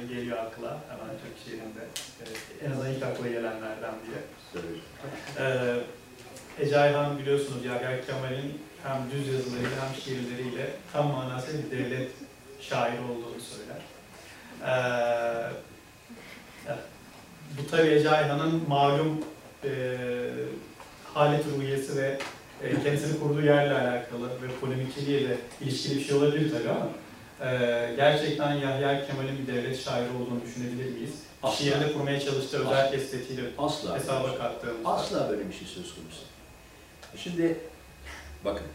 geliyor 0.07 0.37
akla 0.37 0.81
hemen 0.89 1.15
Türk 1.23 1.45
şiirinde. 1.45 1.81
E, 2.21 2.65
en 2.65 2.71
azından 2.71 2.93
ilk 2.93 3.03
akla 3.03 3.27
gelenlerden. 3.27 3.93
Söyle. 4.53 4.67
Ee, 5.39 5.83
Ece 6.59 6.79
Ayhan 6.79 7.19
biliyorsunuz 7.19 7.65
Yahya 7.65 8.05
Kemal'in 8.05 8.61
hem 8.83 9.11
düz 9.11 9.27
yazılarıyla 9.33 9.69
hem 9.69 9.95
şiirleriyle 10.03 10.69
tam 10.93 11.07
manasıyla 11.07 11.59
bir 11.63 11.77
devlet 11.77 12.11
şairi 12.61 13.01
olduğunu 13.01 13.41
söyler. 13.41 13.81
Ee, 14.61 15.51
bu 17.57 17.71
tabi 17.71 17.87
Ece 17.87 18.09
Ayhan'ın 18.09 18.69
malum 18.69 19.21
e, 19.63 19.69
halet 21.13 21.45
ruhiyesi 21.57 21.97
ve 21.97 22.17
e, 22.63 22.83
kendisini 22.83 23.19
kurduğu 23.19 23.41
yerle 23.41 23.73
alakalı 23.73 24.27
ve 24.27 24.47
polemikçiliğe 24.61 25.29
de 25.29 25.37
ilişkili 25.61 25.99
bir 25.99 26.03
şey 26.03 26.15
olabilir 26.15 26.51
tabii 26.51 26.69
ama 26.69 26.89
e, 27.51 27.93
gerçekten 27.95 28.53
Yahya 28.53 29.07
Kemal'in 29.07 29.37
bir 29.37 29.53
devlet 29.53 29.83
şairi 29.83 30.09
olduğunu 30.09 30.41
düşünebilir 30.45 30.91
miyiz? 30.91 31.13
Asla. 31.43 31.55
Şiirde 31.55 31.93
kurmaya 31.93 32.19
çalıştığı 32.19 32.57
özellikle 32.57 32.97
estetiğiyle 32.97 33.43
hesaba 33.95 34.37
kattığımızda. 34.37 34.89
Asla 34.89 35.29
böyle 35.29 35.49
bir 35.49 35.53
şey 35.53 35.67
söz 35.67 35.95
konusu. 35.95 36.32
Şimdi 37.17 37.57
bakın 38.45 38.67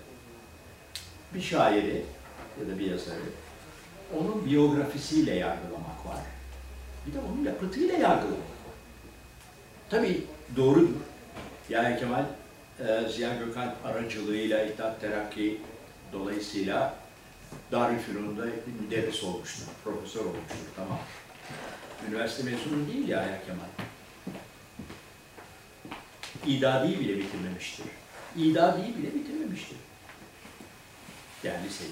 bir 1.35 1.41
şairi 1.41 2.05
ya 2.61 2.75
da 2.75 2.79
bir 2.79 2.91
yazarı 2.91 3.21
onun 4.17 4.47
biyografisiyle 4.47 5.35
yargılamak 5.35 6.07
var. 6.07 6.21
Bir 7.07 7.15
de 7.15 7.19
onun 7.19 7.45
yapıtıyla 7.45 7.95
yargılamak 7.95 8.39
var. 8.39 8.75
Tabii 9.91 10.25
doğrudur. 10.57 10.89
Yahya 11.69 11.99
Kemal 11.99 12.25
e, 12.81 13.09
Ziya 13.09 13.37
Gökalp 13.37 13.87
aracılığıyla 13.87 14.65
İttihat 14.65 15.01
Terakki 15.01 15.61
dolayısıyla 16.13 16.95
Darülfünun'da 17.73 18.47
müderris 18.83 19.25
olmuştur, 19.25 19.65
profesör 19.85 20.21
olmuştur, 20.21 20.69
tamam. 20.77 20.99
Üniversite 22.09 22.51
mezunu 22.51 22.89
değil 22.89 23.09
Yahya 23.09 23.41
Kemal 23.47 23.89
idadiyi 26.47 27.01
bile 27.01 27.19
bitirmemiştir. 27.19 27.87
İdadiyi 28.39 28.97
bile 28.97 29.15
bitirmemiştir. 29.15 29.79
Yani 31.43 31.67
lisede. 31.67 31.89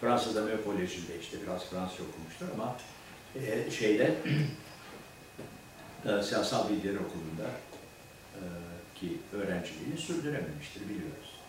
Fransa'da 0.00 0.42
Mö 0.42 0.64
Koleji'nde 0.64 1.20
işte 1.20 1.42
biraz 1.42 1.64
Fransız 1.64 2.00
okumuştur 2.00 2.46
ama 2.54 2.76
e, 3.36 3.70
şeyde 3.70 4.14
e, 6.08 6.22
siyasal 6.22 6.68
bilgiler 6.68 6.94
okulunda 6.94 7.48
e, 8.34 8.40
ki 8.94 9.18
öğrenciliğini 9.32 9.98
sürdürememiştir 9.98 10.88
biliyoruz. 10.88 11.40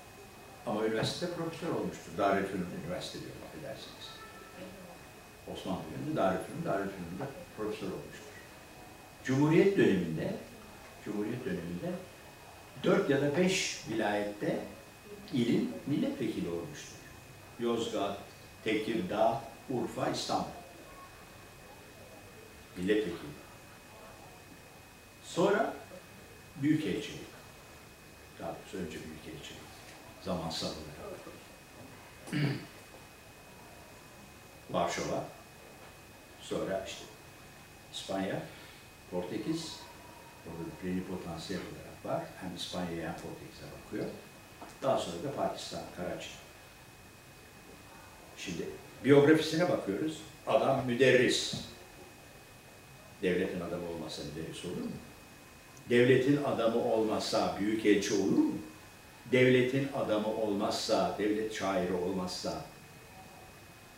Ama 0.66 0.86
üniversitede 0.86 1.32
profesör 1.32 1.70
olmuştur. 1.70 2.12
Darülfünun 2.18 2.68
Üniversite 2.86 3.20
diyorum 3.20 3.41
affedersiniz. 3.47 4.06
Osmanlı 5.53 5.82
döneminde 5.91 6.16
Darülfünun, 6.16 6.66
Darülfünun'da 6.66 7.28
profesör 7.58 7.88
olmuştur. 7.88 8.26
Cumhuriyet 9.24 9.78
döneminde 9.78 10.36
Cumhuriyet 11.06 11.45
döneminde 11.45 11.91
dört 12.84 13.09
ya 13.09 13.21
da 13.21 13.38
beş 13.38 13.82
vilayette 13.89 14.59
ilin 15.34 15.71
milletvekili 15.88 16.49
olmuştur. 16.49 16.95
Yozgat, 17.59 18.17
Tekirdağ, 18.63 19.41
Urfa, 19.69 20.09
İstanbul. 20.09 20.47
Milletvekili. 22.78 23.36
Sonra 25.23 25.73
Büyükelçilik. 26.61 27.26
Daha 28.39 28.55
önce 28.73 28.97
Büyükelçilik. 29.03 29.61
Zamansal 30.23 30.67
olarak. 30.67 30.86
Varşova. 34.71 35.23
Sonra 36.41 36.86
işte 36.88 37.03
İspanya, 37.93 38.41
Portekiz, 39.11 39.80
Orada 40.47 40.69
plenipotansiyel 40.82 41.61
olarak 41.61 41.84
var. 42.06 42.24
Hem 42.41 42.56
İspanya'ya 42.56 43.08
hem 43.08 43.14
Portekiz'e 43.14 43.66
bakıyor. 43.86 44.06
Daha 44.82 44.97
sonra 44.97 45.24
da 45.24 45.36
Pakistan, 45.36 45.82
Karachi. 45.97 46.30
Şimdi 48.38 48.70
biyografisine 49.03 49.70
bakıyoruz. 49.70 50.18
Adam 50.47 50.86
müderris. 50.86 51.56
Devletin 53.22 53.62
adamı 53.62 53.89
olmasa 53.89 54.22
müderris 54.24 54.66
olur 54.66 54.82
mu? 54.82 54.91
Devletin 55.89 56.43
adamı 56.43 56.93
olmazsa 56.93 57.58
büyükelçi 57.60 58.14
olur 58.14 58.38
mu? 58.38 58.53
Devletin 59.32 59.89
adamı 59.95 60.28
olmazsa, 60.28 61.16
devlet 61.20 61.53
şairi 61.53 61.93
olmazsa 61.93 62.66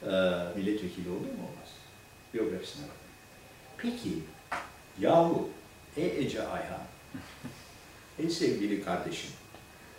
e, 0.04 0.08
milletvekili 0.56 1.10
olur 1.10 1.20
mu? 1.20 1.44
Olmaz. 1.48 1.70
Biyografisine 2.34 2.84
bak. 2.84 2.96
Peki, 3.78 4.10
yahu 5.00 5.50
Ey 5.98 6.26
Ece 6.26 6.48
Ayhan, 6.48 6.82
ey 8.20 8.30
sevgili 8.30 8.84
kardeşim, 8.84 9.30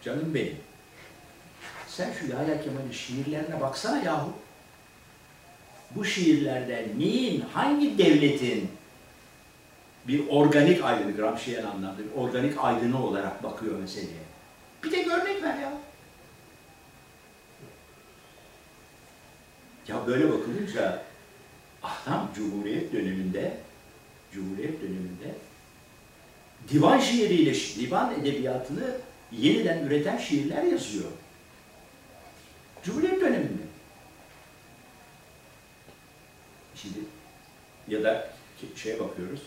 canım 0.03 0.35
benim. 0.35 0.57
Sen 1.89 2.13
şu 2.13 2.27
Yahya 2.27 2.63
Kemal'in 2.63 2.93
şiirlerine 2.93 3.61
baksana 3.61 3.99
yahu. 3.99 4.33
Bu 5.91 6.05
şiirlerden 6.05 6.99
neyin, 6.99 7.41
hangi 7.41 7.99
devletin 7.99 8.71
bir 10.09 10.29
organik 10.29 10.85
aydını, 10.85 11.17
Gramsci'yen 11.17 11.65
anlamda 11.65 11.99
bir 11.99 12.21
organik 12.21 12.65
aydını 12.65 13.07
olarak 13.07 13.43
bakıyor 13.43 13.79
meseleye. 13.79 14.29
Bir 14.85 14.93
de 14.93 14.97
örnek 14.97 15.43
ver 15.43 15.59
ya. 15.59 15.73
Ya 19.89 20.07
böyle 20.07 20.29
bakılınca 20.29 21.03
adam 21.83 22.31
Cumhuriyet 22.37 22.93
döneminde 22.93 23.57
Cumhuriyet 24.33 24.83
döneminde 24.83 25.35
divan 26.71 26.99
şiiriyle, 26.99 27.55
divan 27.55 28.21
edebiyatını 28.21 28.97
yeniden 29.33 29.79
üreten 29.79 30.19
şiirler 30.19 30.63
yazıyor. 30.63 31.11
Cumhuriyet 32.83 33.21
döneminde. 33.21 33.63
Şimdi 36.75 36.99
ya 37.89 38.03
da 38.03 38.31
şeye 38.77 39.01
bakıyoruz, 39.01 39.43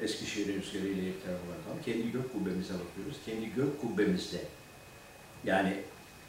Eskişehir'in 0.00 0.62
rüzgarı 0.62 0.86
ile 0.86 1.12
tarafa 1.24 1.42
bakalım. 1.42 1.82
Kendi 1.84 2.12
gök 2.12 2.32
kubbemize 2.32 2.74
bakıyoruz. 2.74 3.16
Kendi 3.26 3.54
gök 3.54 3.80
kubbemizde 3.80 4.44
yani 5.44 5.76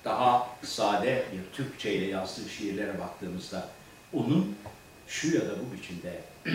daha 0.05 0.49
sade 0.63 1.25
bir 1.33 1.57
Türkçe 1.57 1.93
ile 1.93 2.05
yazdığı 2.05 2.49
şiirlere 2.49 2.99
baktığımızda 2.99 3.69
onun 4.13 4.55
şu 5.07 5.35
ya 5.35 5.41
da 5.41 5.55
bu 5.59 5.77
biçimde 5.77 6.21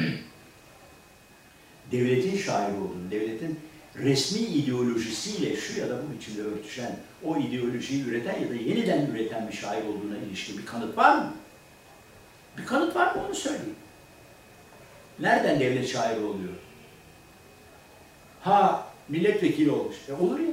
devletin 1.92 2.38
şairi 2.38 2.76
olduğunu, 2.76 3.10
devletin 3.10 3.58
resmi 3.96 4.40
ideolojisiyle 4.40 5.56
şu 5.56 5.80
ya 5.80 5.88
da 5.88 5.98
bu 6.02 6.16
biçimde 6.16 6.42
örtüşen, 6.42 6.96
o 7.24 7.36
ideolojiyi 7.36 8.04
üreten 8.04 8.40
ya 8.40 8.50
da 8.50 8.54
yeniden 8.54 9.06
üreten 9.06 9.48
bir 9.48 9.52
şair 9.52 9.84
olduğuna 9.84 10.18
ilişkin 10.18 10.58
bir 10.58 10.66
kanıt 10.66 10.96
var 10.96 11.16
mı? 11.16 11.32
Bir 12.58 12.66
kanıt 12.66 12.96
var 12.96 13.14
mı 13.14 13.22
onu 13.26 13.34
söyleyin. 13.34 13.74
Nereden 15.18 15.60
devlet 15.60 15.88
şairi 15.88 16.20
oluyor? 16.20 16.54
Ha 18.40 18.88
milletvekili 19.08 19.70
olmuş. 19.70 19.96
E 20.08 20.12
olur 20.12 20.38
ya. 20.38 20.52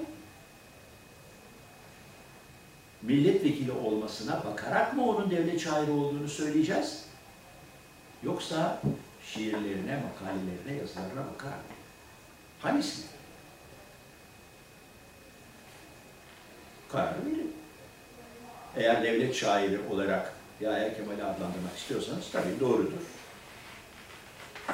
Milletvekili 3.01 3.71
olmasına 3.71 4.43
bakarak 4.45 4.93
mı 4.95 5.09
onun 5.09 5.31
devlet 5.31 5.61
şairi 5.61 5.91
olduğunu 5.91 6.27
söyleyeceğiz? 6.27 7.05
Yoksa 8.23 8.81
şiirlerine, 9.33 9.99
makalelerine, 10.03 10.81
yazılarına 10.81 11.25
bakarak 11.33 11.57
mı? 11.57 11.75
Hangisini? 12.61 13.05
Kararı 16.91 17.25
verin. 17.25 17.53
Eğer 18.75 19.03
devlet 19.03 19.35
şairi 19.35 19.79
olarak 19.91 20.33
Yahya 20.61 20.97
Kemal'i 20.97 21.23
adlandırmak 21.23 21.77
istiyorsanız 21.77 22.31
tabii 22.31 22.59
doğrudur. 22.59 23.01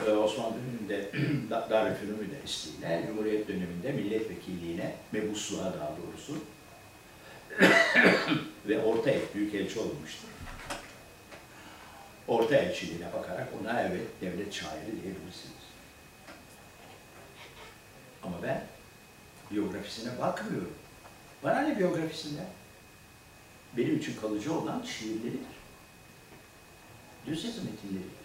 Ee, 0.07 0.11
Osmanlı 0.11 0.53
döneminde 0.55 1.09
Da- 1.49 1.67
Darülfünun'un 1.69 2.29
isteğiyle, 2.45 3.03
Cumhuriyet 3.07 3.47
döneminde 3.47 3.91
milletvekilliğine, 3.91 4.95
mebusluğa 5.11 5.65
daha 5.65 5.91
doğrusu 5.97 6.37
ve 8.67 8.83
orta 8.83 9.11
el, 9.11 9.21
büyük 9.35 9.53
elçi 9.55 9.79
olmuştur. 9.79 10.27
Orta 12.31 12.55
elçiliğine 12.55 13.13
bakarak 13.13 13.47
ona 13.61 13.81
evet 13.81 14.07
devlet 14.21 14.53
şairi 14.53 14.85
diyebilirsiniz. 14.85 15.61
Ama 18.23 18.43
ben 18.43 18.63
biyografisine 19.51 20.19
bakmıyorum. 20.19 20.73
Bana 21.43 21.61
ne 21.61 21.79
biyografisinden? 21.79 22.45
Benim 23.77 23.97
için 23.97 24.15
kalıcı 24.21 24.53
olan 24.53 24.83
şiirleridir. 24.83 25.39
Düz 27.25 27.45
yazı 27.45 27.61
metinleridir. 27.63 28.21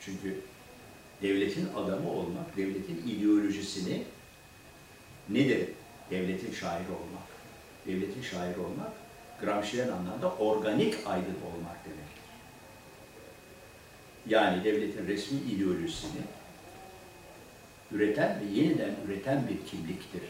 Çünkü 0.00 0.40
devletin 1.22 1.74
adamı 1.74 2.10
olmak, 2.10 2.56
devletin 2.56 3.06
ideolojisini 3.06 4.04
nedir? 5.28 5.68
Devletin 6.10 6.52
şairi 6.52 6.90
olmak. 6.90 7.26
Devletin 7.86 8.22
şairi 8.22 8.60
olmak, 8.60 8.92
Gramsci'nin 9.40 9.92
anlamda 9.92 10.32
organik 10.34 10.94
aydın 11.06 11.36
olmak 11.46 11.84
demektir. 11.84 12.26
Yani 14.26 14.64
devletin 14.64 15.06
resmi 15.06 15.38
ideolojisini 15.38 16.20
üreten 17.92 18.40
ve 18.40 18.44
yeniden 18.44 18.94
üreten 19.06 19.48
bir 19.48 19.70
kimliktir. 19.70 20.22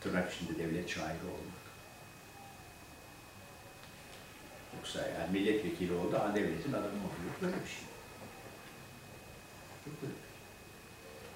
Tırnak 0.00 0.32
içinde 0.32 0.58
devlet 0.58 0.88
şairi 0.88 1.24
olmak. 1.24 1.62
Yoksa 4.76 5.08
yani 5.08 5.32
milletvekili 5.32 5.92
oldu, 5.92 6.18
ha 6.18 6.34
devletin 6.34 6.72
adamı 6.72 6.86
oluyor. 6.86 7.34
Böyle 7.42 7.56
bir 7.56 7.68
şey. 7.68 7.82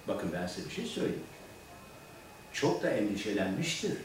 Bakın 0.08 0.32
ben 0.32 0.46
size 0.46 0.68
bir 0.68 0.74
şey 0.74 0.86
söyleyeyim. 0.86 1.24
Çok 2.52 2.82
da 2.82 2.90
endişelenmiştir. 2.90 3.98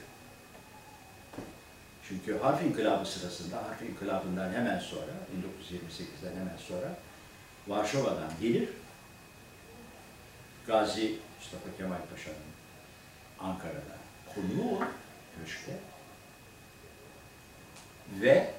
Çünkü 2.12 2.40
harf 2.40 2.64
inkılabı 2.64 3.06
sırasında, 3.06 3.58
harf 3.58 3.82
inkılabından 3.82 4.54
hemen 4.54 4.80
sonra, 4.80 5.12
1928'den 5.72 6.40
hemen 6.40 6.58
sonra 6.58 6.96
Varşova'dan 7.68 8.32
gelir, 8.42 8.70
Gazi 10.68 11.18
Mustafa 11.40 11.78
Kemal 11.78 11.98
Paşa'nın 12.12 12.52
Ankara'da 13.40 13.98
konuğu 14.36 14.76
olur, 14.76 14.86
köşkte 15.40 15.80
ve 18.22 18.54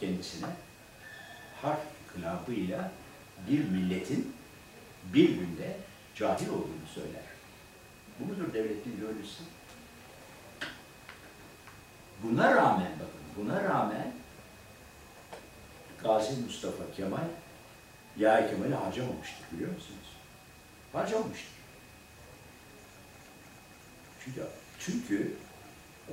kendisine 0.00 0.48
harf 1.62 1.80
inkılabıyla 2.04 2.90
bir 3.48 3.64
milletin 3.64 4.36
bir 5.14 5.28
günde 5.28 5.76
cahil 6.14 6.48
olduğunu 6.48 6.86
söyler. 6.94 7.22
Bu 8.20 8.24
mudur 8.24 8.54
devletin 8.54 8.96
ideolojisi? 8.98 9.42
Buna 12.22 12.54
rağmen 12.54 12.92
bakın, 12.92 13.20
buna 13.36 13.64
rağmen 13.64 14.12
Gazi 16.02 16.40
Mustafa 16.42 16.92
Kemal 16.96 17.24
Yahya 18.16 18.50
Kemal'i 18.50 18.74
harcamamıştır 18.74 19.44
biliyor 19.52 19.74
musunuz? 19.74 20.16
Harcamamıştır. 20.92 21.52
Çünkü, 24.24 24.42
çünkü 24.78 25.36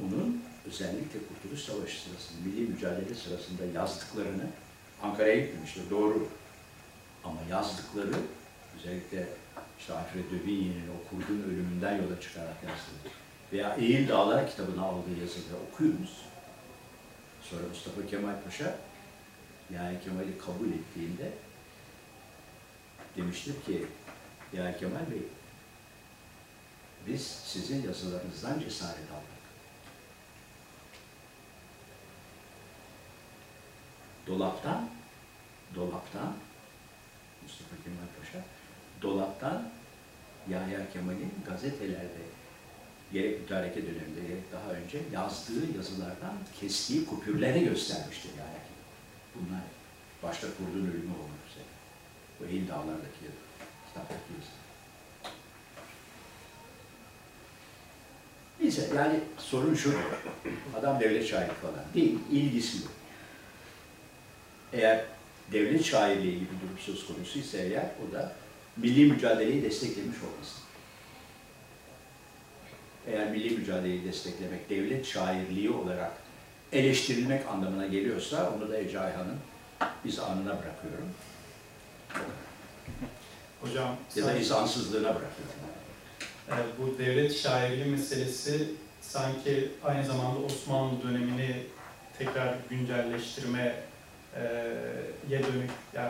onun 0.02 0.44
özellikle 0.66 1.20
Kurtuluş 1.28 1.64
Savaşı 1.64 2.02
sırasında, 2.02 2.40
milli 2.46 2.68
mücadele 2.68 3.16
sırasında 3.16 3.66
yazdıklarını 3.76 4.48
Ankara'ya 5.04 5.40
gitmemiştir, 5.40 5.90
doğru. 5.90 6.28
Ama 7.24 7.40
yazdıkları 7.50 8.14
özellikle 8.78 9.28
işte 9.80 9.94
Alfred 9.94 10.32
de 10.32 10.46
Vigny'nin 10.46 10.90
o 10.90 11.10
kurdun 11.10 11.44
ölümünden 11.44 11.96
yola 11.96 12.22
çıkarak 12.22 12.56
yazdığı 12.64 13.10
veya 13.54 13.76
Eğil 13.76 14.10
Dağlar 14.10 14.50
kitabını 14.50 14.84
aldığı 14.84 15.20
yazıda 15.22 15.56
okuyunuz. 15.70 16.22
Sonra 17.42 17.68
Mustafa 17.70 18.08
Kemal 18.08 18.44
Paşa 18.46 18.78
yani 19.74 19.98
Kemal'i 20.04 20.38
kabul 20.38 20.68
ettiğinde 20.68 21.32
demiştir 23.18 23.62
ki 23.66 23.86
ya 24.54 24.78
Kemal 24.78 25.12
Bey 25.12 25.24
biz 27.08 27.22
sizin 27.22 27.88
yazılarınızdan 27.88 28.60
cesaret 28.60 29.12
aldık. 29.12 29.40
Dolaptan, 34.28 34.90
dolaptan 35.76 36.34
Mustafa 37.44 37.76
Kemal 37.84 38.08
Paşa, 38.20 38.46
dolaptan 39.02 39.70
Yahya 40.50 40.92
Kemal'in 40.94 41.34
gazetelerde 41.48 42.39
gerek 43.14 43.42
mütareke 43.42 43.82
döneminde 43.82 44.22
gerek 44.28 44.52
daha 44.52 44.72
önce 44.72 45.00
yazdığı 45.14 45.78
yazılardan 45.78 46.34
kestiği 46.60 47.06
kupürleri 47.06 47.64
göstermiştir 47.64 48.30
yani. 48.40 48.60
Bunlar 49.36 49.62
başta 50.24 50.48
kurduğun 50.48 50.88
ölümü 50.88 51.14
olmak 51.14 51.46
üzere. 51.50 51.66
Bu 52.40 52.46
Eğil 52.46 52.68
Dağlar'daki 52.68 53.26
yazı, 53.26 53.38
kitaptaki 53.88 54.34
yazı. 54.38 54.60
Neyse 58.62 58.90
yani 58.96 59.20
sorun 59.38 59.76
şu, 59.76 59.94
adam 60.80 61.00
devlet 61.00 61.28
şairi 61.28 61.52
falan 61.52 61.86
değil, 61.94 62.20
ilgisi 62.32 62.78
yok. 62.78 62.92
Eğer 64.74 65.06
devlet 65.52 65.86
şairliği 65.86 66.34
gibi 66.34 66.50
durum 66.50 66.80
söz 66.80 67.08
konusuysa 67.08 67.58
eğer 67.58 67.92
o 68.10 68.14
da 68.14 68.36
milli 68.78 69.12
mücadeleyi 69.12 69.64
desteklemiş 69.64 70.18
olması. 70.18 70.69
Eğer 73.10 73.32
milli 73.32 73.58
mücadeleyi 73.58 74.04
desteklemek 74.06 74.70
devlet 74.70 75.06
şairliği 75.06 75.70
olarak 75.70 76.12
eleştirilmek 76.72 77.48
anlamına 77.48 77.88
geliyorsa 77.88 78.52
onu 78.58 78.70
da 78.70 78.78
Ece 78.78 79.00
Ayhan'ın 79.00 79.38
izanına 80.06 80.46
bırakıyorum. 80.50 81.10
Hocam 83.62 83.96
Ya 84.16 84.26
da 84.26 84.34
insansızlığına 84.38 85.10
bırakıyorum. 85.10 85.56
e, 86.50 86.56
bu 86.82 86.98
devlet 87.00 87.38
şairliği 87.38 87.86
meselesi 87.86 88.68
sanki 89.02 89.72
aynı 89.84 90.06
zamanda 90.06 90.40
Osmanlı 90.40 91.04
dönemini 91.04 91.56
tekrar 92.18 92.56
güncelleştirme 92.70 93.76
e, 94.36 94.42
ye 95.30 95.44
dönük 95.44 95.70
yani 95.96 96.10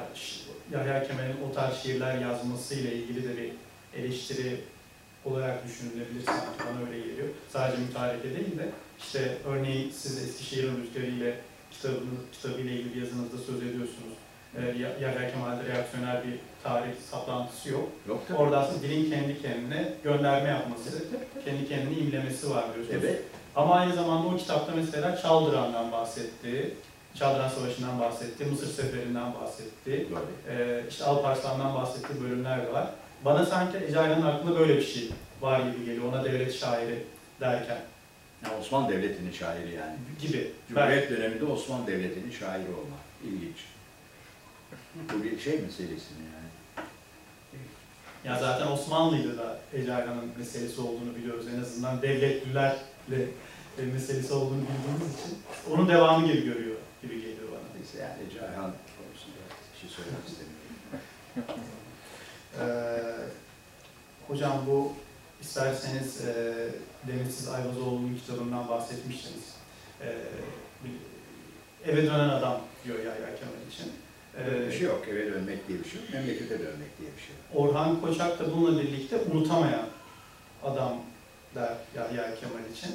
Yahya 0.71 1.07
Kemal'in 1.07 1.49
o 1.49 1.53
tarz 1.53 1.83
şiirler 1.83 2.17
yazmasıyla 2.17 2.91
ilgili 2.91 3.23
de 3.23 3.37
bir 3.37 3.51
eleştiri 3.99 4.59
olarak 5.25 5.67
düşünülebilir 5.67 6.25
sanki 6.25 6.59
bana 6.59 6.87
öyle 6.89 6.99
geliyor. 7.07 7.27
Sadece 7.53 7.81
mütareke 7.81 8.23
değil 8.35 8.57
de 8.59 8.69
işte 8.99 9.37
örneğin 9.47 9.91
siz 9.91 10.23
Eskişehir'in 10.29 10.83
rüzgarı 10.83 11.05
ile 11.05 11.35
kitabını, 11.71 12.19
kitabıyla 12.31 12.71
ilgili 12.71 12.99
yazınızda 12.99 13.37
söz 13.37 13.55
ediyorsunuz. 13.63 14.13
E, 14.57 14.61
Ya- 14.65 14.97
Yahya 15.01 15.31
Kemal'de 15.31 15.63
reaksiyoner 15.73 16.23
bir 16.23 16.39
tarih 16.63 16.91
saplantısı 17.11 17.69
yok. 17.69 17.89
Yok 18.07 18.23
tabii. 18.27 18.37
Orada 18.37 18.59
aslında 18.59 18.81
dilin 18.81 19.09
kendi 19.11 19.41
kendine 19.41 19.93
gönderme 20.03 20.49
yapması, 20.49 21.03
kendi 21.45 21.67
kendini 21.69 21.99
imlemesi 21.99 22.49
var 22.49 22.63
diyorsunuz. 22.75 23.01
Evet. 23.03 23.21
Ama 23.55 23.75
aynı 23.75 23.93
zamanda 23.95 24.27
o 24.27 24.37
kitapta 24.37 24.71
mesela 24.75 25.17
Çaldıran'dan 25.21 25.91
bahsetti. 25.91 26.73
Çaldıran 27.15 27.49
Savaşı'ndan 27.49 27.99
bahsetti, 27.99 28.45
Mısır 28.45 28.67
Seferi'nden 28.67 29.33
bahsetti, 29.41 30.07
Böyle. 30.09 30.63
ee, 30.63 30.83
işte 30.89 31.03
Alparslan'dan 31.03 31.75
bahsettiği 31.75 32.21
bölümler 32.21 32.65
de 32.67 32.73
var. 32.73 32.87
Bana 33.25 33.45
sanki 33.45 33.77
Ece 33.77 33.99
Ayhan'ın 33.99 34.25
aklında 34.25 34.59
böyle 34.59 34.77
bir 34.77 34.85
şey 34.85 35.09
var 35.41 35.59
gibi 35.59 35.85
geliyor, 35.85 36.13
ona 36.13 36.23
devlet 36.25 36.53
şairi 36.53 37.03
derken 37.41 37.77
Ya 38.45 38.59
Osmanlı 38.59 38.89
Devleti'nin 38.93 39.31
şairi 39.31 39.71
yani. 39.71 39.95
gibi. 40.21 40.51
Ben, 40.69 40.75
Cumhuriyet 40.75 41.09
döneminde 41.11 41.45
Osmanlı 41.45 41.87
Devleti'nin 41.87 42.31
şairi 42.31 42.67
olmak. 42.69 42.99
İlginç. 43.23 43.57
Bu 45.13 45.23
bir 45.23 45.39
şey 45.39 45.53
meselesi 45.53 46.13
mi 46.13 46.25
yani? 46.35 46.85
ya 48.23 48.39
zaten 48.39 48.67
Osmanlı'ydı 48.67 49.37
da 49.37 49.59
Ece 49.73 49.95
Ayhan'ın 49.95 50.31
meselesi 50.37 50.81
olduğunu 50.81 51.15
biliyoruz. 51.15 51.45
En 51.55 51.61
azından 51.61 52.01
devletlilerle 52.01 53.27
e, 53.79 53.81
meselesi 53.93 54.33
olduğunu 54.33 54.61
bildiğimiz 54.61 55.19
için 55.19 55.37
onun 55.73 55.89
devamı 55.89 56.27
gibi 56.27 56.45
görüyor 56.45 56.75
gibi 57.01 57.15
geliyor 57.15 57.47
bana. 57.51 57.75
Neyse 57.75 57.97
yani 57.99 58.31
Ceyhan 58.31 58.73
konusunda 58.97 59.37
bir 59.73 59.79
şey 59.79 59.89
söylemek 59.89 60.27
istemiyorum. 60.27 61.69
Ee, 62.59 62.65
hocam 64.27 64.63
bu 64.67 64.93
isterseniz 65.41 66.21
e, 66.27 66.53
Demirsiz 67.07 67.47
Ayvazoğlu'nun 67.47 68.15
kitabından 68.25 68.67
bahsetmiştiniz. 68.69 69.43
Ee, 70.01 70.15
bir- 70.83 71.09
eve 71.91 72.03
dönen 72.05 72.29
adam 72.29 72.61
diyor 72.85 72.97
Yahya 72.97 73.35
Kemal 73.35 73.67
için. 73.71 73.91
Böyle 74.47 74.61
bir 74.67 74.73
Ee, 74.73 74.77
şey 74.77 74.81
yok. 74.87 75.05
Eve 75.11 75.33
dönmek 75.33 75.67
diye 75.67 75.79
bir 75.79 75.89
şey 75.89 76.01
yok. 76.01 76.09
Memlekete 76.13 76.59
dönmek 76.59 76.99
diye 76.99 77.09
bir 77.17 77.21
şey 77.21 77.29
yok. 77.35 77.55
Orhan 77.69 78.01
Koçak 78.01 78.39
da 78.39 78.51
bununla 78.55 78.81
birlikte 78.81 79.17
unutamayan 79.31 79.85
adam 80.63 80.97
der 81.55 81.73
Yahya 81.95 82.35
Kemal 82.35 82.65
için. 82.73 82.91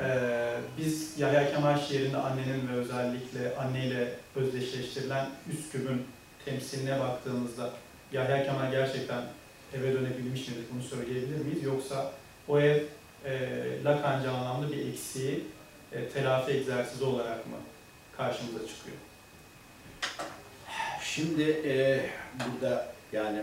Ee, 0.00 0.56
biz 0.78 1.18
Yahya 1.18 1.52
Kemal 1.54 1.78
şiirinde 1.80 2.16
annenin 2.16 2.68
ve 2.68 2.72
özellikle 2.72 3.56
anneyle 3.56 4.14
özdeşleştirilen 4.36 5.26
Üsküp'ün 5.52 6.02
temsiline 6.44 7.00
baktığımızda 7.00 7.70
Yahya 8.12 8.44
Kemal 8.44 8.70
gerçekten 8.70 9.22
eve 9.74 9.92
dönebilmiş 9.92 10.48
midir 10.48 10.64
bunu 10.74 10.82
söyleyebilir 10.82 11.44
miyiz? 11.44 11.62
Yoksa 11.62 12.12
o 12.48 12.60
ev 12.60 12.82
e, 13.24 13.84
Lakanca 13.84 14.32
anlamda 14.32 14.72
bir 14.72 14.92
eksiği 14.92 15.44
e, 15.92 16.08
telafi 16.08 16.52
egzersizi 16.52 17.04
olarak 17.04 17.46
mı 17.46 17.56
karşımıza 18.16 18.58
çıkıyor? 18.58 18.96
Şimdi 21.02 21.42
e, 21.42 22.06
burada 22.34 22.92
yani 23.12 23.42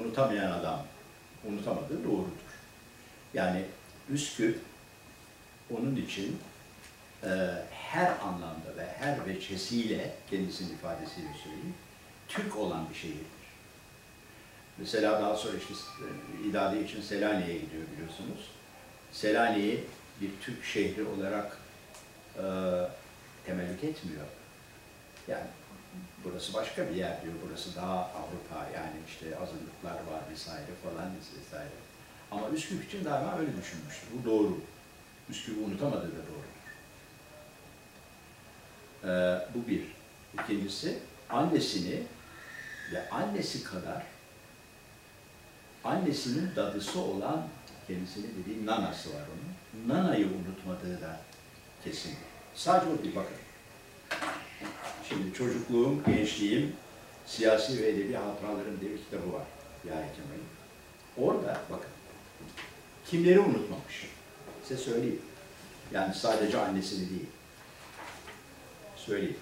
unutamayan 0.00 0.52
adam 0.52 0.84
unutamadığı 1.44 2.04
doğrudur. 2.04 2.48
Yani 3.34 3.64
Üsküp 4.10 4.60
onun 5.70 5.96
için 5.96 6.38
e, 7.22 7.28
her 7.70 8.10
anlamda 8.10 8.76
ve 8.76 8.86
her 8.98 9.26
veçesiyle 9.26 10.14
kendisinin 10.30 10.74
ifadesiyle 10.74 11.28
söyleyeyim 11.44 11.74
Türk 12.28 12.56
olan 12.56 12.90
bir 12.90 12.94
şehirdir. 12.94 13.37
Mesela 14.78 15.22
daha 15.22 15.36
sonra 15.36 15.56
işte 15.56 15.74
e, 15.74 16.48
idade 16.48 16.84
için 16.84 17.02
Selanik'e 17.02 17.52
gidiyor 17.52 17.82
biliyorsunuz. 17.92 18.50
Selanik'i 19.12 19.84
bir 20.20 20.30
Türk 20.40 20.64
şehri 20.64 21.04
olarak 21.04 21.58
e, 22.36 22.44
temellük 23.46 23.84
etmiyor. 23.84 24.26
Yani 25.28 25.46
burası 26.24 26.54
başka 26.54 26.90
bir 26.90 26.94
yer 26.94 27.22
diyor, 27.22 27.34
burası 27.48 27.76
daha 27.76 27.98
Avrupa 27.98 28.70
yani 28.74 28.96
işte 29.08 29.26
azınlıklar 29.26 30.12
var 30.12 30.22
vesaire 30.32 30.70
falan 30.82 31.10
vesaire. 31.40 31.70
Ama 32.30 32.50
Üsküp 32.50 32.84
için 32.84 33.04
daima 33.04 33.38
öyle 33.38 33.56
düşünmüştür. 33.56 34.08
Bu 34.18 34.30
doğru. 34.30 34.60
Üsküp'ü 35.30 35.60
unutamadığı 35.60 36.12
da 36.12 36.22
doğrudur. 36.28 36.58
Ee, 39.04 39.48
bu 39.54 39.68
bir. 39.68 39.82
İkincisi 40.42 40.98
annesini 41.30 42.02
ve 42.92 43.10
annesi 43.10 43.64
kadar 43.64 44.02
annesinin 45.84 46.56
dadısı 46.56 47.00
olan 47.00 47.48
kendisini 47.86 48.24
dediği 48.36 48.66
nanası 48.66 49.10
var 49.10 49.22
onun. 49.28 49.88
Nanayı 49.88 50.26
unutmadığı 50.26 51.00
da 51.00 51.20
kesin. 51.84 52.14
Sadece 52.54 53.02
değil 53.02 53.16
bakın. 53.16 53.36
Şimdi 55.08 55.34
çocukluğum, 55.34 56.04
gençliğim, 56.06 56.76
siyasi 57.26 57.82
ve 57.82 57.88
edebi 57.88 58.14
hatıralarım 58.14 58.80
diye 58.80 58.92
bir 58.92 58.98
kitabı 58.98 59.32
var 59.32 59.42
Yahya 59.88 60.06
Kemal'in. 60.14 60.48
Orada 61.16 61.60
bakın, 61.70 61.90
kimleri 63.06 63.40
unutmamış? 63.40 64.10
Size 64.64 64.82
söyleyeyim. 64.82 65.22
Yani 65.92 66.14
sadece 66.14 66.60
annesini 66.60 67.10
değil. 67.10 67.26
Söyleyeyim. 68.96 69.36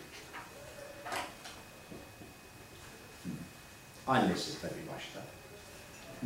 Annesi 4.06 4.60
tabii 4.60 4.94
başta. 4.94 5.35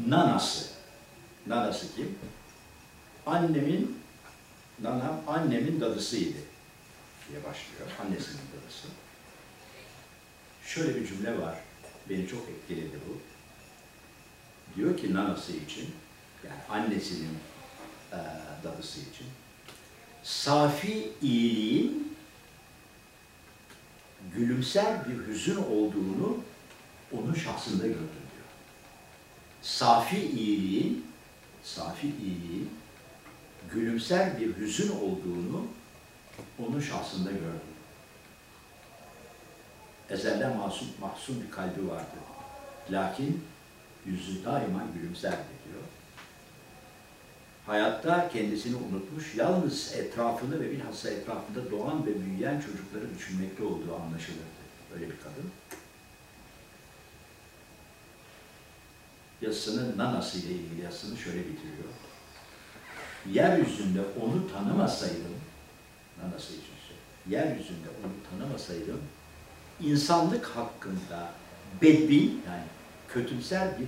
Nanası. 0.09 0.67
Nanası 1.47 1.95
kim? 1.97 2.19
Annemin, 3.27 3.99
nanam 4.83 5.21
annemin 5.27 5.81
dadısıydı 5.81 6.39
diye 7.29 7.39
başlıyor. 7.39 7.91
Annesinin 8.03 8.37
dadısı. 8.37 8.89
Şöyle 10.65 11.01
bir 11.01 11.07
cümle 11.07 11.41
var. 11.41 11.55
Beni 12.09 12.29
çok 12.29 12.49
etkiledi 12.49 12.99
bu. 13.09 13.21
Diyor 14.77 14.97
ki 14.97 15.15
nanası 15.15 15.53
için, 15.53 15.91
yani 16.45 16.61
annesinin 16.69 17.39
e, 18.13 18.19
dadısı 18.65 19.01
için, 19.01 19.27
safi 20.23 21.13
iyiliğin 21.23 22.17
gülümser 24.35 25.09
bir 25.09 25.27
hüzün 25.27 25.57
olduğunu 25.57 26.39
onun 27.13 27.35
şahsında 27.35 27.87
gördüm. 27.87 28.30
Safi 29.63 30.19
iyiliğin, 30.19 31.07
safi 31.65 32.07
iyiliğin 32.07 32.71
gülümser 33.73 34.41
bir 34.41 34.57
hüzün 34.57 34.91
olduğunu 34.91 35.67
onun 36.59 36.81
şahsında 36.81 37.31
gördüm. 37.31 37.71
Ezelden 40.11 40.57
masum, 40.57 40.89
mahzun 41.01 41.43
bir 41.43 41.51
kalbi 41.51 41.89
vardı. 41.89 42.17
Lakin 42.91 43.45
yüzü 44.07 44.45
daima 44.45 44.83
gülümserdi 44.95 45.37
diyor. 45.37 45.83
Hayatta 47.67 48.29
kendisini 48.29 48.77
unutmuş, 48.77 49.35
yalnız 49.35 49.95
etrafını 49.95 50.61
ve 50.61 50.71
bilhassa 50.71 51.11
etrafında 51.11 51.71
doğan 51.71 52.07
ve 52.07 52.25
büyüyen 52.25 52.61
çocukları 52.61 53.15
düşünmekte 53.19 53.65
olduğu 53.65 53.95
anlaşılırdı. 53.95 54.61
Öyle 54.95 55.07
bir 55.07 55.17
kadın. 55.17 55.51
Yazısının 59.43 59.99
nanası 59.99 60.39
ile 60.39 60.53
ilgili 60.53 60.83
yazısını 60.85 61.19
şöyle 61.19 61.39
bitiriyor. 61.39 61.89
Yeryüzünde 63.33 64.01
onu 64.23 64.53
tanımasaydım, 64.53 65.37
nanası 66.23 66.53
için 66.53 66.75
söylüyor, 66.89 67.47
yeryüzünde 67.47 67.89
onu 67.89 68.13
tanımasaydım, 68.31 69.01
insanlık 69.81 70.47
hakkında 70.47 71.33
bedbin 71.83 72.43
yani 72.47 72.65
kötümser 73.09 73.69
bir 73.79 73.87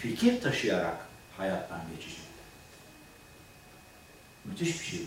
fikir 0.00 0.40
taşıyarak 0.40 1.06
hayattan 1.36 1.80
geçecek. 1.96 2.20
Müthiş 4.44 4.80
bir 4.80 4.86
şey. 4.86 5.06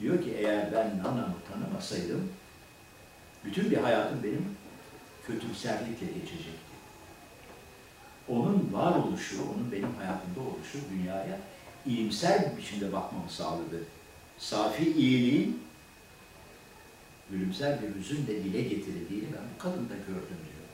Diyor 0.00 0.22
ki 0.22 0.34
eğer 0.38 0.72
ben 0.72 0.98
nanamı 0.98 1.34
tanımasaydım 1.52 2.32
bütün 3.44 3.70
bir 3.70 3.76
hayatım 3.76 4.22
benim 4.22 4.56
kötümserlikle 5.26 6.06
geçecekti. 6.06 6.65
Onun 8.28 8.68
varoluşu, 8.72 9.42
onun 9.42 9.72
benim 9.72 9.94
hayatımda 9.94 10.40
oluşu 10.40 10.78
dünyaya 10.90 11.40
iyimser 11.86 12.52
bir 12.52 12.56
biçimde 12.56 12.92
bakmamı 12.92 13.30
sağladı. 13.30 13.84
Safi 14.38 14.92
iyiliğin 14.92 15.62
gülümser 17.30 17.78
bir 17.82 18.00
hüzünle 18.00 18.44
dile 18.44 18.62
getirildiğini 18.62 19.24
ben 19.24 19.44
bu 19.54 19.62
kadında 19.62 19.94
gördüm 19.94 20.38
diyor. 20.44 20.66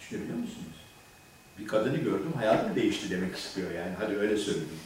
Düşünebiliyor 0.00 0.38
musunuz? 0.38 0.76
Bir 1.58 1.66
kadını 1.66 1.96
gördüm, 1.96 2.32
hayatım 2.36 2.74
değişti 2.74 3.10
demek 3.10 3.36
istiyor 3.36 3.70
yani. 3.70 3.94
Hadi 3.98 4.16
öyle 4.16 4.36
söyledim. 4.36 4.80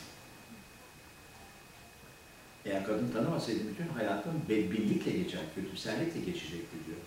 Eğer 2.65 2.87
kadın 2.87 3.11
tanımasaydım 3.11 3.69
bütün 3.69 3.89
hayatım 3.89 4.33
bedbinlikle 4.49 5.11
geçer, 5.11 5.41
kötümserlikle 5.55 6.21
geçecekti 6.21 6.77
diyor. 6.87 6.99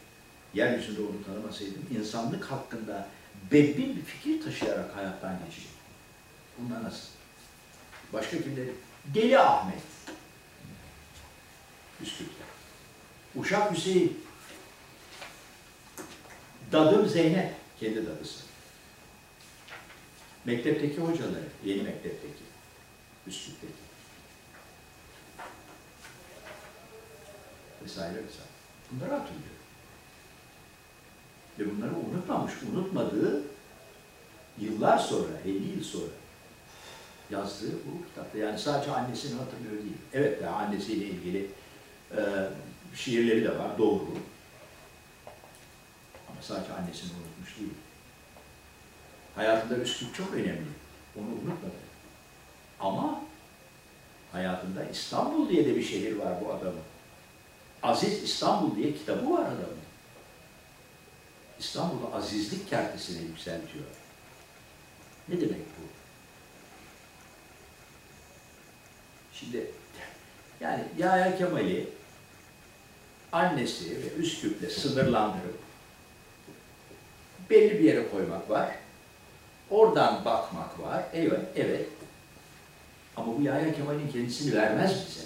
Yeryüzünde 0.53 1.01
onu 1.01 1.25
tanımasaydım 1.25 1.85
insanlık 1.97 2.43
hakkında 2.43 3.07
bedbin 3.51 3.95
bir 3.95 4.03
fikir 4.03 4.43
taşıyarak 4.43 4.95
hayattan 4.95 5.39
geçecek. 5.45 5.71
Bunlar 6.57 6.83
nasıl? 6.83 7.07
Başka 8.13 8.37
kimleri? 8.43 8.73
Deli 9.05 9.39
Ahmet. 9.39 9.81
Üsküp'te. 12.01 12.43
Uşak 13.35 13.71
Hüseyin. 13.71 14.25
Dadım 16.71 17.07
Zeynep. 17.07 17.53
Kendi 17.79 18.07
dadısı. 18.07 18.43
Mektepteki 20.45 21.01
hocaları. 21.01 21.47
Yeni 21.65 21.81
mektepteki. 21.81 22.43
Üsküp'teki. 23.27 23.73
Vesaire 27.83 28.15
vesaire. 28.15 28.51
Bunları 28.91 29.11
hatırlıyor. 29.11 29.50
Ve 31.59 31.75
bunları 31.75 31.91
unutmamış, 31.95 32.53
unutmadığı 32.73 33.43
yıllar 34.59 34.97
sonra, 34.97 35.31
50 35.45 35.77
yıl 35.77 35.83
sonra 35.83 36.11
yazdığı 37.31 37.73
bu 37.73 38.07
kitapta. 38.07 38.37
Yani 38.37 38.59
sadece 38.59 38.91
annesini 38.91 39.39
hatırlıyor 39.39 39.83
değil. 39.83 39.97
Evet, 40.13 40.41
yani 40.41 40.55
annesiyle 40.55 41.05
ilgili 41.05 41.49
e, 42.17 42.21
şiirleri 42.95 43.43
de 43.43 43.59
var, 43.59 43.77
doğru. 43.77 44.07
Ama 46.29 46.41
sadece 46.41 46.73
annesini 46.73 47.09
unutmuş 47.11 47.59
değil. 47.59 47.73
Hayatında 49.35 49.77
Üsküp 49.77 50.15
çok 50.15 50.33
önemli. 50.33 50.67
Onu 51.17 51.25
unutmadı. 51.25 51.73
Ama 52.79 53.21
hayatında 54.31 54.83
İstanbul 54.83 55.49
diye 55.49 55.65
de 55.65 55.75
bir 55.75 55.83
şehir 55.83 56.15
var 56.15 56.33
bu 56.45 56.53
adamın. 56.53 56.81
Aziz 57.83 58.23
İstanbul 58.23 58.75
diye 58.75 58.93
kitabı 58.93 59.31
var 59.31 59.41
adamın. 59.41 59.80
İstanbul'u 61.61 62.15
azizlik 62.15 62.69
kertesine 62.69 63.21
yükseltiyor. 63.21 63.85
Ne 65.29 65.41
demek 65.41 65.59
bu? 65.59 65.83
Şimdi 69.33 69.71
yani 70.59 70.83
Yahya 70.97 71.37
Kemal'i 71.37 71.89
annesi 73.31 74.03
ve 74.03 74.13
Üsküp'le 74.13 74.71
sınırlandırıp 74.71 75.59
belli 77.49 77.79
bir 77.79 77.83
yere 77.83 78.09
koymak 78.09 78.49
var. 78.49 78.75
Oradan 79.69 80.25
bakmak 80.25 80.79
var. 80.79 81.03
Evet, 81.13 81.45
evet. 81.55 81.87
Ama 83.17 83.37
bu 83.37 83.41
Yahya 83.41 83.75
Kemal'in 83.75 84.11
kendisini 84.11 84.55
vermez 84.55 85.05
bize. 85.07 85.25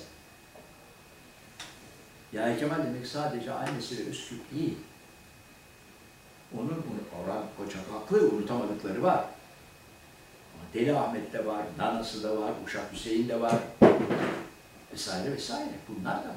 Yahya 2.33 2.59
Kemal 2.59 2.77
demek 2.77 3.07
sadece 3.07 3.51
annesi 3.51 3.97
ve 3.97 4.09
Üsküp 4.09 4.55
değil. 4.55 4.77
Onun 6.53 6.85
Orhan 7.23 7.43
Koçak 7.57 7.91
haklı 7.91 8.29
unutamadıkları 8.29 9.03
var. 9.03 9.25
Ama 10.53 10.63
Deli 10.73 10.97
Ahmet'te 10.97 11.45
var, 11.45 11.61
Nanası 11.77 12.23
da 12.23 12.41
var, 12.41 12.51
Uşak 12.65 12.93
Hüseyin 12.93 13.29
de 13.29 13.41
var. 13.41 13.55
Vesaire 14.93 15.31
vesaire. 15.31 15.69
Bunlar 15.87 16.23
da 16.23 16.27
var. 16.27 16.35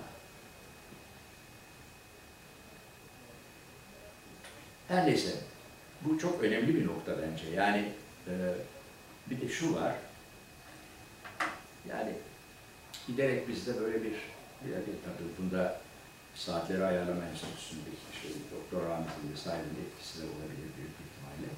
Her 4.88 5.06
neyse. 5.06 5.30
Bu 6.00 6.18
çok 6.18 6.42
önemli 6.42 6.74
bir 6.74 6.86
nokta 6.86 7.12
bence. 7.22 7.50
Yani 7.50 7.92
e, 8.26 8.32
bir 9.30 9.40
de 9.40 9.48
şu 9.48 9.74
var. 9.74 9.94
Yani 11.88 12.12
giderek 13.06 13.48
bizde 13.48 13.80
böyle 13.80 14.02
bir, 14.02 14.12
bir 14.64 14.72
tabii 14.84 15.28
bunda 15.38 15.80
saatleri 16.38 16.84
ayarlama 16.84 17.24
enstitüsündeki 17.24 17.96
işte 18.12 18.28
Doktor 18.54 18.90
Rahmet'in 18.90 19.32
vesairenin 19.32 19.78
etkisi 19.86 20.22
de 20.22 20.24
olabilir 20.24 20.68
büyük 20.76 20.96
ihtimalle. 21.04 21.48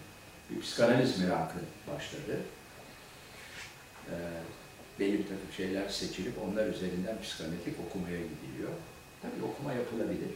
Bir 0.51 0.61
psikanaliz 0.61 1.21
merakı 1.21 1.59
başladı. 1.93 2.41
Ee, 4.11 4.15
belli 4.99 5.19
bir 5.19 5.23
takım 5.23 5.53
şeyler 5.57 5.89
seçilip 5.89 6.35
onlar 6.43 6.67
üzerinden 6.67 7.23
psikanalitik 7.23 7.77
okumaya 7.89 8.19
gidiliyor. 8.19 8.73
Tabii 9.23 9.45
okuma 9.45 9.73
yapılabilir. 9.73 10.31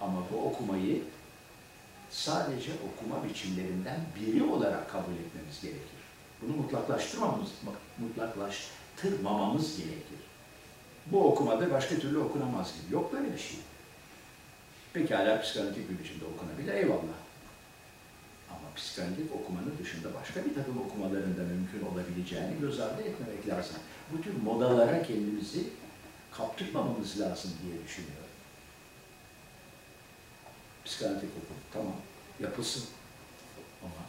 Ama 0.00 0.22
bu 0.32 0.48
okumayı 0.48 1.02
sadece 2.10 2.72
okuma 2.72 3.28
biçimlerinden 3.28 4.00
biri 4.16 4.42
olarak 4.42 4.90
kabul 4.90 5.12
etmemiz 5.12 5.62
gerekir. 5.62 6.00
Bunu 6.42 6.56
mutlaklaştırmamamız, 6.56 7.50
mutlaklaştırmamamız 7.98 9.76
gerekir. 9.76 10.18
Bu 11.06 11.28
okumadır, 11.28 11.70
başka 11.70 11.94
türlü 11.94 12.18
okunamaz 12.18 12.74
gibi. 12.74 12.94
Yok 12.94 13.12
böyle 13.12 13.32
bir 13.32 13.38
şey. 13.38 13.58
Pekala 14.92 15.40
psikanalitik 15.40 15.90
bir 15.90 15.98
biçimde 15.98 16.24
okunabilir, 16.24 16.74
eyvallah. 16.74 17.18
Ama 18.50 18.74
psikanalitik 18.76 19.34
okumanın 19.34 19.74
dışında 19.82 20.14
başka 20.14 20.44
bir 20.44 20.54
takım 20.54 20.78
okumaların 20.78 21.36
da 21.36 21.42
mümkün 21.42 21.86
olabileceğini 21.92 22.60
göz 22.60 22.80
ardı 22.80 23.02
etmemek 23.02 23.48
lazım. 23.48 23.76
Bu 24.12 24.22
tür 24.22 24.42
modalara 24.42 25.02
kendimizi 25.02 25.64
kaptırmamamız 26.32 27.20
lazım 27.20 27.50
diye 27.62 27.84
düşünüyorum. 27.84 28.24
Psikanalitik 30.84 31.30
okum, 31.30 31.56
tamam, 31.72 31.96
yapılsın. 32.40 32.84
Ama 33.82 34.04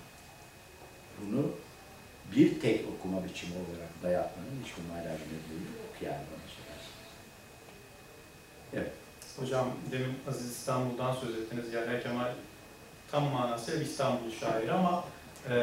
bunu 1.21 1.51
bir 2.35 2.59
tek 2.59 2.85
okuma 2.87 3.25
biçimi 3.25 3.53
olarak 3.53 4.03
dayatmanın 4.03 4.63
hiçbir 4.63 4.83
manasını 4.89 5.33
yok 5.83 6.01
yani. 6.01 6.23
Evet. 8.75 8.91
Hocam 9.39 9.67
demin 9.91 10.13
Aziz 10.29 10.51
İstanbul'dan 10.51 11.15
söz 11.15 11.37
ettiniz. 11.37 11.73
Yahya 11.73 12.03
Kemal 12.03 12.31
tam 13.11 13.23
manasıyla 13.23 13.83
İstanbul 13.83 14.31
şairi 14.39 14.71
ama 14.71 15.05
e, 15.49 15.55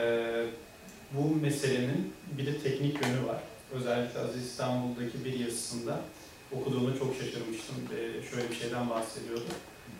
bu 1.12 1.36
meselenin 1.36 2.14
bir 2.38 2.46
de 2.46 2.58
teknik 2.58 3.06
yönü 3.06 3.26
var. 3.26 3.40
Özellikle 3.72 4.20
Aziz 4.20 4.46
İstanbul'daki 4.46 5.24
bir 5.24 5.38
yazısında 5.38 6.00
okuduğumda 6.52 6.98
çok 6.98 7.14
şaşırmıştım. 7.14 7.76
E, 7.76 8.30
şöyle 8.30 8.50
bir 8.50 8.54
şeyden 8.54 8.90
bahsediyordu. 8.90 9.44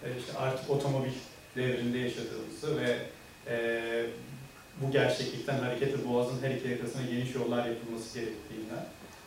E, 0.04 0.18
işte 0.18 0.38
artık 0.38 0.70
otomobil 0.70 1.12
devrinde 1.56 1.98
yaşadığımızı 1.98 2.80
ve 2.80 2.96
e, 3.46 4.06
bu 4.80 4.90
gerçeklikten 4.90 5.58
hareketle 5.58 6.08
Boğaz'ın 6.08 6.42
her 6.42 6.50
iki 6.50 6.68
yakasına 6.68 7.02
geniş 7.02 7.34
yollar 7.34 7.68
yapılması 7.68 8.18
gerektiğinden 8.18 8.84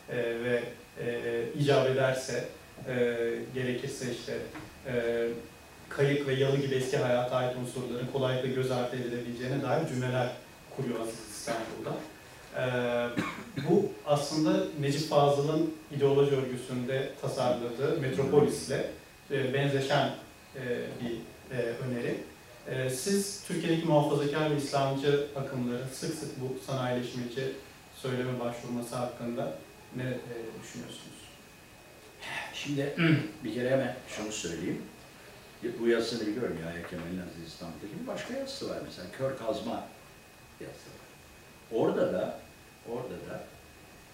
e, 0.10 0.44
ve 0.44 0.64
e, 1.00 1.44
icap 1.60 1.88
ederse 1.88 2.48
e, 2.88 3.18
gerekirse 3.54 4.06
işte 4.12 4.38
e, 4.88 5.28
kayık 5.90 6.28
ve 6.28 6.34
yalı 6.34 6.58
gibi 6.58 6.76
eski 6.76 6.98
hayata 6.98 7.36
ait 7.36 7.58
unsurların 7.58 8.08
kolaylıkla 8.14 8.50
göz 8.50 8.72
ardı 8.72 8.96
edilebileceğine 8.96 9.62
dair 9.62 9.88
cümleler 9.88 10.30
kuruyor 10.76 11.00
Aziz 11.00 11.20
İstanbul'da. 11.32 11.96
E, 12.58 12.66
bu 13.70 13.92
aslında 14.06 14.64
Necip 14.80 15.10
Fazıl'ın 15.10 15.74
ideoloji 15.98 16.36
örgüsünde 16.36 17.12
tasarladığı 17.22 18.02
Metropolis'le 18.02 18.72
e, 19.32 19.54
benzeşen 19.54 20.10
e, 20.56 20.62
bir 21.02 21.16
e, 21.58 21.62
öneri. 21.62 22.18
E, 22.68 22.90
siz 22.90 23.44
Türkiye'deki 23.48 23.88
muhafazakar 23.88 24.52
ve 24.52 24.58
İslamcı 24.58 25.28
akımların 25.36 25.88
sık 25.94 26.14
sık 26.16 26.42
bu 26.42 26.66
sanayileşmeci 26.66 27.52
söyleme 27.96 28.40
başvurması 28.40 28.96
hakkında 28.96 29.58
ne 29.96 30.04
e, 30.04 30.36
düşünüyorsunuz? 30.64 31.15
Şimdi 32.54 32.94
bir 33.44 33.54
kere 33.54 33.70
hemen 33.70 33.96
şunu 34.08 34.32
söyleyeyim. 34.32 34.82
Bu 35.80 35.88
yazısını 35.88 36.28
biliyorum 36.28 36.58
ya 36.66 36.88
Kemal'in 36.90 37.22
Aziz 37.30 37.48
İstanbul'daki 37.48 38.08
başka 38.08 38.34
yazısı 38.34 38.70
var 38.70 38.78
mesela. 38.86 39.08
Kör 39.18 39.38
kazma 39.38 39.88
yazısı 40.62 40.90
var. 40.90 41.06
Orada 41.72 42.14
da 42.14 42.40
orada 42.90 43.16
da 43.30 43.44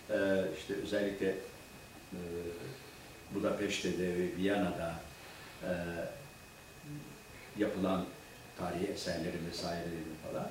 e, 0.10 0.48
işte 0.58 0.74
özellikle 0.74 1.30
e, 2.14 2.20
Budapeşte'de 3.36 4.08
ve 4.08 4.38
Viyana'da 4.38 4.96
e, 5.64 5.72
yapılan 7.58 8.06
tarihi 8.58 8.86
eserlerin 8.86 9.48
vesairelerin 9.50 10.16
falan 10.32 10.48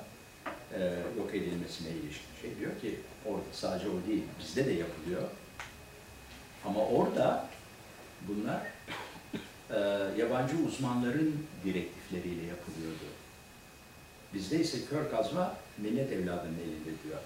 e, 0.73 0.93
yok 1.17 1.35
edilmesine 1.35 1.89
ilişkin 1.89 2.31
şey 2.41 2.59
diyor 2.59 2.79
ki 2.81 2.99
orada 3.25 3.43
sadece 3.53 3.87
o 3.89 4.07
değil, 4.07 4.23
bizde 4.39 4.65
de 4.65 4.71
yapılıyor. 4.71 5.21
Ama 6.65 6.85
orada 6.85 7.49
bunlar 8.27 8.61
e, 9.69 9.77
yabancı 10.21 10.57
uzmanların 10.67 11.47
direktifleriyle 11.65 12.45
yapılıyordu. 12.45 13.05
Bizde 14.33 14.59
ise 14.59 14.77
kör 14.89 15.11
kazma 15.11 15.55
millet 15.77 16.11
evladının 16.11 16.59
elinde 16.59 17.03
diyor. 17.03 17.19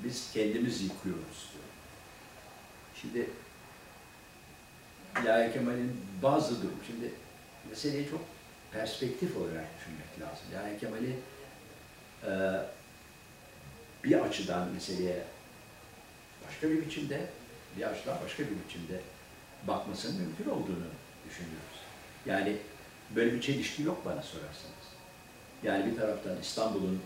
Biz 0.00 0.32
kendimiz 0.32 0.82
yıkıyoruz 0.82 1.48
diyor. 1.52 1.64
Şimdi 3.00 3.30
Yahya 5.26 5.52
Kemal'in 5.52 6.00
bazı 6.22 6.62
durum, 6.62 6.78
şimdi 6.86 7.12
meseleyi 7.70 8.10
çok 8.10 8.20
perspektif 8.72 9.36
olarak 9.36 9.66
düşünmek 9.78 10.20
lazım. 10.20 10.44
Yahya 10.54 10.78
Kemal'i 10.78 11.16
e, 12.26 12.32
bir 14.04 14.20
açıdan 14.20 14.68
meseleye 14.68 15.24
başka 16.46 16.70
bir 16.70 16.86
biçimde, 16.86 17.26
bir 17.76 17.82
açıdan 17.82 18.18
başka 18.24 18.42
bir 18.42 18.68
biçimde 18.68 19.00
bakmasının 19.68 20.20
mümkün 20.22 20.50
olduğunu 20.50 20.86
düşünüyoruz. 21.28 21.78
Yani 22.26 22.56
böyle 23.16 23.32
bir 23.32 23.40
çelişki 23.40 23.82
yok 23.82 24.04
bana 24.04 24.22
sorarsanız. 24.22 24.82
Yani 25.62 25.92
bir 25.92 25.96
taraftan 25.96 26.36
İstanbul'un 26.42 27.00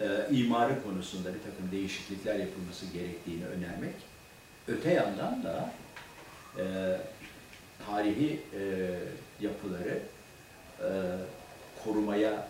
e, 0.00 0.26
imarı 0.30 0.82
konusunda 0.82 1.28
bir 1.28 1.42
takım 1.50 1.70
değişiklikler 1.72 2.34
yapılması 2.34 2.86
gerektiğini 2.86 3.46
önermek, 3.46 3.94
öte 4.68 4.92
yandan 4.92 5.42
da 5.42 5.72
e, 6.58 6.96
tarihi 7.86 8.40
e, 8.60 8.60
yapıları 9.40 10.02
e, 10.80 10.88
korumaya 11.84 12.48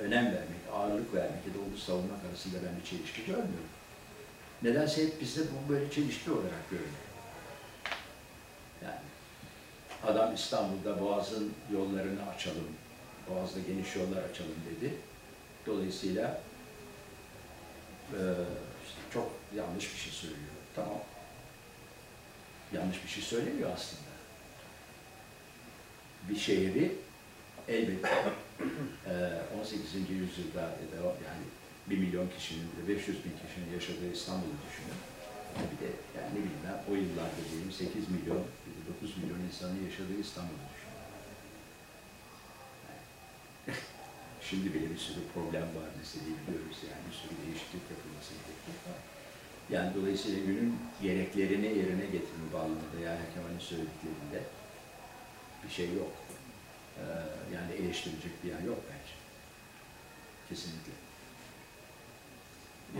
önem 0.00 0.24
vermek, 0.24 0.60
ağırlık 0.72 1.14
vermek 1.14 1.46
ya 1.46 1.54
da 1.54 1.58
onu 1.70 1.78
savunmak 1.78 2.18
arasında 2.30 2.56
ben 2.66 2.80
bir 2.80 2.86
çelişki 2.86 3.20
görmüyorum. 3.20 3.70
Nedense 4.62 5.06
hep 5.06 5.20
bizde 5.20 5.40
bu 5.40 5.72
böyle 5.72 5.90
çelişki 5.90 6.30
olarak 6.30 6.70
görünüyor. 6.70 7.07
Adam 10.06 10.34
İstanbul'da 10.34 11.00
Boğaz'ın 11.00 11.52
yollarını 11.72 12.28
açalım, 12.34 12.68
Boğaz'da 13.30 13.60
geniş 13.60 13.96
yollar 13.96 14.22
açalım 14.22 14.54
dedi. 14.70 14.94
Dolayısıyla 15.66 16.40
eee, 18.12 18.18
işte 18.86 18.98
çok 19.12 19.30
yanlış 19.56 19.94
bir 19.94 19.98
şey 19.98 20.12
söylüyor. 20.12 20.50
Tamam. 20.74 21.00
Yanlış 22.72 23.04
bir 23.04 23.08
şey 23.08 23.22
söylemiyor 23.22 23.70
aslında. 23.74 24.02
Bir 26.28 26.38
şehri 26.38 26.92
elbette 27.68 28.08
eee, 29.06 29.42
18. 29.60 29.94
yüzyılda 30.10 30.60
ya 30.60 30.68
da 31.02 31.06
o- 31.08 31.16
yani 31.26 31.44
1 31.86 31.98
milyon 31.98 32.28
kişinin 32.38 32.68
ve 32.82 32.88
500 32.96 33.16
bin 33.24 33.32
kişinin 33.48 33.72
yaşadığı 33.74 34.12
İstanbul'u 34.12 34.50
düşünün. 34.70 34.98
Bir 35.70 35.78
de 35.82 35.90
yani 36.16 36.28
ne 36.34 36.40
bileyim 36.44 36.64
ben 36.66 36.76
o 36.90 36.92
yıllarda 37.02 37.42
diyelim 37.50 37.72
8 37.72 38.08
milyon, 38.14 38.44
9 39.02 39.16
milyon 39.18 39.40
insanın 39.48 39.84
yaşadığı 39.88 40.18
İstanbul'u 40.20 40.66
düşünün. 40.72 40.98
Yani 42.88 43.02
Şimdi 44.48 44.74
bile 44.74 44.86
bir 44.90 45.02
sürü 45.06 45.20
problem 45.34 45.68
var 45.78 45.88
meseleyi 45.98 46.36
biliyoruz 46.40 46.78
yani 46.90 47.02
bir 47.08 47.16
sürü 47.20 47.34
değişiklik 47.42 47.84
yapılması 47.92 48.30
gerekiyor. 48.38 48.98
Yani 49.74 49.94
dolayısıyla 49.96 50.38
günün 50.48 50.76
gereklerini 51.02 51.66
yerine 51.66 52.06
getirme 52.16 52.48
bağlamında 52.52 52.98
yani 53.08 53.20
Kemal'in 53.34 53.58
söylediklerinde 53.58 54.40
bir 55.64 55.72
şey 55.78 55.88
yok. 55.94 56.12
Ee, 56.98 57.02
yani 57.54 57.72
eleştirilecek 57.72 58.44
bir 58.44 58.50
yan 58.50 58.62
yok 58.62 58.80
bence. 58.90 59.14
Kesinlikle. 60.48 61.07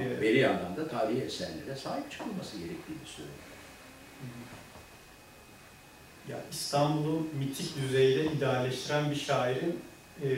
Evet. 0.00 0.22
Bir 0.22 0.34
yandan 0.34 0.76
da 0.76 0.88
tarihi 0.88 1.20
eserlere 1.20 1.76
sahip 1.76 2.10
çıkılması 2.10 2.56
gerektiğini 2.58 2.98
söylüyor. 3.06 3.34
Ya 6.28 6.36
İstanbul'u 6.52 7.26
mitik 7.38 7.76
düzeyde 7.82 8.24
idealleştiren 8.24 9.10
bir 9.10 9.16
şairin 9.16 9.80
e, 10.22 10.28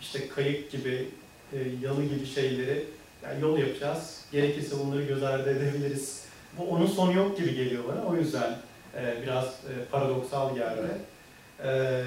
işte 0.00 0.28
kayık 0.28 0.70
gibi, 0.70 1.08
e, 1.52 1.58
yalı 1.82 2.04
gibi 2.04 2.26
şeyleri 2.26 2.84
yani 3.22 3.40
yol 3.42 3.58
yapacağız. 3.58 4.24
Gerekirse 4.32 4.78
bunları 4.78 5.02
göz 5.04 5.22
ardı 5.22 5.50
edebiliriz. 5.50 6.24
Bu 6.58 6.70
onun 6.70 6.86
sonu 6.86 7.12
yok 7.12 7.38
gibi 7.38 7.54
geliyor 7.54 7.84
bana. 7.88 8.06
O 8.06 8.16
yüzden 8.16 8.58
e, 8.96 9.22
biraz 9.22 9.44
e, 9.44 9.72
paradoksal 9.90 10.54
geldi. 10.54 10.88
E, 11.64 12.02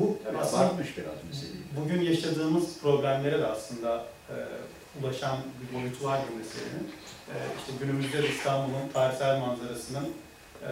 bu 0.00 0.18
Tabii 0.24 0.38
aslında 0.38 0.72
biraz 0.78 1.24
meseleyi. 1.28 1.62
bugün 1.80 2.00
yaşadığımız 2.00 2.78
problemlere 2.78 3.38
de 3.38 3.46
aslında 3.46 4.04
e, 4.30 4.36
ulaşan 5.00 5.38
bir 5.60 5.78
boyutu 5.78 6.04
var 6.04 6.20
bu 6.32 6.36
meselenin. 6.36 6.92
E, 7.28 7.34
işte 7.58 7.72
günümüzde 7.80 8.22
de 8.22 8.28
İstanbul'un 8.28 8.88
tarihsel 8.92 9.38
manzarasının 9.38 10.08
e, 10.62 10.70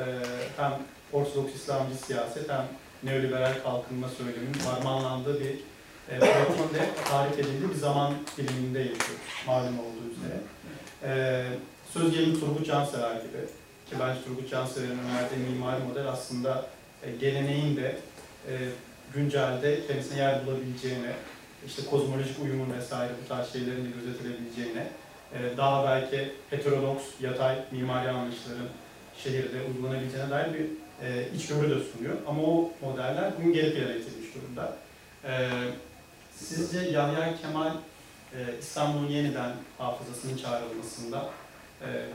hem 0.57 0.73
Ortodoks 1.13 1.55
İslamcı 1.55 1.95
siyaset 1.95 2.51
hem 2.51 2.67
neoliberal 3.03 3.55
kalkınma 3.63 4.09
söyleminin 4.09 4.59
harmanlandığı 4.59 5.41
bir 5.41 5.55
e, 6.11 6.19
pratiğinde 6.19 6.89
tarif 7.11 7.39
edildiği 7.39 7.71
bir 7.71 7.75
zaman 7.75 8.15
diliminde 8.37 8.79
yaşıyoruz 8.79 9.31
malum 9.47 9.79
olduğu 9.79 10.07
üzere. 10.13 10.41
E, 11.05 11.45
söz 11.93 12.13
gelimi 12.13 12.41
Turgut 12.41 12.67
Cansever 12.67 13.15
gibi 13.15 13.41
ki 13.91 13.97
bence 14.01 14.25
Turgut 14.25 14.51
Cansever'in 14.51 14.99
önerdiği 14.99 15.47
mimari 15.51 15.85
model 15.85 16.09
aslında 16.09 16.67
e, 17.03 17.11
geleneğin 17.11 17.77
de 17.77 17.97
e, 18.49 18.53
güncelde 19.15 19.87
kendisine 19.87 20.19
yer 20.19 20.47
bulabileceğine, 20.47 21.13
işte 21.67 21.83
kozmolojik 21.91 22.43
uyumun 22.43 22.73
vesaire 22.79 23.13
bu 23.25 23.29
tarz 23.29 23.53
şeylerin 23.53 23.85
de 23.85 23.89
gözetilebileceğine, 24.01 24.87
e, 25.35 25.57
daha 25.57 25.87
belki 25.87 26.33
heterodoks, 26.51 27.05
yatay 27.21 27.57
mimari 27.71 28.11
anlayışların 28.11 28.69
şehirde 29.17 29.63
uygulanabileceğine 29.69 30.31
dair 30.31 30.55
bir 30.55 30.67
e, 31.07 31.29
içgörü 31.37 31.71
de 31.71 31.85
sunuyor. 31.85 32.17
Ama 32.29 32.43
o 32.43 32.73
modeller 32.83 33.33
bugün 33.39 33.53
geri 33.53 33.75
plana 33.75 33.95
itilmiş 33.95 34.35
durumda. 34.35 34.77
E, 35.25 35.49
sizce 36.37 36.81
Yahya 36.81 37.35
Kemal 37.43 37.73
İstanbul'un 38.61 39.09
yeniden 39.09 39.53
hafızasının 39.79 40.37
çağrılmasında 40.37 41.31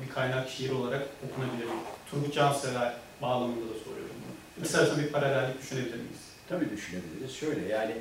bir 0.01 0.13
kaynak 0.13 0.49
şiir 0.49 0.71
olarak 0.71 1.01
okunabilir 1.29 1.65
mi? 1.65 1.71
Turgut 2.11 2.33
Cansever 2.33 2.93
bağlamında 3.21 3.65
da 3.65 3.79
soruyorum 3.83 4.15
bunu. 4.25 4.65
İkisi 4.65 5.03
bir 5.03 5.11
paralellik 5.11 5.61
düşünebilir 5.61 5.95
miyiz? 5.95 6.19
Tabii 6.49 6.69
düşünebiliriz. 6.69 7.35
Şöyle 7.35 7.67
yani 7.67 7.95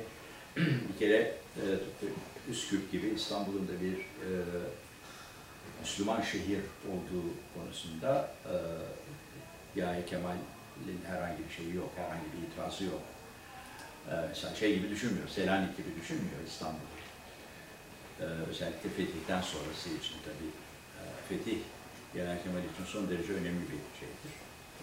bir 0.55 0.99
kere 0.99 1.35
e, 1.55 1.63
Üsküp 2.49 2.91
gibi 2.91 3.07
İstanbul'un 3.07 3.67
da 3.67 3.81
bir 3.81 3.97
e, 3.97 4.29
Müslüman 5.81 6.21
şehir 6.21 6.59
olduğu 6.91 7.25
konusunda 7.53 8.31
e, 8.45 8.55
Yahya 9.79 10.05
Kemal'in 10.05 11.01
herhangi 11.07 11.43
bir 11.49 11.53
şeyi 11.53 11.75
yok, 11.75 11.89
herhangi 11.95 12.25
bir 12.33 12.47
itirazı 12.47 12.83
yok. 12.83 13.01
E, 14.11 14.55
şey 14.59 14.75
gibi 14.75 14.89
düşünmüyor, 14.89 15.27
Selanik 15.27 15.77
gibi 15.77 15.87
düşünmüyor 16.01 16.39
İstanbul. 16.47 16.89
E, 18.21 18.23
özellikle 18.23 18.89
fetihten 18.89 19.41
sonrası 19.41 19.89
için 19.89 20.15
tabii 20.25 20.51
e, 20.99 21.01
fetih 21.29 21.57
Yahya 22.15 22.43
Kemal 22.43 22.59
için 22.59 22.85
son 22.85 23.09
derece 23.09 23.33
önemli 23.33 23.61
bir 23.61 23.81
şeydir. 23.99 24.33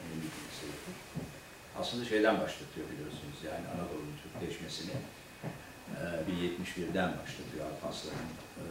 Önemli 0.01 0.23
bir 0.23 0.43
meseledir 0.49 1.03
aslında 1.79 2.05
şeyden 2.05 2.41
başlatıyor 2.41 2.87
biliyorsunuz 2.91 3.39
yani 3.45 3.65
Anadolu'nun 3.75 4.17
Türkleşmesini 4.23 4.93
1071'den 6.29 7.11
başlatıyor. 7.19 7.65
Alparslan'ın 7.71 8.31
e, 8.61 8.63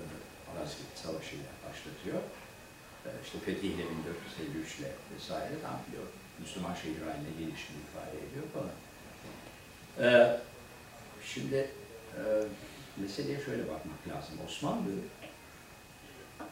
Malazgirt 0.48 0.94
Savaşı 0.96 1.36
ile 1.36 1.52
başlatıyor. 1.70 2.20
E, 3.06 3.10
işte 3.26 3.40
fetihle 3.46 3.84
1453 3.84 4.80
ile 4.80 4.92
vesaire 5.16 5.54
tam 5.62 5.80
biliyor. 5.88 6.08
Müslüman 6.40 6.74
şehir 6.74 7.02
haline 7.02 7.32
gelişini 7.40 7.78
ifade 7.88 8.18
ediyor 8.26 8.46
falan. 8.56 8.76
E, 10.06 10.08
şimdi 11.26 11.70
e, 12.18 12.22
meseleye 12.98 13.40
şöyle 13.46 13.64
bakmak 13.64 14.02
lazım. 14.08 14.36
Osmanlı 14.48 14.92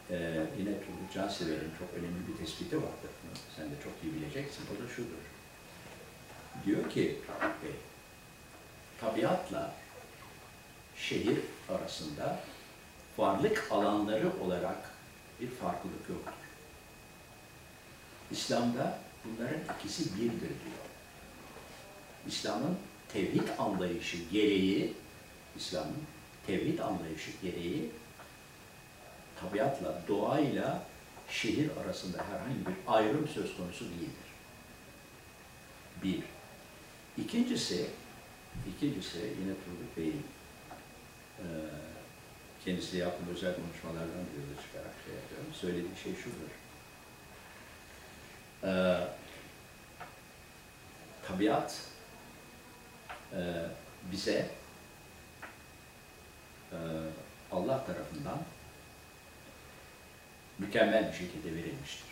e, 0.09 0.17
yine 0.59 0.73
Turgut 0.83 1.13
Cansever'in 1.13 1.73
çok 1.79 1.89
önemli 1.97 2.21
bir 2.27 2.37
tespiti 2.37 2.77
vardır. 2.77 3.11
Sen 3.55 3.65
de 3.65 3.75
çok 3.83 3.93
iyi 4.03 4.13
bileceksin. 4.13 4.63
O 4.71 4.83
da 4.83 4.87
şudur 4.95 5.23
diyor 6.65 6.89
ki 6.89 7.17
e, 7.63 7.71
tabiatla 9.01 9.73
şehir 10.99 11.39
arasında 11.69 12.39
varlık 13.17 13.67
alanları 13.71 14.31
olarak 14.41 14.91
bir 15.41 15.49
farklılık 15.49 16.09
yoktur. 16.09 16.33
İslam'da 18.31 18.99
bunların 19.25 19.59
ikisi 19.79 20.15
birdir 20.15 20.39
diyor. 20.39 20.85
İslam'ın 22.27 22.77
tevhid 23.13 23.47
anlayışı 23.57 24.17
gereği, 24.31 24.93
İslam'ın 25.57 26.03
tevhid 26.47 26.79
anlayışı 26.79 27.31
gereği 27.41 27.91
tabiatla, 29.41 30.01
doğayla 30.07 30.83
şehir 31.29 31.69
arasında 31.83 32.17
herhangi 32.17 32.65
bir 32.65 32.75
ayrım 32.87 33.27
söz 33.27 33.57
konusu 33.57 33.85
değildir. 33.85 34.29
Bir. 36.03 36.23
İkincisi, 37.23 37.87
ikincisi 38.75 39.17
yine 39.17 39.53
Turgut 39.65 39.97
Bey'in 39.97 40.23
e, 41.39 41.47
kendisiyle 42.65 43.03
yaptığım 43.03 43.35
özel 43.35 43.55
konuşmalardan 43.55 44.25
bir 44.33 44.41
yola 44.41 44.61
çıkarak 44.61 44.93
şey 45.05 45.15
yapıyorum. 45.15 45.53
Söylediği 45.53 45.97
şey 46.03 46.15
şudur. 46.15 46.51
E, 48.63 48.71
tabiat 51.27 51.81
e, 53.33 53.41
bize 54.11 54.49
e, 56.71 56.77
Allah 57.51 57.85
tarafından 57.85 58.39
mükemmel 60.59 61.11
bir 61.11 61.17
şekilde 61.17 61.55
verilmiştir. 61.55 62.09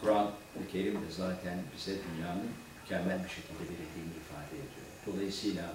Kur'an-ı 0.00 0.68
Kerim 0.72 0.94
de 0.94 1.10
zaten 1.10 1.58
bize 1.76 1.92
dünyanın 1.92 2.50
mükemmel 2.82 3.24
bir 3.24 3.28
şekilde 3.28 3.62
verildiğini 3.62 4.16
ifade 4.16 4.56
ediyor. 4.56 4.83
Dolayısıyla 5.06 5.74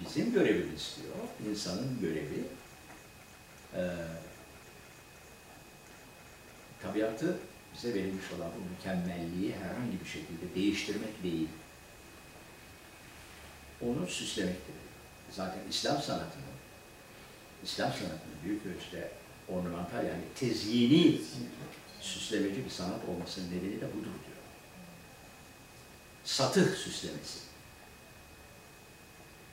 bizim 0.00 0.32
görevimiz 0.32 0.96
diyor, 1.02 1.50
insanın 1.50 2.00
görevi 2.00 2.44
e, 3.74 3.82
tabiatı 6.82 7.36
bize 7.74 7.94
verilmiş 7.94 8.24
olan 8.36 8.50
bu 8.56 8.70
mükemmelliği 8.70 9.54
herhangi 9.54 10.00
bir 10.04 10.08
şekilde 10.08 10.54
değiştirmek 10.54 11.22
değil. 11.22 11.48
Onu 13.80 14.06
süslemektir. 14.06 14.74
Zaten 15.30 15.60
İslam 15.70 16.02
sanatının, 16.02 16.58
İslam 17.64 17.90
sanatının 17.90 18.36
büyük 18.44 18.66
ölçüde 18.66 19.10
ornamental 19.48 20.06
yani 20.06 20.22
tezyini 20.34 21.20
süslemeci 22.00 22.64
bir 22.64 22.70
sanat 22.70 23.08
olmasının 23.08 23.46
nedeni 23.46 23.80
de 23.80 23.86
budur. 23.94 24.10
Satıh 26.28 26.76
süslemesi. 26.76 27.38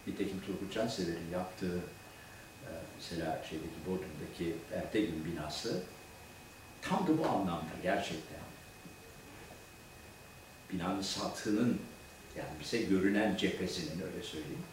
Nitekim 0.07 0.41
Turgut 0.41 0.73
Cansever'in 0.73 1.31
yaptığı 1.33 1.77
e, 2.65 2.69
mesela 2.95 3.43
şeydeki 3.49 3.75
Bodrum'daki 3.87 4.55
Ertegün 4.73 5.25
binası 5.25 5.83
tam 6.81 7.07
da 7.07 7.17
bu 7.17 7.25
anlamda 7.25 7.71
gerçekten. 7.83 8.39
binanın 10.73 11.01
sathının 11.01 11.81
yani 12.37 12.59
bize 12.59 12.81
görünen 12.81 13.37
cephesinin 13.37 14.01
öyle 14.01 14.23
söyleyeyim 14.23 14.65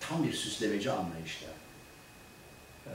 tam 0.00 0.24
bir 0.24 0.32
süslemeci 0.32 0.90
anlayışla 0.90 1.48
e, 2.86 2.94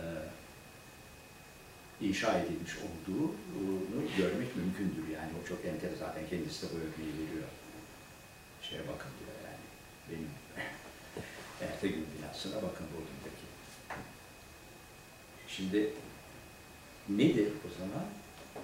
inşa 2.02 2.40
edilmiş 2.40 2.74
olduğunu 2.78 4.02
görmek 4.18 4.56
mümkündür. 4.56 5.08
Yani 5.14 5.32
o 5.44 5.48
çok 5.48 5.66
enteresan. 5.66 6.08
Zaten 6.08 6.30
kendisi 6.30 6.62
de 6.62 6.72
bu 6.74 6.78
örneği 6.78 7.14
veriyor. 7.14 7.48
Şeye 8.70 8.82
bakın 8.82 9.12
diyor 9.20 9.38
yani. 9.46 9.66
Benim 10.10 10.30
Ertegün 11.72 12.08
binasına 12.18 12.56
bakın 12.56 12.88
Bodrum'daki. 12.94 13.46
Şimdi 15.48 15.94
nedir 17.10 17.54
o 17.68 17.80
zaman? 17.80 18.06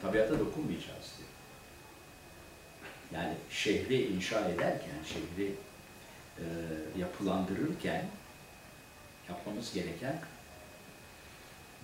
Tabiata 0.02 0.40
dokunmayacağız 0.40 1.14
diyor. 1.18 1.30
Yani 3.14 3.34
şehri 3.50 4.08
inşa 4.08 4.50
ederken, 4.50 4.96
şehri 5.06 5.56
e, 6.40 6.46
yapılandırırken 7.00 8.06
yapmamız 9.30 9.74
gereken 9.74 10.22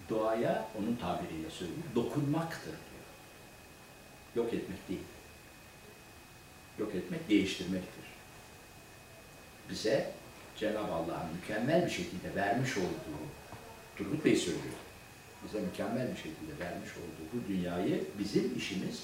doğaya, 0.10 0.68
onun 0.80 0.96
tabiriyle 0.96 1.50
söyleyeyim, 1.50 1.84
dokunmaktır 1.96 2.66
diyor. 2.66 3.08
Yok 4.36 4.54
etmek 4.54 4.90
değil. 4.90 5.04
Yok 6.80 6.96
etmek, 6.96 7.30
değiştirmektir. 7.30 8.07
Bize 9.70 10.12
Cenab-ı 10.58 10.94
Allah'ın 10.94 11.36
mükemmel 11.36 11.86
bir 11.86 11.92
şekilde 11.92 12.36
vermiş 12.36 12.78
olduğu, 12.78 13.24
Turgut 13.98 14.26
Bey 14.26 14.36
söylüyor, 14.36 14.80
bize 15.46 15.60
mükemmel 15.60 16.12
bir 16.12 16.18
şekilde 16.18 16.60
vermiş 16.60 16.90
olduğu 16.92 17.26
bu 17.34 17.54
dünyayı 17.54 18.04
bizim 18.20 18.58
işimiz, 18.58 19.04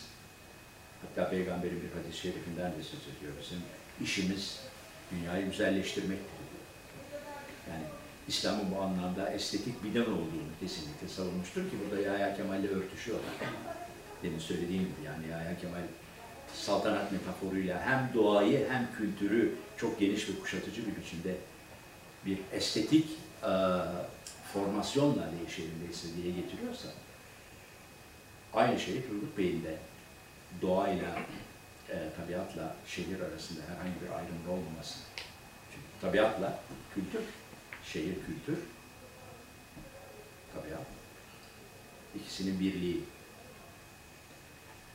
hatta 1.01 1.29
Peygamberin 1.29 1.83
bir 1.83 1.99
hadis-i 1.99 2.21
şerifinden 2.21 2.71
de 2.71 2.83
söz 2.83 2.99
ediyor, 3.17 3.33
bizim 3.41 3.59
işimiz 4.01 4.59
dünyayı 5.11 5.45
güzelleştirmektir 5.45 6.37
diyor. 6.49 6.65
Yani 7.69 7.83
İslam'ın 8.27 8.71
bu 8.75 8.81
anlamda 8.81 9.29
estetik 9.29 9.83
bilen 9.83 10.05
olduğunu 10.05 10.51
kesinlikle 10.59 11.07
savunmuştur 11.07 11.61
ki 11.69 11.75
burada 11.83 12.01
Yahya 12.01 12.37
Kemal'le 12.37 12.67
örtüşüyorlar. 12.67 13.33
Demin 14.23 14.39
söylediğim 14.39 14.83
gibi 14.83 15.05
yani 15.05 15.27
Yahya 15.31 15.59
Kemal 15.59 15.81
saltanat 16.53 17.11
metaforuyla 17.11 17.81
hem 17.85 18.11
doğayı 18.13 18.69
hem 18.69 18.87
kültürü 18.97 19.55
çok 19.77 19.99
geniş 19.99 20.29
ve 20.29 20.33
kuşatıcı 20.41 20.81
bir 20.87 21.01
biçimde 21.01 21.35
bir 22.25 22.37
estetik 22.51 23.09
e, 23.43 23.51
formasyonla 24.53 25.29
değişelimdeyse 25.39 26.07
diye 26.17 26.33
getiriyorsa 26.33 26.87
aynı 28.53 28.79
şeyi 28.79 29.07
Turgut 29.07 29.37
Bey'in 29.37 29.63
de 29.63 29.77
doğayla, 30.61 31.19
e, 31.89 31.95
tabiatla 32.17 32.75
şehir 32.87 33.19
arasında 33.19 33.61
herhangi 33.61 34.01
bir 34.01 34.09
ayrımın 34.09 34.47
olmaması. 34.47 34.99
Çünkü 35.73 35.87
tabiatla 36.01 36.59
kültür, 36.95 37.23
şehir 37.85 38.15
kültür, 38.25 38.59
tabiat, 40.53 40.87
ikisinin 42.15 42.59
birliği. 42.59 43.03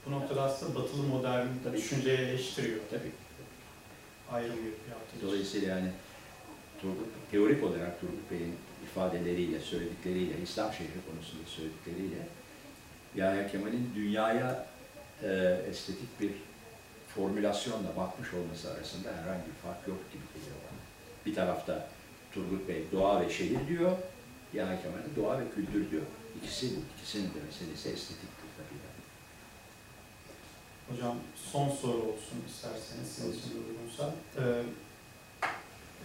Bu 0.06 0.10
noktada 0.10 0.42
aslında 0.42 0.74
batılı 0.74 1.02
modern 1.02 1.46
Tabii. 1.64 1.76
düşünceyi 1.76 2.18
eleştiriyor. 2.18 2.80
Tabii. 2.90 3.12
Ayrım 4.32 4.56
yaptığı 4.90 5.16
için. 5.16 5.26
Dolayısıyla 5.26 5.76
yani 5.76 5.90
Turgut, 6.80 7.06
teorik 7.30 7.64
olarak 7.64 8.00
Turgut 8.00 8.30
Bey'in 8.30 8.54
ifadeleriyle, 8.84 9.60
söyledikleriyle, 9.60 10.32
İslam 10.42 10.72
şehri 10.72 11.00
konusunda 11.10 11.46
söyledikleriyle 11.46 12.26
Yahya 13.16 13.48
Kemal'in 13.48 13.92
dünyaya 13.94 14.66
e, 15.22 15.60
estetik 15.70 16.20
bir 16.20 16.30
formülasyonla 17.14 17.96
bakmış 17.96 18.34
olması 18.34 18.70
arasında 18.72 19.08
herhangi 19.08 19.46
bir 19.46 19.68
fark 19.68 19.88
yok 19.88 19.98
gibi 20.12 20.22
geliyor 20.34 20.56
bana. 20.64 20.78
Bir 21.26 21.34
tarafta 21.34 21.88
Turgut 22.32 22.68
Bey 22.68 22.84
doğa 22.92 23.20
ve 23.20 23.30
şehir 23.30 23.68
diyor, 23.68 23.92
Yahya 24.54 24.82
Kemal 24.82 24.98
doğa 25.16 25.40
ve 25.40 25.44
kültür 25.54 25.90
diyor. 25.90 26.02
İkisi, 26.42 26.66
ikisinin 26.66 27.24
de 27.24 27.38
meselesi 27.46 28.08
tabii. 28.08 28.37
Hocam 30.90 31.16
son 31.52 31.68
soru 31.68 31.96
olsun 31.96 32.38
isterseniz 32.48 33.08
sizin 33.08 33.32
için 33.32 33.50
uygunsa. 33.50 34.14
Ee, 34.38 34.62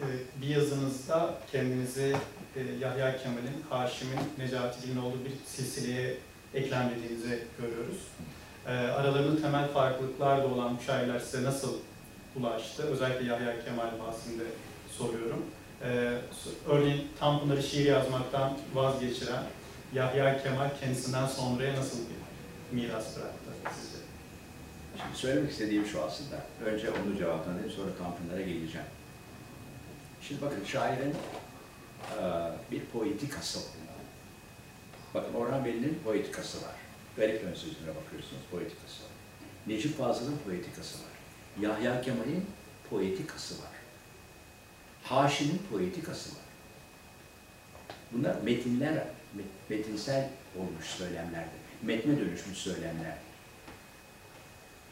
e, 0.02 0.08
bir 0.42 0.48
yazınızda 0.48 1.34
kendinizi 1.52 2.16
e, 2.56 2.62
Yahya 2.80 3.18
Kemal'in, 3.18 3.64
Haşim'in, 3.70 4.20
Necati'nin 4.46 4.98
olduğu 4.98 5.26
bir 5.26 5.32
silsileye 5.46 6.18
eklemlediğinizi 6.54 7.44
görüyoruz. 7.62 7.98
Ee, 8.68 8.72
aralarında 8.72 9.42
temel 9.42 9.68
farklılıklar 9.68 10.44
da 10.44 10.48
olan 10.48 10.78
bu 10.78 10.84
şairler 10.84 11.20
size 11.20 11.44
nasıl 11.44 11.74
ulaştı? 12.36 12.84
Özellikle 12.84 13.26
Yahya 13.26 13.66
Kemal 13.66 14.00
bahsinde 14.08 14.44
soruyorum. 14.98 15.46
Ee, 15.84 16.18
örneğin 16.68 17.08
Tanpınar'ı 17.20 17.64
şiir 17.64 17.86
yazmaktan 17.86 18.58
vazgeçiren 18.74 19.44
Yahya 19.94 20.44
Kemal 20.44 20.70
kendisinden 20.80 21.28
sonraya 21.28 21.76
nasıl 21.76 21.98
bir 21.98 22.78
miras 22.78 23.18
bıraktı 23.18 23.50
sizce? 23.82 23.93
Şimdi 25.02 25.18
söylemek 25.18 25.52
istediğim 25.52 25.86
şu 25.86 26.04
aslında. 26.04 26.36
Önce 26.66 26.90
onu 26.92 27.18
cevaplayayım, 27.18 27.72
sonra 27.72 27.92
Tanpınar'a 27.98 28.42
geleceğim. 28.42 28.88
Şimdi 30.22 30.42
bakın 30.42 30.64
şairin 30.66 31.14
eee, 32.20 32.52
bir 32.72 32.80
poetikası 32.86 33.60
olmalı. 33.60 33.74
Bakın 35.14 35.34
Orhan 35.34 35.66
Veli'nin 35.66 36.00
poetikası 36.04 36.58
var. 36.58 36.76
Garip 37.18 37.44
ön 37.44 37.54
sözüne 37.54 37.90
bakıyorsunuz, 37.96 38.42
poetikası 38.52 39.04
var. 39.04 39.10
Necip 39.68 39.98
Fazıl'ın 39.98 40.38
poetikası 40.46 40.98
var. 40.98 41.10
Yahya 41.62 42.02
Kemal'in 42.02 42.46
poetikası 42.90 43.54
var. 43.56 43.70
Haşim'in 45.04 45.62
poetikası 45.72 46.30
var. 46.30 46.38
Bunlar 48.12 48.36
metinler, 48.42 48.94
met- 49.38 49.70
metinsel 49.70 50.30
olmuş 50.60 50.86
söylemlerdir. 50.86 51.60
Metne 51.82 52.20
dönüşmüş 52.20 52.58
söylemler. 52.58 53.18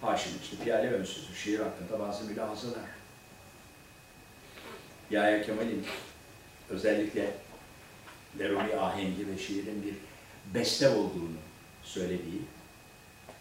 Haşim 0.01 0.31
işte 0.43 0.63
Piyale 0.63 1.05
sözü, 1.05 1.35
şiir 1.35 1.59
hakkında 1.59 1.99
bazı 1.99 2.23
mülahazalar. 2.23 2.83
Yahya 5.11 5.41
Kemal'in 5.41 5.85
özellikle 6.69 7.33
Leroni 8.39 8.75
ahengi 8.75 9.27
ve 9.27 9.37
şiirin 9.37 9.83
bir 9.83 9.95
beste 10.53 10.89
olduğunu 10.89 11.37
söylediği 11.83 12.41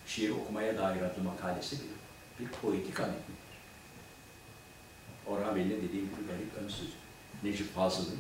şiir 0.07 0.31
okumaya 0.31 0.79
dair 0.79 1.03
adlı 1.03 1.23
makalesi 1.23 1.77
bir, 1.77 2.45
bir 2.45 2.51
poetika 2.51 3.03
metnidir. 3.03 3.41
Orhan 5.27 5.55
Veli'nin 5.55 5.89
dediğim 5.89 6.05
gibi 6.05 6.27
garip 6.29 6.65
ön 6.65 6.69
sözü. 6.69 6.93
Necip 7.43 7.75
Fazıl'ın 7.75 8.19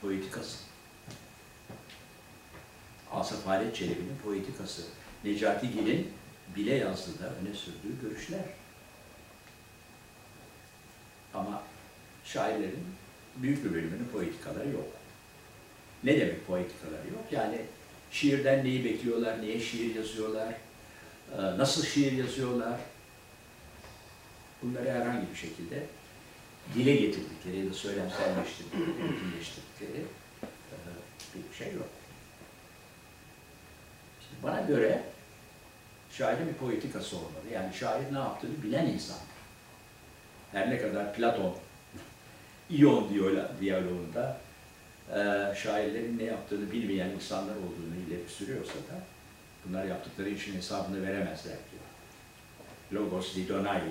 poetikası. 0.00 0.58
Asaf 3.12 3.46
Halet 3.46 3.76
Çelebi'nin 3.76 4.18
poetikası. 4.24 4.82
Necati 5.24 5.70
Gil'in 5.70 6.12
bile 6.56 6.74
yazdığı 6.74 7.22
da 7.22 7.26
öne 7.26 7.54
sürdüğü 7.54 8.02
görüşler. 8.02 8.40
Ama 11.34 11.62
şairlerin 12.24 12.84
büyük 13.36 13.64
bir 13.64 13.74
bölümünün 13.74 14.08
poetikaları 14.12 14.68
yok. 14.68 14.88
Ne 16.04 16.20
demek 16.20 16.46
poetikaları 16.46 17.08
yok? 17.08 17.24
Yani 17.30 17.60
şiirden 18.10 18.64
neyi 18.64 18.84
bekliyorlar, 18.84 19.42
niye 19.42 19.60
şiir 19.60 19.94
yazıyorlar, 19.94 20.54
e, 21.32 21.36
nasıl 21.36 21.84
şiir 21.84 22.12
yazıyorlar, 22.12 22.80
bunları 24.62 24.90
herhangi 24.90 25.30
bir 25.30 25.36
şekilde 25.36 25.86
dile 26.74 26.96
getirdikleri 26.96 27.58
ya 27.58 27.70
da 27.70 27.74
söylemselleştirdikleri, 27.74 28.86
bütünleştirdikleri 28.86 30.04
e, 30.42 31.50
bir 31.50 31.56
şey 31.56 31.72
yok. 31.72 31.88
Şimdi 34.20 34.42
bana 34.42 34.60
göre 34.60 35.02
şairin 36.18 36.48
bir 36.48 36.54
poetikası 36.54 37.16
olmalı. 37.16 37.44
Yani 37.52 37.74
şair 37.74 38.12
ne 38.12 38.18
yaptığını 38.18 38.62
bilen 38.62 38.86
insan. 38.86 39.18
Her 40.52 40.70
ne 40.70 40.78
kadar 40.78 41.14
Platon, 41.14 41.54
diyaloğunda 42.70 43.50
diyaloğunda 43.60 44.40
e, 45.10 45.54
şairlerin 45.54 46.18
ne 46.18 46.22
yaptığını 46.22 46.72
bilmeyen 46.72 47.10
insanlar 47.10 47.56
olduğunu 47.56 47.96
ileri 48.08 48.28
sürüyorsa 48.28 48.74
da 48.74 49.00
bunlar 49.64 49.84
yaptıkları 49.84 50.28
için 50.28 50.56
hesabını 50.56 51.02
veremezler 51.02 51.56
diyor. 51.70 51.82
Logos 52.92 53.36
Didonai. 53.36 53.82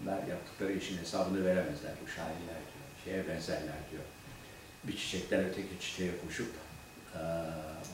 Bunlar 0.00 0.26
yaptıkları 0.26 0.72
için 0.72 0.98
hesabını 0.98 1.44
veremezler 1.44 1.92
bu 2.04 2.08
şairler 2.08 2.38
diyor. 2.46 2.86
Şeye 3.04 3.28
benzerler 3.28 3.78
diyor. 3.90 4.02
Bir 4.84 4.96
çiçekten 4.96 5.44
öteki 5.44 5.80
çiçeğe 5.80 6.12
koşup 6.26 6.50
e, 7.14 7.20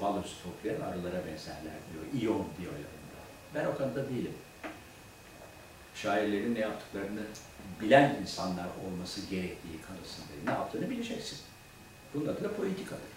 bal 0.00 0.18
özü 0.18 0.34
toplayan 0.44 0.80
arılara 0.80 1.26
benzerler 1.26 1.76
diyor. 1.92 2.04
İyon 2.14 2.46
diyor 2.60 2.72
yanında. 2.72 3.20
Ben 3.54 3.64
o 3.64 3.78
konuda 3.78 4.08
değilim. 4.08 4.34
Şairlerin 5.94 6.54
ne 6.54 6.58
yaptıklarını 6.58 7.22
bilen 7.80 8.16
insanlar 8.22 8.66
olması 8.86 9.20
gerektiği 9.20 9.80
kanısındayım. 9.88 10.46
Ne 10.46 10.50
yaptığını 10.50 10.90
bileceksin. 10.90 11.38
Bunun 12.14 12.26
adı 12.26 12.44
da 12.44 12.56
politikadır. 12.56 13.16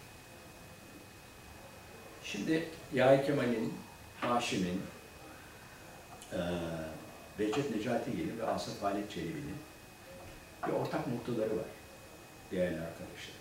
Şimdi 2.23 2.68
Yahya 2.93 3.26
Kemal'in, 3.26 3.73
Haşim'in, 4.22 4.81
eee 6.34 6.39
Behçet 7.39 7.76
Necatigil'in 7.76 8.39
ve 8.39 8.45
Asaf 8.47 8.81
Halet 8.84 9.11
Çelebi'nin 9.11 9.57
bir 10.68 10.73
ortak 10.73 11.07
noktaları 11.07 11.57
var 11.57 11.65
değerli 12.51 12.80
arkadaşlar. 12.81 13.38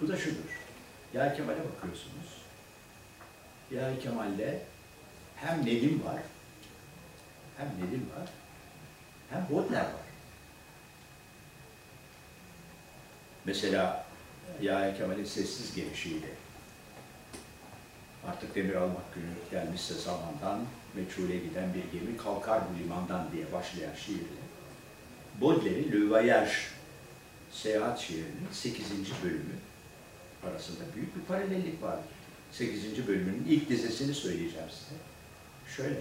Bu 0.00 0.08
da 0.08 0.16
şudur. 0.16 0.58
Yahya 1.14 1.34
Kemal'e 1.34 1.58
bakıyorsunuz. 1.58 2.42
Yahya 3.70 4.00
Kemal'de 4.00 4.62
hem 5.36 5.66
Nedim 5.66 6.02
var, 6.04 6.22
hem 7.56 7.66
Nedim 7.66 8.06
var, 8.16 8.28
hem 9.30 9.46
Baudelaire 9.50 9.84
var. 9.84 10.08
Mesela 13.44 14.06
Yahya 14.60 14.96
Kemal'in 14.96 15.24
sessiz 15.24 15.74
gelişiyle 15.74 16.28
artık 18.28 18.54
demir 18.54 18.74
almak 18.74 19.14
günü 19.14 19.26
gelmişse 19.50 19.94
zamandan 19.94 20.60
meçhule 20.94 21.36
giden 21.36 21.74
bir 21.74 21.98
gemi 21.98 22.16
kalkar 22.16 22.60
bu 22.70 22.78
limandan 22.78 23.32
diye 23.32 23.52
başlayan 23.52 23.94
şiirle 23.94 24.42
Baudelaire'in 25.40 25.92
Le 25.92 26.10
Voyage 26.10 26.52
seyahat 27.50 28.00
şiirinin 28.00 28.48
8. 28.52 28.86
bölümü 29.24 29.54
arasında 30.46 30.84
büyük 30.96 31.16
bir 31.16 31.20
paralellik 31.20 31.82
vardır. 31.82 32.04
8. 32.52 33.08
bölümünün 33.08 33.46
ilk 33.48 33.68
dizesini 33.68 34.14
söyleyeceğim 34.14 34.68
size. 34.70 35.00
Şöyle. 35.76 36.00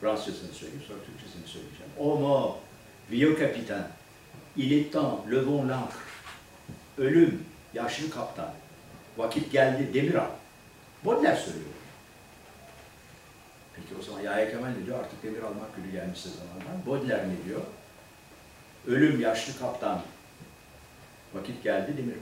Fransızcasını 0.00 0.52
söyleyeyim, 0.52 0.82
sonra 0.88 0.98
Türkçesini 1.06 1.46
söyleyeceğim. 1.46 1.92
Oh 1.98 2.20
mort, 2.20 2.56
vieux 3.10 3.38
capitaine, 3.38 3.86
il 4.56 4.72
est 4.72 4.92
temps, 4.92 5.30
levons 5.30 5.68
l'ancre. 5.68 5.96
Ölüm, 6.98 7.44
yaşlı 7.74 8.10
kaptan. 8.10 8.52
Vakit 9.16 9.52
geldi, 9.52 9.94
demir 9.94 10.14
al. 10.14 10.30
Baudelaire 11.04 11.40
söylüyor. 11.40 11.66
Peki 13.76 14.00
o 14.00 14.02
zaman 14.02 14.20
Yahya 14.20 14.50
Kemal 14.50 14.68
ne 14.68 14.86
diyor? 14.86 14.98
Artık 14.98 15.22
demir 15.22 15.42
almak 15.42 15.76
günü 15.76 15.92
gelmişse 15.92 16.28
zamandan. 16.28 16.86
Baudelaire 16.86 17.28
ne 17.28 17.48
diyor? 17.48 17.60
Ölüm, 18.86 19.20
yaşlı 19.20 19.58
kaptan. 19.58 20.02
Vakit 21.34 21.62
geldi, 21.62 21.96
demir 21.96 22.14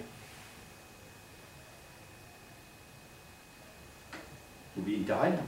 Bu 4.78 4.86
bir 4.86 4.96
intihal 4.96 5.28
mi? 5.30 5.38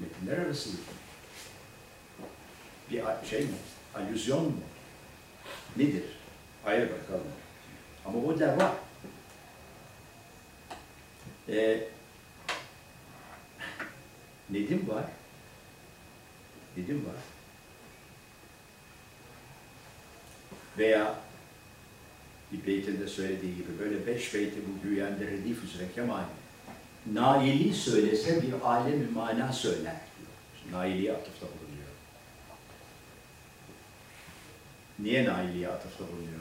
Metinler 0.00 0.38
arası 0.46 0.70
bir 2.90 3.02
şey 3.30 3.40
mi? 3.40 3.54
Alüzyon 3.94 4.44
mu? 4.44 4.60
Nedir? 5.76 6.04
Hayır 6.64 6.90
bakalım. 6.90 7.26
Ama 8.06 8.22
Baudelaire 8.22 8.56
var. 8.56 8.72
Ee, 11.48 11.88
Nedim 14.50 14.88
var. 14.88 15.04
Nedim 16.76 17.06
var. 17.06 17.14
Veya 20.78 21.14
bir 22.52 22.66
beytinde 22.66 23.06
söylediği 23.06 23.56
gibi 23.56 23.78
böyle 23.78 24.06
beş 24.06 24.34
beyti 24.34 24.56
bu 24.56 24.88
güyende 24.88 25.26
redif 25.26 25.64
üzere 25.64 25.84
kemal 25.94 26.22
Naili 27.06 27.74
söylese 27.74 28.42
bir 28.42 28.52
alemi 28.64 29.06
mana 29.14 29.52
söyler 29.52 29.82
diyor. 29.84 30.72
Naili'ye 30.72 31.12
atıfta 31.12 31.46
bulunuyor. 31.46 31.88
Niye 34.98 35.24
Naili'ye 35.24 35.68
atıfta 35.68 36.04
bulunuyor? 36.04 36.40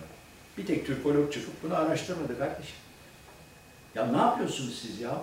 Bir 0.58 0.66
tek 0.66 0.86
Türkolog 0.86 1.34
çıkıp 1.34 1.64
bunu 1.64 1.76
araştırmadı 1.76 2.38
kardeşim. 2.40 2.76
Ya 3.96 4.06
ne 4.08 4.18
yapıyorsunuz 4.18 4.80
siz 4.82 5.00
ya? 5.00 5.22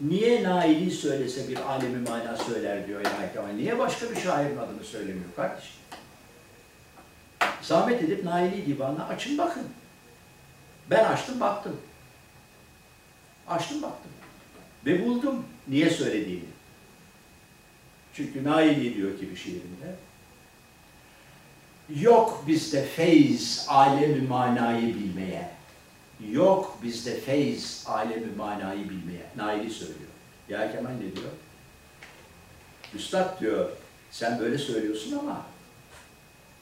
Niye 0.00 0.42
Naili 0.44 0.90
söylese 0.90 1.48
bir 1.48 1.56
alemi 1.56 2.08
mana 2.08 2.36
söyler 2.36 2.86
diyor 2.86 3.00
ya 3.04 3.32
Kemal. 3.32 3.48
Niye 3.48 3.78
başka 3.78 4.10
bir 4.10 4.16
şairin 4.16 4.56
adını 4.56 4.84
söylemiyor 4.84 5.34
kardeşim? 5.36 5.72
Zahmet 7.62 8.02
edip 8.02 8.24
Naili 8.24 8.66
divanına 8.66 9.06
açın 9.06 9.38
bakın. 9.38 9.62
Ben 10.90 11.04
açtım 11.04 11.40
baktım. 11.40 11.76
Açtım 13.48 13.82
baktım. 13.82 14.10
Ve 14.86 15.06
buldum 15.06 15.44
niye 15.68 15.90
söylediğini. 15.90 16.48
Çünkü 18.14 18.44
Naili 18.44 18.94
diyor 18.94 19.18
ki 19.18 19.30
bir 19.30 19.36
şiirinde. 19.36 19.96
Yok 21.96 22.44
bizde 22.46 22.84
feyz 22.84 23.66
alemi 23.68 24.28
manayı 24.28 24.94
bilmeye. 24.94 25.50
Yok 26.30 26.78
bizde 26.82 27.20
feyz 27.20 27.84
alemi 27.86 28.36
manayı 28.36 28.84
bilmeye. 28.90 29.22
Naili 29.36 29.70
söylüyor. 29.70 30.10
Ya 30.48 30.72
Kemal 30.72 30.90
ne 30.90 31.00
diyor? 31.16 31.32
Üstad 32.94 33.40
diyor, 33.40 33.70
sen 34.10 34.38
böyle 34.38 34.58
söylüyorsun 34.58 35.18
ama 35.18 35.46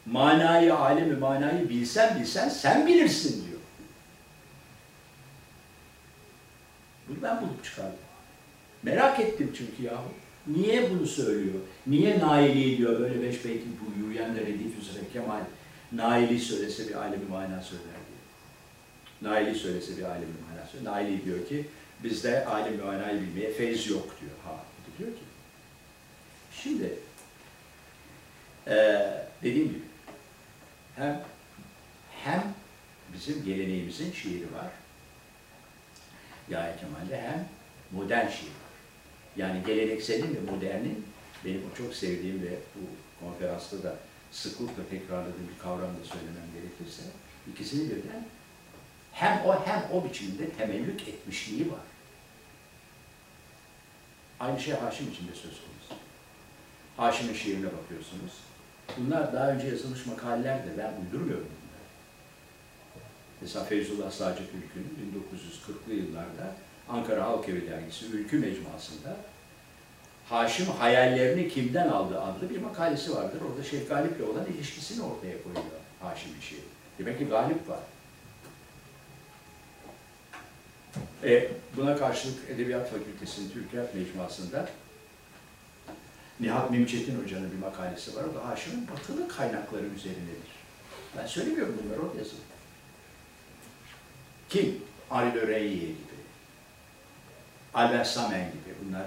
manayı, 0.07 0.75
alemi 0.75 1.17
manayı 1.17 1.69
bilsen 1.69 2.21
bilsen 2.21 2.49
sen 2.49 2.87
bilirsin 2.87 3.47
diyor. 3.47 3.56
Bunu 7.09 7.23
ben 7.23 7.41
bulup 7.41 7.65
çıkardım. 7.65 7.99
Merak 8.83 9.21
ettim 9.21 9.53
çünkü 9.57 9.83
yahu. 9.83 10.09
Niye 10.47 10.91
bunu 10.91 11.07
söylüyor? 11.07 11.55
Niye 11.87 12.19
Naili 12.21 12.79
diyor 12.79 13.01
böyle 13.01 13.23
beş 13.23 13.45
beytin 13.45 13.77
bu 13.81 14.01
Yuyen 14.07 14.37
de 14.37 14.41
Redif 14.41 14.79
üzere 14.81 15.05
Kemal 15.13 15.41
Naili 15.93 16.41
söylese 16.41 16.89
bir 16.89 16.95
alemi 16.95 17.25
mana 17.31 17.63
söyler 17.63 17.85
diye. 17.85 19.33
Naili 19.33 19.55
söylese 19.59 19.97
bir 19.97 20.03
alemi 20.03 20.33
mana 20.51 20.67
söyler. 20.67 20.93
Naili 20.93 21.25
diyor 21.25 21.47
ki 21.49 21.67
bizde 22.05 22.47
alemi 22.47 22.83
manayı 22.83 23.21
bilmeye 23.21 23.53
feyz 23.53 23.87
yok 23.91 24.17
diyor. 24.21 24.33
Ha, 24.45 24.65
diyor 24.99 25.11
ki. 25.11 25.23
Şimdi 26.63 26.99
eee 28.67 29.27
dediğim 29.43 29.69
gibi 29.69 29.81
hem 30.97 31.23
hem 32.25 32.55
bizim 33.15 33.45
geleneğimizin 33.45 34.13
şiiri 34.13 34.45
var. 34.55 34.71
Yahya 36.51 36.77
Kemal'de 36.77 37.21
hem 37.21 37.49
modern 37.93 38.29
şiir 38.29 38.49
var. 38.49 38.67
Yani 39.37 39.63
gelenekselin 39.67 40.37
ve 40.37 40.51
modernin 40.51 41.07
benim 41.45 41.63
o 41.73 41.77
çok 41.77 41.95
sevdiğim 41.95 42.43
ve 42.43 42.51
bu 42.75 42.81
konferansta 43.25 43.83
da 43.83 43.97
sıklıkla 44.33 44.83
tekrarladığım 44.91 45.49
bir 45.55 45.63
kavram 45.63 45.81
da 46.01 46.05
söylemem 46.05 46.49
gerekirse 46.55 47.03
ikisini 47.53 47.91
birden 47.91 48.25
hem 49.13 49.43
o 49.47 49.67
hem 49.67 49.83
o 49.93 50.05
biçimde 50.05 50.51
temellük 50.51 51.09
etmişliği 51.09 51.73
var. 51.73 51.81
Aynı 54.41 54.61
şey 54.61 54.75
Haşim 54.75 55.13
için 55.13 55.29
de 55.29 55.35
söz 55.35 55.43
konusu. 55.61 56.03
Haşim'in 56.97 57.35
şiirine 57.35 57.67
bakıyorsunuz. 57.67 58.33
Bunlar 58.99 59.33
daha 59.33 59.51
önce 59.51 59.67
yazılmış 59.67 60.07
makalelerdir. 60.07 60.79
Ben 60.79 60.93
uydurmuyorum. 61.05 61.49
Mesela 63.41 63.65
Feyzullah 63.65 64.11
Sacit 64.11 64.49
Ülkü'nün 64.49 65.13
1940'lı 65.15 65.95
yıllarda 65.95 66.55
Ankara 66.89 67.25
Halk 67.25 67.49
Evi 67.49 67.71
Dergisi 67.71 68.07
Ülkü 68.07 68.39
Mecmuası'nda 68.39 69.17
Haşim 70.29 70.67
hayallerini 70.67 71.49
kimden 71.49 71.89
aldı 71.89 72.21
adlı 72.21 72.51
bir 72.51 72.61
makalesi 72.61 73.15
vardır. 73.15 73.41
Orada 73.51 73.65
Şeyh 73.65 73.89
Galip'le 73.89 74.29
olan 74.29 74.47
ilişkisini 74.47 75.03
ortaya 75.03 75.43
koyuyor 75.43 75.65
Haşim'in 76.01 76.41
şiiri. 76.41 76.61
Demek 76.99 77.19
ki 77.19 77.25
Galip 77.25 77.69
var. 77.69 77.81
E, 81.25 81.51
buna 81.77 81.97
karşılık 81.97 82.51
Edebiyat 82.51 82.91
Fakültesi'nin 82.91 83.51
Türkiyat 83.51 83.95
Mecmuası'nda 83.95 84.69
Nihat 86.41 86.71
Mimçetin 86.71 87.23
Hoca'nın 87.23 87.53
bir 87.53 87.59
makalesi 87.59 88.17
var. 88.17 88.25
O 88.25 88.35
da 88.35 88.49
Haşim'in 88.49 88.89
batılı 88.89 89.29
kaynakları 89.29 89.87
üzerindedir. 89.87 90.57
Ben 91.19 91.27
söylemiyorum 91.27 91.79
bunları, 91.85 92.01
orada 92.01 92.19
yazılı. 92.19 92.41
Kim? 94.49 94.83
Reynier 95.13 95.81
gibi, 95.81 96.17
Albert 97.75 98.17
gibi 98.17 98.75
bunlar 98.85 99.07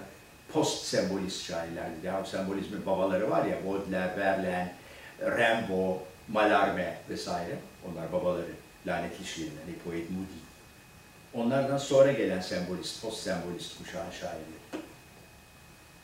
post 0.54 0.86
sembolist 0.86 1.46
şairlerdi. 1.46 2.06
Ya 2.06 2.26
sembolizmin 2.26 2.86
babaları 2.86 3.30
var 3.30 3.46
ya, 3.46 3.66
Baudelaire, 3.66 4.18
Verlaine, 4.18 4.74
Rimbaud, 5.22 6.00
Mallarmé 6.34 6.94
vesaire. 7.10 7.58
Onlar 7.88 8.12
babaları. 8.12 8.52
Lanetli 8.88 9.26
şiirler, 9.26 9.68
Hippolyte 9.68 10.14
Moody. 10.14 10.40
Onlardan 11.34 11.78
sonra 11.78 12.12
gelen 12.12 12.42
sembolist, 12.42 13.02
post 13.02 13.24
sembolist 13.24 13.78
kuşağın 13.78 14.12
şairleri. 14.12 14.84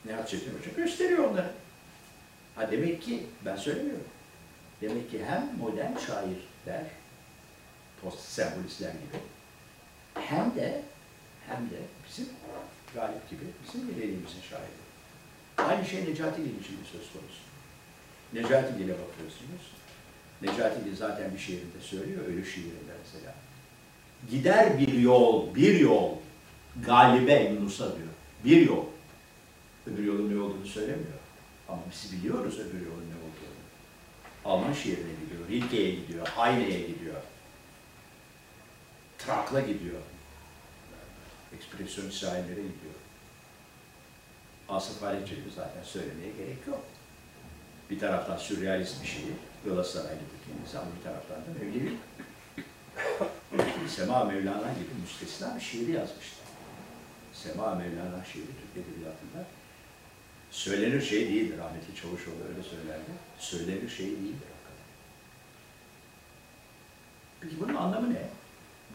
Nihat 0.06 0.30
Çetin 0.30 0.54
Hoca 0.60 0.72
gösteriyor 0.84 1.24
onları. 1.32 1.50
Ha 2.56 2.72
demek 2.72 3.02
ki, 3.02 3.24
ben 3.46 3.56
söylemiyorum. 3.56 4.08
Demek 4.82 5.12
ki 5.12 5.26
hem 5.26 5.50
modern 5.60 5.98
şairler, 6.08 6.86
post 8.06 8.20
sembolistler 8.20 8.92
gibi, 8.92 9.20
hem 10.14 10.56
de 10.56 10.82
hem 11.48 11.70
de 11.70 11.80
bizim 12.08 12.28
Galip 12.96 13.30
gibi 13.30 13.44
bizim 13.64 13.88
geleneğimizin 13.88 14.42
şairi. 14.50 14.86
Aynı 15.58 15.86
şey 15.86 16.06
Necati 16.06 16.44
Gil 16.44 16.60
için 16.60 16.74
de 16.74 16.86
söz 16.92 17.12
konusu. 17.14 17.42
Necati 18.34 18.78
Gil'e 18.78 18.94
bakıyorsunuz. 18.94 19.64
Necati 20.42 20.84
Gil 20.84 20.96
zaten 20.96 21.34
bir 21.34 21.40
şiirinde 21.40 21.82
söylüyor, 21.82 22.26
ölü 22.26 22.46
şiirinde 22.46 22.94
mesela. 23.04 23.34
Gider 24.30 24.80
bir 24.80 24.94
yol, 24.94 25.56
bir 25.56 25.80
yol, 25.80 26.16
galibe 26.86 27.44
Yunus'a 27.44 27.86
diyor. 27.86 28.08
Bir 28.46 28.68
yol. 28.68 28.86
öbür 29.88 30.04
yolun 30.04 30.36
ne 30.36 30.42
olduğunu 30.42 30.68
söylemiyor. 30.68 31.20
Ama 31.70 31.82
biz 31.92 32.14
biliyoruz 32.14 32.60
öbür 32.60 32.86
yolun 32.86 33.06
ne 33.10 33.16
olduğunu. 33.16 33.56
Alman 34.46 34.74
şehrine 34.74 34.98
gidiyor, 34.98 35.50
Rilke'ye 35.50 35.96
gidiyor, 35.96 36.28
Heine'ye 36.28 36.80
gidiyor. 36.88 37.05
Trak'la 39.26 39.62
gidiyor. 39.62 40.02
Ekspresyon 41.56 42.10
şairlere 42.10 42.50
gidiyor. 42.50 42.96
Asaf 44.70 45.02
Halecik'i 45.02 45.50
zaten 45.56 45.84
söylemeye 45.84 46.32
gerek 46.32 46.68
yok. 46.68 46.84
Bir 47.90 48.00
taraftan 48.00 48.38
sürrealist 48.38 49.02
bir 49.02 49.08
şiir, 49.08 49.34
Galatasaraylı'dır 49.66 50.40
kendisi 50.48 50.80
ama 50.80 50.88
bir 50.98 51.04
taraftan 51.04 51.38
da 51.38 51.60
Mevlevi. 51.60 51.98
Sema 53.90 54.24
Mevlana 54.24 54.74
gibi 54.74 55.02
müstesna 55.02 55.56
bir 55.56 55.62
şiiri 55.62 55.92
yazmıştı. 55.92 56.36
Sema 57.34 57.76
Mevlana 57.76 58.26
şiiri 58.34 58.46
Türk 58.46 58.86
Edebiyatı'nda 58.86 59.46
söylenir 60.52 61.02
şey 61.02 61.20
değildir. 61.28 61.58
Rahmetli 61.58 61.96
Çavuşoğlu 61.96 62.44
öyle 62.50 62.64
söylerdi. 62.64 63.12
Söylenir 63.40 63.90
şey 63.90 64.06
değildir. 64.06 64.48
hakikaten. 64.54 64.86
Peki 67.42 67.60
bunun 67.60 67.76
anlamı 67.76 68.14
ne? 68.14 68.28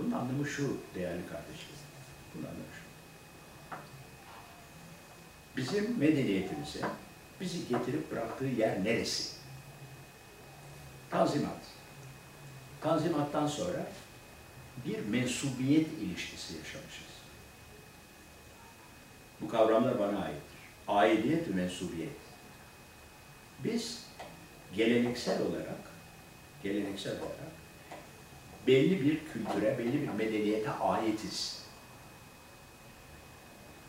Bunun 0.01 0.13
anlamı 0.13 0.47
şu 0.47 0.77
değerli 0.95 1.27
kardeşim. 1.27 1.69
Bunun 2.35 2.45
anlamı 2.45 2.65
şu. 2.75 2.81
Bizim 5.57 5.99
medeniyetimize 5.99 6.81
bizi 7.41 7.69
getirip 7.69 8.11
bıraktığı 8.11 8.45
yer 8.45 8.85
neresi? 8.85 9.37
Tanzimat. 11.11 11.61
Tanzimattan 12.81 13.47
sonra 13.47 13.87
bir 14.87 14.99
mensubiyet 14.99 15.89
ilişkisi 15.93 16.57
yaşamışız. 16.57 17.11
Bu 19.41 19.49
kavramlar 19.49 19.99
bana 19.99 20.19
aittir. 20.19 20.61
Aidiyet 20.89 21.49
ve 21.49 21.55
mensubiyet. 21.55 22.13
Biz 23.65 24.05
geleneksel 24.77 25.43
olarak, 25.43 25.81
geleneksel 26.63 27.19
olarak 27.19 27.60
belli 28.67 29.05
bir 29.05 29.19
kültüre, 29.33 29.79
belli 29.79 30.03
bir 30.03 30.09
medeniyete 30.09 30.71
aitiz. 30.71 31.61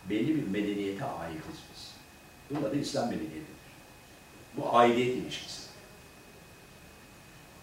Belli 0.09 0.35
bir 0.35 0.47
medeniyete 0.47 1.05
aitiz 1.05 1.57
biz. 1.73 1.91
Bunun 2.49 2.63
adı 2.63 2.79
İslam 2.79 3.05
medeniyetidir. 3.05 3.45
Bu 4.57 4.77
aidiyet 4.77 5.17
ilişkisi. 5.17 5.61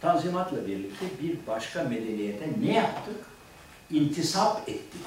Tanzimatla 0.01 0.67
birlikte 0.67 1.07
bir 1.23 1.47
başka 1.47 1.83
medeniyete 1.83 2.49
ne 2.61 2.75
yaptık? 2.75 3.17
İntisap 3.91 4.69
ettik. 4.69 5.01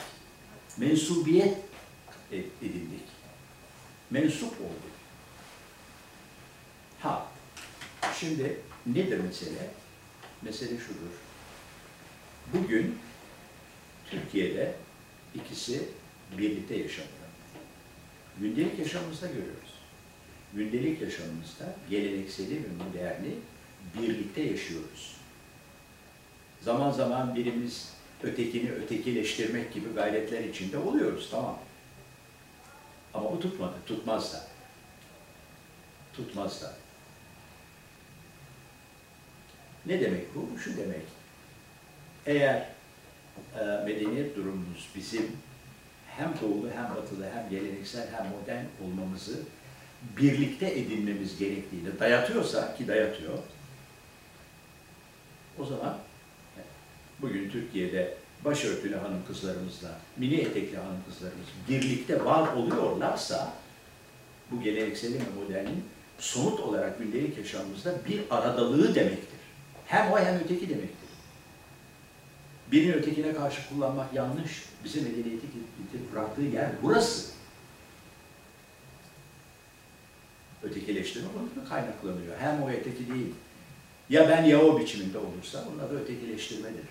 Mensubiyet 0.78 1.58
edindik. 2.32 3.04
Mensup 4.10 4.54
olduk. 4.54 4.92
Ha, 7.00 7.26
şimdi 8.20 8.60
nedir 8.86 9.20
mesele? 9.20 9.70
Mesele 10.42 10.78
şudur. 10.78 11.31
Bugün 12.54 13.00
Türkiye'de 14.10 14.76
ikisi 15.36 15.84
birlikte 16.38 16.76
yaşanıyor. 16.76 17.12
Gündelik 18.40 18.80
yaşamımızda 18.80 19.28
görüyoruz. 19.28 19.74
Gündelik 20.54 21.02
yaşamımızda 21.02 21.76
gelenekseli 21.90 22.64
ve 22.64 22.68
moderni 22.84 23.36
birlikte 24.00 24.42
yaşıyoruz. 24.42 25.18
Zaman 26.62 26.92
zaman 26.92 27.36
birimiz 27.36 27.94
ötekini 28.24 28.72
ötekileştirmek 28.72 29.74
gibi 29.74 29.94
gayretler 29.94 30.44
içinde 30.44 30.78
oluyoruz, 30.78 31.28
tamam. 31.32 31.60
Ama 33.14 33.30
o 33.30 33.40
tutmadı, 33.40 33.76
tutmaz 33.86 34.34
da. 34.34 34.48
Tutmaz 36.14 36.62
da. 36.62 36.74
Ne 39.86 40.02
demek 40.02 40.36
bu? 40.36 40.60
Şu 40.60 40.78
demek. 40.78 41.21
Eğer 42.26 42.68
e, 43.60 43.64
medeniyet 43.86 44.36
durumumuz 44.36 44.90
bizim 44.96 45.32
hem 46.08 46.34
doğulu 46.42 46.70
hem 46.76 46.96
batılı 46.96 47.26
hem 47.34 47.50
geleneksel 47.50 48.08
hem 48.12 48.28
modern 48.30 48.66
olmamızı 48.84 49.40
birlikte 50.18 50.80
edinmemiz 50.80 51.38
gerektiğini 51.40 52.00
dayatıyorsa 52.00 52.76
ki 52.76 52.88
dayatıyor 52.88 53.38
o 55.60 55.66
zaman 55.66 55.98
bugün 57.22 57.50
Türkiye'de 57.50 58.14
başörtülü 58.46 58.96
hanım 58.96 59.26
kızlarımızla, 59.28 59.90
mini 60.18 60.36
etekli 60.36 60.78
hanım 60.78 60.98
kızlarımız 61.08 61.48
birlikte 61.70 62.26
var 62.26 62.54
oluyorlarsa 62.54 63.54
bu 64.52 64.62
gelenekseli 64.62 65.14
ve 65.14 65.42
modernin 65.42 65.84
somut 66.20 66.60
olarak 66.60 67.00
gündelik 67.00 67.38
yaşamımızda 67.38 67.94
bir 68.10 68.22
aradalığı 68.30 68.96
demektir. 68.96 69.40
Hem 69.86 70.12
o 70.12 70.20
hem 70.20 70.36
öteki 70.36 70.70
demektir. 70.70 71.01
Birini 72.72 72.94
ötekine 72.94 73.34
karşı 73.34 73.70
kullanmak 73.70 74.14
yanlış. 74.14 74.66
Bizim 74.84 75.04
medeniyeti 75.04 75.48
bıraktığı 76.14 76.42
yer 76.42 76.70
burası. 76.82 77.32
Ötekileştirme 80.64 81.28
bundan 81.34 81.70
kaynaklanıyor. 81.70 82.38
Hem 82.40 82.64
o 82.64 82.70
öteki 82.70 83.14
değil. 83.14 83.34
Ya 84.10 84.30
ben 84.30 84.44
ya 84.44 84.62
o 84.62 84.80
biçiminde 84.80 85.18
olursa 85.18 85.66
bunun 85.72 85.80
adı 85.80 86.00
ötekileştirmedir. 86.00 86.86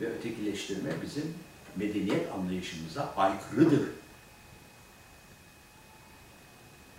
Ve 0.00 0.06
ötekileştirme 0.06 0.90
bizim 1.02 1.34
medeniyet 1.76 2.32
anlayışımıza 2.32 3.14
aykırıdır. 3.16 3.88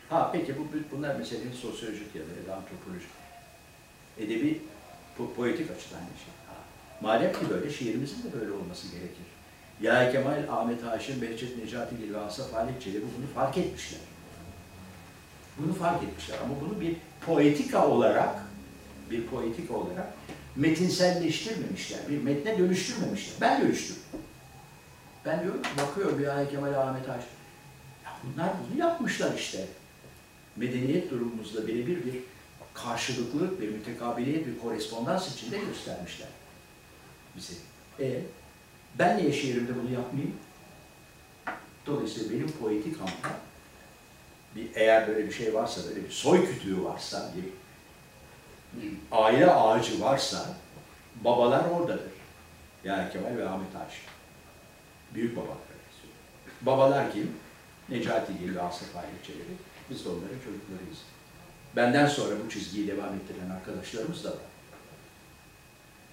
Ha 0.09 0.29
peki 0.33 0.55
bu 0.57 0.67
bunlar 0.91 1.15
meselenin 1.15 1.53
sosyolojik 1.53 2.15
ya 2.15 2.21
da 2.21 2.55
antropolojik. 2.55 3.09
Edebi, 4.17 4.61
po 5.17 5.33
poetik 5.33 5.71
açıdan 5.71 6.01
bir 6.01 6.19
şey. 6.19 6.33
Ha. 6.47 6.60
Madem 7.01 7.33
ki 7.33 7.39
böyle, 7.49 7.73
şiirimizin 7.73 8.23
de 8.23 8.41
böyle 8.41 8.51
olması 8.51 8.87
gerekir. 8.87 9.25
Yahya 9.81 10.11
Kemal, 10.11 10.43
Ahmet 10.49 10.83
Haşim, 10.83 11.21
Behçet 11.21 11.57
Necatigil 11.57 12.13
ve 12.13 12.19
Asaf 12.19 12.53
Halit 12.53 12.81
Çelebi 12.81 13.05
bunu 13.17 13.27
fark 13.35 13.57
etmişler. 13.57 13.99
Bunu 15.57 15.73
fark 15.73 16.03
etmişler 16.03 16.37
ama 16.43 16.53
bunu 16.61 16.81
bir 16.81 16.95
poetika 17.25 17.87
olarak 17.87 18.35
bir 19.11 19.27
poetika 19.27 19.73
olarak 19.73 20.13
metinselleştirmemişler, 20.55 21.99
bir 22.09 22.23
metne 22.23 22.57
dönüştürmemişler. 22.57 23.35
Ben 23.41 23.61
dönüştürdüm. 23.61 24.01
Ben 25.25 25.43
diyorum 25.43 25.61
bakıyorum 25.77 26.23
Yahya 26.23 26.49
Kemal, 26.49 26.73
Ahmet 26.73 27.07
Haşim. 27.07 27.29
Ya 28.05 28.11
bunlar 28.23 28.49
bunu 28.69 28.79
yapmışlar 28.79 29.31
işte. 29.37 29.65
Medeniyet 30.55 31.11
durumumuzla 31.11 31.67
birebir 31.67 32.05
bir 32.05 32.15
karşılıklı, 32.73 33.61
bir 33.61 33.69
mütekabiliyet, 33.69 34.47
bir 34.47 34.59
korespondans 34.59 35.33
içinde 35.33 35.57
göstermişler 35.57 36.27
bize. 37.35 37.53
E 37.99 38.21
ben 38.99 39.17
niye 39.17 39.31
şiirimde 39.33 39.71
bunu 39.75 39.91
yapmayayım? 39.93 40.35
Dolayısıyla 41.85 42.31
benim 42.31 42.51
poetik 42.51 42.99
hamda 42.99 43.35
bir 44.55 44.69
eğer 44.75 45.07
böyle 45.07 45.27
bir 45.27 45.31
şey 45.31 45.53
varsa, 45.53 45.81
böyle 45.89 46.03
bir 46.03 46.11
soy 46.11 46.45
kütüğü 46.45 46.83
varsa, 46.83 47.31
bir, 47.35 47.51
aile 49.11 49.51
ağacı 49.51 50.01
varsa 50.01 50.45
babalar 51.23 51.65
oradadır. 51.69 52.11
Yani 52.83 53.11
Kemal 53.13 53.37
ve 53.37 53.49
Ahmet 53.49 53.75
Haşim. 53.75 54.03
Büyük 55.13 55.37
babalar. 55.37 55.57
Babalar 56.61 57.11
kim? 57.13 57.31
Necati 57.89 58.37
Gil 58.37 58.55
ve 58.55 58.59
Halit 58.59 59.23
Çelebi. 59.23 59.53
Biz 59.89 60.05
de 60.05 60.09
onların 60.09 60.39
çocuklarıyız. 60.45 60.97
Benden 61.75 62.07
sonra 62.07 62.35
bu 62.45 62.49
çizgiyi 62.49 62.87
devam 62.87 63.15
ettiren 63.15 63.49
arkadaşlarımız 63.49 64.23
da 64.23 64.29
var. 64.29 64.50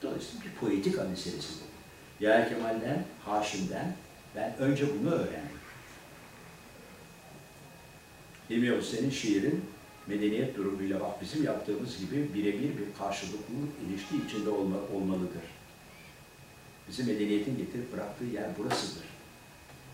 Dolayısıyla 0.02 0.44
bir 0.44 0.50
poetik 0.50 0.98
meselesi 1.10 1.54
bu. 1.54 2.24
Yahya 2.24 2.48
Kemal'den, 2.48 3.04
Haşim'den 3.24 3.96
ben 4.36 4.56
önce 4.58 4.86
bunu 5.00 5.10
öğrendim. 5.10 5.58
Hilmi 8.50 8.82
senin 8.82 9.10
şiirin 9.10 9.64
medeniyet 10.06 10.56
durumuyla 10.56 11.00
bak 11.00 11.22
bizim 11.22 11.44
yaptığımız 11.44 11.98
gibi 11.98 12.34
birebir 12.34 12.78
bir 12.78 12.98
karşılıklı 12.98 13.54
ilişki 13.88 14.16
içinde 14.28 14.50
olma, 14.50 14.76
olmalıdır. 14.94 15.42
Bizim 16.88 17.06
medeniyetin 17.06 17.56
getirip 17.56 17.92
bıraktığı 17.92 18.24
yer 18.24 18.58
burasıdır. 18.58 19.04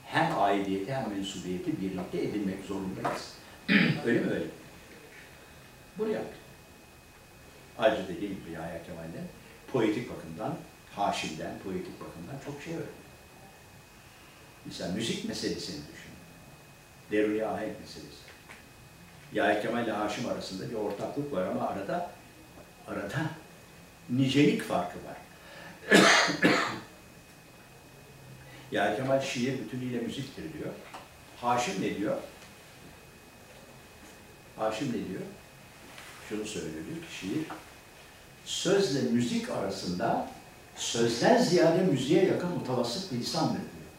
Hem 0.05 0.39
aidiyeti 0.39 0.95
hem 0.95 1.11
mensubiyeti 1.11 1.81
birlikte 1.81 2.23
edinmek 2.23 2.65
zorundayız. 2.65 3.35
öyle 4.07 4.21
mi 4.21 4.31
öyle? 4.31 4.47
Bunu 5.99 6.09
yaptık. 6.09 6.41
Ayrıca 7.79 8.09
dediğim 8.09 8.35
gibi 8.35 8.51
Yahya 8.51 8.83
Kemal'den 8.87 9.27
poetik 9.75 10.11
bakımdan, 10.11 10.57
Haşim'den, 10.97 11.59
poetik 11.65 12.01
bakımdan 12.01 12.45
çok 12.45 12.63
şey 12.63 12.73
öğrendim. 12.73 12.95
Mesela 14.67 14.93
müzik 14.93 15.29
meselesini 15.29 15.77
düşün. 15.77 16.13
Deruni 17.11 17.47
ahenk 17.47 17.81
meselesi. 17.81 18.25
Yahya 19.33 19.63
Kemal 19.63 19.85
ile 19.85 19.93
Haşim 19.93 20.27
arasında 20.27 20.71
bir 20.71 20.75
ortaklık 20.75 21.33
var 21.33 21.47
ama 21.47 21.69
arada 21.69 22.11
arada 22.89 23.31
nicelik 24.11 24.63
farkı 24.63 24.99
var. 24.99 25.17
Yahya 28.73 28.97
Kemal 28.97 29.21
şiir 29.21 29.59
bütünüyle 29.59 29.99
müziktir 29.99 30.53
diyor. 30.53 30.71
Haşim 31.41 31.83
ne 31.83 31.97
diyor? 31.97 32.17
Haşim 34.57 34.89
ne 34.89 35.09
diyor? 35.09 35.23
Şunu 36.29 36.45
söylüyor 36.45 36.85
diyor 36.87 36.97
ki 36.97 37.15
şiir 37.21 37.45
sözle 38.45 39.01
müzik 39.11 39.51
arasında 39.51 40.29
sözden 40.77 41.43
ziyade 41.43 41.83
müziğe 41.83 42.25
yakın 42.25 42.51
mutavassıt 42.51 43.13
bir 43.13 43.19
lisandır 43.19 43.55
diyor. 43.55 43.91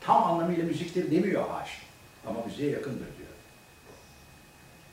Tam 0.00 0.24
anlamıyla 0.24 0.64
müziktir 0.64 1.10
demiyor 1.10 1.48
Haşim. 1.48 1.84
Ama 2.26 2.44
müziğe 2.46 2.70
yakındır 2.70 2.98
diyor. 2.98 3.28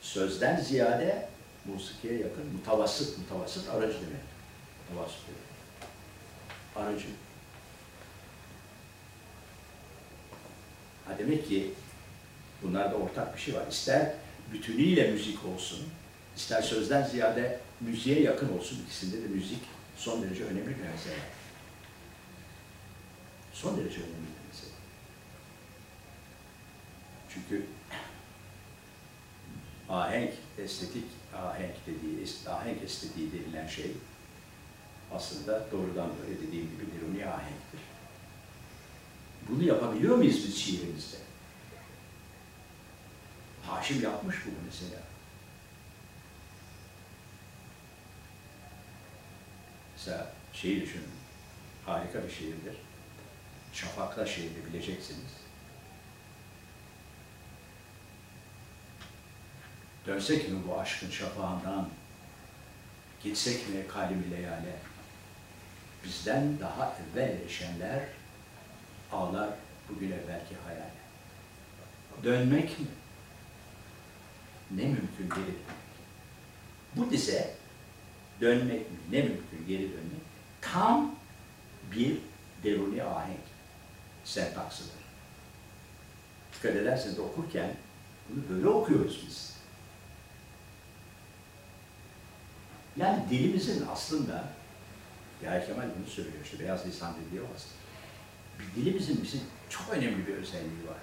Sözden 0.01 0.59
ziyade 0.59 1.29
musikiye 1.65 2.13
yakın 2.13 2.45
mutavassıt, 2.53 3.17
mutavassıt 3.17 3.69
aracı 3.69 3.93
demek. 3.93 4.21
Mutavassıt 4.89 5.19
diyor. 5.27 5.39
Aracı. 6.85 7.07
Ha 11.07 11.13
demek 11.19 11.47
ki 11.47 11.73
bunlarda 12.63 12.95
ortak 12.95 13.35
bir 13.35 13.41
şey 13.41 13.55
var. 13.55 13.67
İster 13.71 14.13
bütünüyle 14.53 15.11
müzik 15.11 15.45
olsun, 15.45 15.79
ister 16.35 16.61
sözden 16.61 17.03
ziyade 17.03 17.59
müziğe 17.81 18.21
yakın 18.21 18.57
olsun. 18.57 18.79
İkisinde 18.85 19.23
de 19.23 19.27
müzik 19.27 19.61
son 19.97 20.23
derece 20.23 20.43
önemli 20.43 20.67
bir 20.67 20.75
mesele. 20.75 21.15
Son 23.53 23.77
derece 23.77 23.99
önemli 23.99 24.13
bir 24.13 24.47
mesele. 24.47 24.73
Çünkü 27.33 27.65
ahenk, 29.89 30.33
estetik 30.57 31.05
ahenk 31.35 31.75
dediği, 31.87 32.49
ahenk 32.49 32.83
estetiği 32.83 33.29
denilen 33.33 33.67
şey 33.67 33.91
aslında 35.13 35.65
doğrudan 35.71 36.09
böyle 36.21 36.41
dediğim 36.41 36.65
gibi 36.65 36.83
ironi 36.97 37.25
ahenktir. 37.25 37.79
Bunu 39.49 39.63
yapabiliyor 39.63 40.17
muyuz 40.17 40.47
biz 40.47 40.57
şiirimizde? 40.57 41.17
Haşim 43.67 44.01
yapmış 44.03 44.35
bunu 44.45 44.55
mesela. 44.65 45.08
Mesela 49.99 50.31
şeyi 50.53 50.81
düşünün. 50.81 51.09
Harika 51.85 52.23
bir 52.23 52.31
şiirdir. 52.31 52.75
Şafakla 53.73 54.25
şiirini 54.25 54.65
bileceksiniz. 54.65 55.31
Dönsek 60.05 60.49
mi 60.49 60.59
bu 60.67 60.79
aşkın 60.79 61.09
şafağından, 61.09 61.89
gitsek 63.23 63.69
mi 63.69 63.87
kalbi 63.87 64.31
leyale, 64.31 64.75
bizden 66.03 66.59
daha 66.59 66.97
evvel 67.13 67.29
erişenler 67.29 68.03
ağlar 69.11 69.49
bugün 69.89 70.11
evvelki 70.11 70.55
hayale. 70.65 70.91
Dönmek 72.23 72.79
mi? 72.79 72.85
Ne 74.71 74.83
mümkün 74.83 75.31
dönmek. 75.31 75.55
Bu 76.95 77.11
dize 77.11 77.58
dönmek? 78.41 78.85
Ne 79.11 79.21
mümkün 79.21 79.67
geri 79.67 79.81
dönmek? 79.81 80.21
Tam 80.61 81.15
bir 81.91 82.17
deruni 82.63 83.03
ahenk 83.03 83.39
sentaksıdır. 84.23 84.99
Dikkat 86.53 86.75
ederseniz 86.75 87.19
okurken 87.19 87.75
bunu 88.29 88.57
böyle 88.57 88.67
okuyoruz 88.67 89.23
biz. 89.27 89.59
Yani 92.97 93.29
dilimizin 93.29 93.87
aslında, 93.91 94.43
ya 95.43 95.65
Kemal 95.65 95.85
bunu 95.99 96.09
söylüyor 96.09 96.43
işte, 96.43 96.59
beyaz 96.59 96.85
lisan 96.85 97.13
dediği 97.13 97.41
o 97.41 97.45
aslında. 97.55 97.79
Dilimizin 98.75 99.23
bizim 99.23 99.41
çok 99.69 99.89
önemli 99.89 100.27
bir 100.27 100.33
özelliği 100.33 100.87
var. 100.87 100.97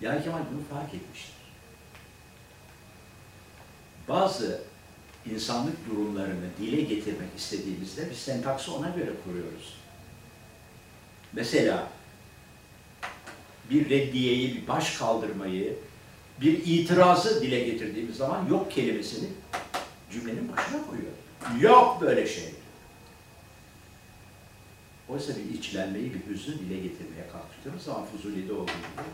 Ya 0.00 0.22
Kemal 0.22 0.40
bunu 0.52 0.78
fark 0.78 0.94
etmiştir. 0.94 1.34
Bazı 4.08 4.62
insanlık 5.32 5.90
durumlarını 5.90 6.46
dile 6.60 6.80
getirmek 6.80 7.28
istediğimizde 7.36 8.10
biz 8.10 8.18
sentaksı 8.18 8.74
ona 8.74 8.88
göre 8.88 9.10
kuruyoruz. 9.24 9.74
Mesela 11.32 11.88
bir 13.70 13.90
reddiyeyi, 13.90 14.54
bir 14.54 14.68
baş 14.68 14.98
kaldırmayı, 14.98 15.76
bir 16.40 16.66
itirazı 16.66 17.42
dile 17.42 17.64
getirdiğimiz 17.64 18.16
zaman 18.16 18.46
yok 18.46 18.72
kelimesini 18.72 19.28
cümlenin 20.12 20.52
başına 20.52 20.86
koyuyor. 20.86 21.12
Yok 21.60 22.00
böyle 22.00 22.26
şey. 22.26 22.54
Oysa 25.08 25.32
bir 25.36 25.58
içlenmeyi, 25.58 26.14
bir 26.14 26.34
hüznü 26.34 26.58
dile 26.58 26.74
getirmeye 26.74 27.28
kalktığımız 27.32 27.82
zaman 27.82 28.06
Fuzuli'de 28.06 28.52
olduğu 28.52 28.66
gibi 28.66 29.04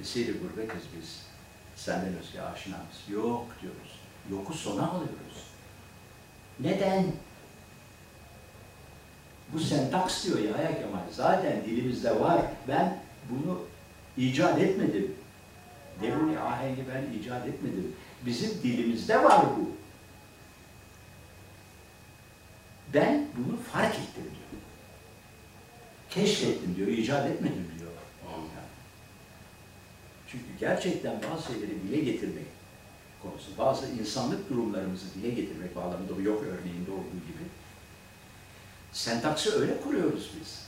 Eseri 0.00 0.32
gurbetiz 0.32 0.82
biz. 0.98 1.29
Senden 1.84 2.18
özge 2.18 2.40
aşinamız. 2.40 3.08
Yok 3.08 3.46
diyoruz. 3.62 4.00
Yoku 4.30 4.54
sona 4.54 4.90
alıyoruz. 4.90 5.46
Neden? 6.60 7.06
Bu 9.52 9.60
sentaks 9.60 10.24
diyor 10.24 10.38
ya 10.38 10.62
ya 10.62 10.80
Kemal. 10.80 11.00
Zaten 11.12 11.64
dilimizde 11.64 12.20
var. 12.20 12.42
Ben 12.68 12.98
bunu 13.30 13.62
icat 14.16 14.58
etmedim. 14.60 15.14
Deruni 16.02 16.38
ahengi 16.38 16.84
ben 16.94 17.18
icat 17.18 17.46
etmedim. 17.46 17.96
Bizim 18.26 18.50
dilimizde 18.62 19.24
var 19.24 19.44
bu. 19.58 19.70
Ben 22.94 23.26
bunu 23.36 23.56
fark 23.72 23.94
ettim 23.94 24.24
diyor. 24.24 24.62
Keşfettim 26.10 26.76
diyor, 26.76 26.88
icat 26.88 27.26
etmedim 27.26 27.66
diyor. 27.78 27.79
Çünkü 30.32 30.44
gerçekten 30.60 31.20
bazı 31.30 31.52
şeyleri 31.52 31.82
dile 31.82 32.00
getirmek 32.00 32.46
konusu, 33.22 33.58
bazı 33.58 33.86
insanlık 33.86 34.50
durumlarımızı 34.50 35.14
dile 35.14 35.30
getirmek 35.30 35.76
bağlamında 35.76 36.16
bu 36.16 36.22
yok 36.22 36.42
örneğinde 36.42 36.90
olduğu 36.90 37.20
gibi 37.26 37.44
sentaksı 38.92 39.60
öyle 39.60 39.80
kuruyoruz 39.80 40.30
biz. 40.40 40.66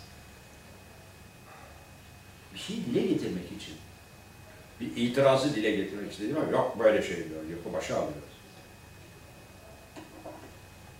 Bir 2.54 2.58
şey 2.58 2.76
dile 2.76 3.06
getirmek 3.06 3.46
için. 3.46 3.74
Bir 4.80 4.96
itirazı 4.96 5.54
dile 5.54 5.70
getirmek 5.70 6.12
istediğim 6.12 6.36
ama 6.36 6.50
yok 6.50 6.78
böyle 6.78 7.02
şey 7.02 7.16
diyor, 7.16 7.44
yoku 7.56 7.72
başa 7.72 7.96
alıyoruz. 7.96 8.32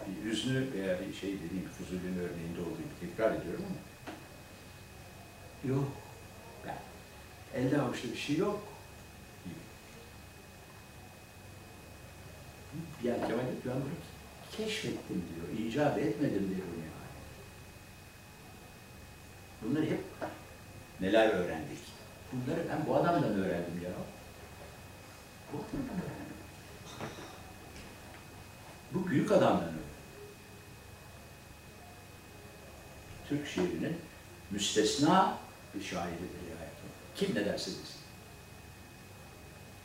Bir 0.06 0.30
hüznü 0.30 0.72
veya 0.72 0.98
bir 1.09 1.14
şey 1.14 1.30
dediğim 1.30 1.68
Fuzuli'nin 1.78 2.18
örneğinde 2.18 2.60
olduğu 2.60 2.76
gibi 2.76 3.10
tekrar 3.10 3.30
ediyorum 3.30 3.64
ama 3.66 3.78
yok. 5.74 6.01
Elde 7.54 7.80
avuçta 7.80 8.08
bir 8.08 8.16
şey 8.16 8.36
yok. 8.36 8.62
Yani 13.04 13.20
Kemal 13.20 13.28
diyor, 13.28 13.40
ben 13.66 13.74
bunu 13.74 13.92
keşfettim 14.56 15.24
diyor, 15.34 15.66
icat 15.68 15.98
etmedim 15.98 16.48
diyor 16.48 16.66
yani. 16.68 16.92
Bunları 19.62 19.84
hep 19.84 20.00
neler 21.00 21.28
öğrendik? 21.28 21.78
Bunları 22.32 22.68
ben 22.68 22.86
bu 22.86 22.96
adamdan 22.96 23.32
öğrendim 23.32 23.82
ya. 23.84 23.90
Bu 25.52 25.56
adamdan 25.56 25.96
öğrendim. 25.96 26.36
Bu 28.94 29.06
büyük 29.06 29.32
adamdan 29.32 29.62
öğrendim. 29.62 29.82
Türk 33.28 33.48
şiirinin 33.48 33.96
müstesna 34.50 35.38
bir 35.74 35.84
şairidir. 35.84 36.41
Kim 37.16 37.34
ne 37.34 37.44
derse 37.44 37.70
desin. 37.70 38.02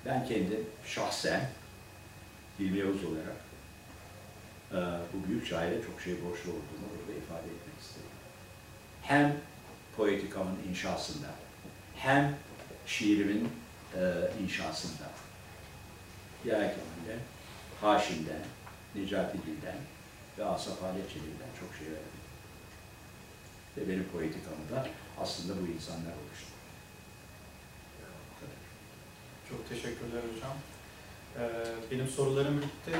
Ben 0.05 0.27
kendim 0.27 0.65
şahsen 0.85 1.49
Hilmi 2.59 2.77
Yavuz 2.77 3.03
olarak 3.03 3.37
e, 4.71 4.77
bu 5.13 5.27
büyük 5.27 5.47
şaire 5.47 5.81
çok 5.81 6.01
şey 6.01 6.13
borçlu 6.13 6.51
olduğumu 6.51 6.87
burada 6.91 7.19
ifade 7.19 7.47
etmek 7.47 7.81
istedim. 7.81 8.09
Hem 9.01 9.35
poetikamın 9.97 10.57
inşasında, 10.69 11.27
hem 11.95 12.35
şiirimin 12.85 13.49
e, 13.95 14.01
inşasında. 14.43 15.09
Ya 16.45 16.55
Kemal'den, 16.55 17.19
Haşim'den, 17.81 18.41
Necati 18.95 19.37
Dil'den 19.37 19.77
ve 20.37 20.45
Asaf 20.45 20.81
Halet 20.81 21.09
Çelik'ten 21.09 21.49
çok 21.59 21.75
şey 21.77 21.87
öğrendim. 21.87 22.27
Ve 23.77 23.89
benim 23.89 24.03
poetikamı 24.03 24.71
da 24.71 24.87
aslında 25.21 25.61
bu 25.61 25.67
insanlar 25.67 26.11
oluştu. 26.11 26.56
Çok 29.49 29.69
teşekkürler 29.69 30.21
hocam. 30.35 30.53
Ee, 31.39 31.65
benim 31.91 32.07
sorularım 32.07 32.57
bitti. 32.61 32.99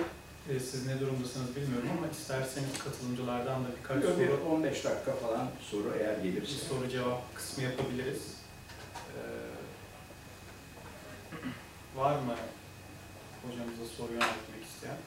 Ee, 0.50 0.60
siz 0.60 0.88
ne 0.88 1.00
durumdasınız 1.00 1.56
bilmiyorum 1.56 1.90
ama 1.98 2.08
isterseniz 2.08 2.78
katılımcılardan 2.84 3.64
da 3.64 3.68
birkaç 3.80 4.04
Yok, 4.04 4.20
bir 4.20 4.28
soru, 4.28 4.44
15 4.50 4.84
dakika 4.86 5.12
falan 5.16 5.50
soru 5.62 5.94
eğer 6.00 6.24
bir 6.24 6.30
gelirse. 6.34 6.66
soru 6.70 6.90
cevap 6.90 7.36
kısmı 7.36 7.64
yapabiliriz. 7.64 8.22
Ee, 8.94 9.20
var 12.00 12.20
mı 12.20 12.36
hocamıza 13.44 13.86
soru 13.98 14.12
yöneltmek 14.14 14.64
isteyen? 14.76 14.98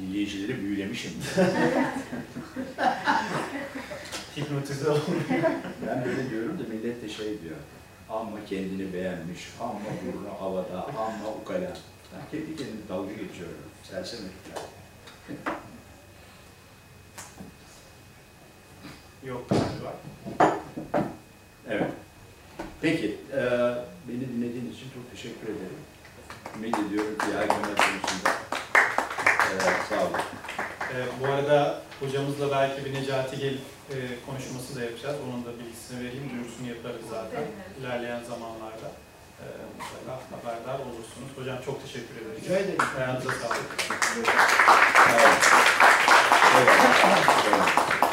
Dinleyicileri 0.00 0.62
büyülemişim. 0.62 1.12
Hipnotize 4.36 4.90
olun. 4.90 5.22
Ben 5.86 6.04
böyle 6.04 6.30
diyorum 6.30 6.58
da 6.58 6.62
millet 6.68 7.02
de 7.02 7.08
şey 7.08 7.26
diyor. 7.26 7.56
Amma 8.10 8.44
kendini 8.48 8.92
beğenmiş, 8.92 9.40
amma 9.60 9.80
burnu 10.06 10.40
havada, 10.40 10.86
amma 10.86 11.28
ukala. 11.42 11.76
Ben 12.12 12.30
kendi 12.30 12.56
kendime 12.56 12.88
dalga 12.88 13.12
geçiyorum. 13.12 13.56
Sersem 13.90 14.20
herifler. 14.20 14.62
Yok 19.24 19.48
galiba. 19.48 19.96
Evet. 21.68 21.90
Peki, 22.80 23.18
e, 23.32 23.40
beni 24.08 24.20
dinlediğiniz 24.20 24.74
için 24.74 24.86
çok 24.94 25.10
teşekkür 25.10 25.46
ederim. 25.46 25.80
Ümit 26.56 26.78
ediyorum 26.78 27.18
ki 27.18 27.26
yargılama 27.34 27.74
konusunda 27.74 28.53
e, 29.54 29.88
sağ 29.88 30.00
olun. 30.00 30.18
Ee, 30.92 30.96
bu 31.20 31.32
arada 31.32 31.80
hocamızla 32.00 32.50
belki 32.50 32.84
bir 32.84 32.94
Necati 32.94 33.38
Gel 33.38 33.54
e, 33.54 33.96
konuşması 34.26 34.76
da 34.76 34.80
yapacağız. 34.84 35.16
Onun 35.28 35.44
da 35.44 35.58
bilgisini 35.58 35.98
vereyim, 36.00 36.30
duyurusunu 36.30 36.68
yaparız 36.68 37.06
zaten 37.10 37.44
ilerleyen 37.80 38.22
zamanlarda. 38.24 38.88
Ee, 39.40 39.44
mutlaka 39.78 40.20
haberdar 40.34 40.78
olursunuz. 40.78 41.30
Hocam 41.36 41.58
çok 41.64 41.82
teşekkür 41.82 42.14
ederim. 42.16 42.36
Rica 42.42 42.56
ederim. 42.56 42.78
Ayağınıza 42.98 43.30
sağlık. 43.30 43.70
Sağ 43.88 43.94
olun. 44.14 44.24
Evet. 45.20 45.48
Evet. 46.58 48.03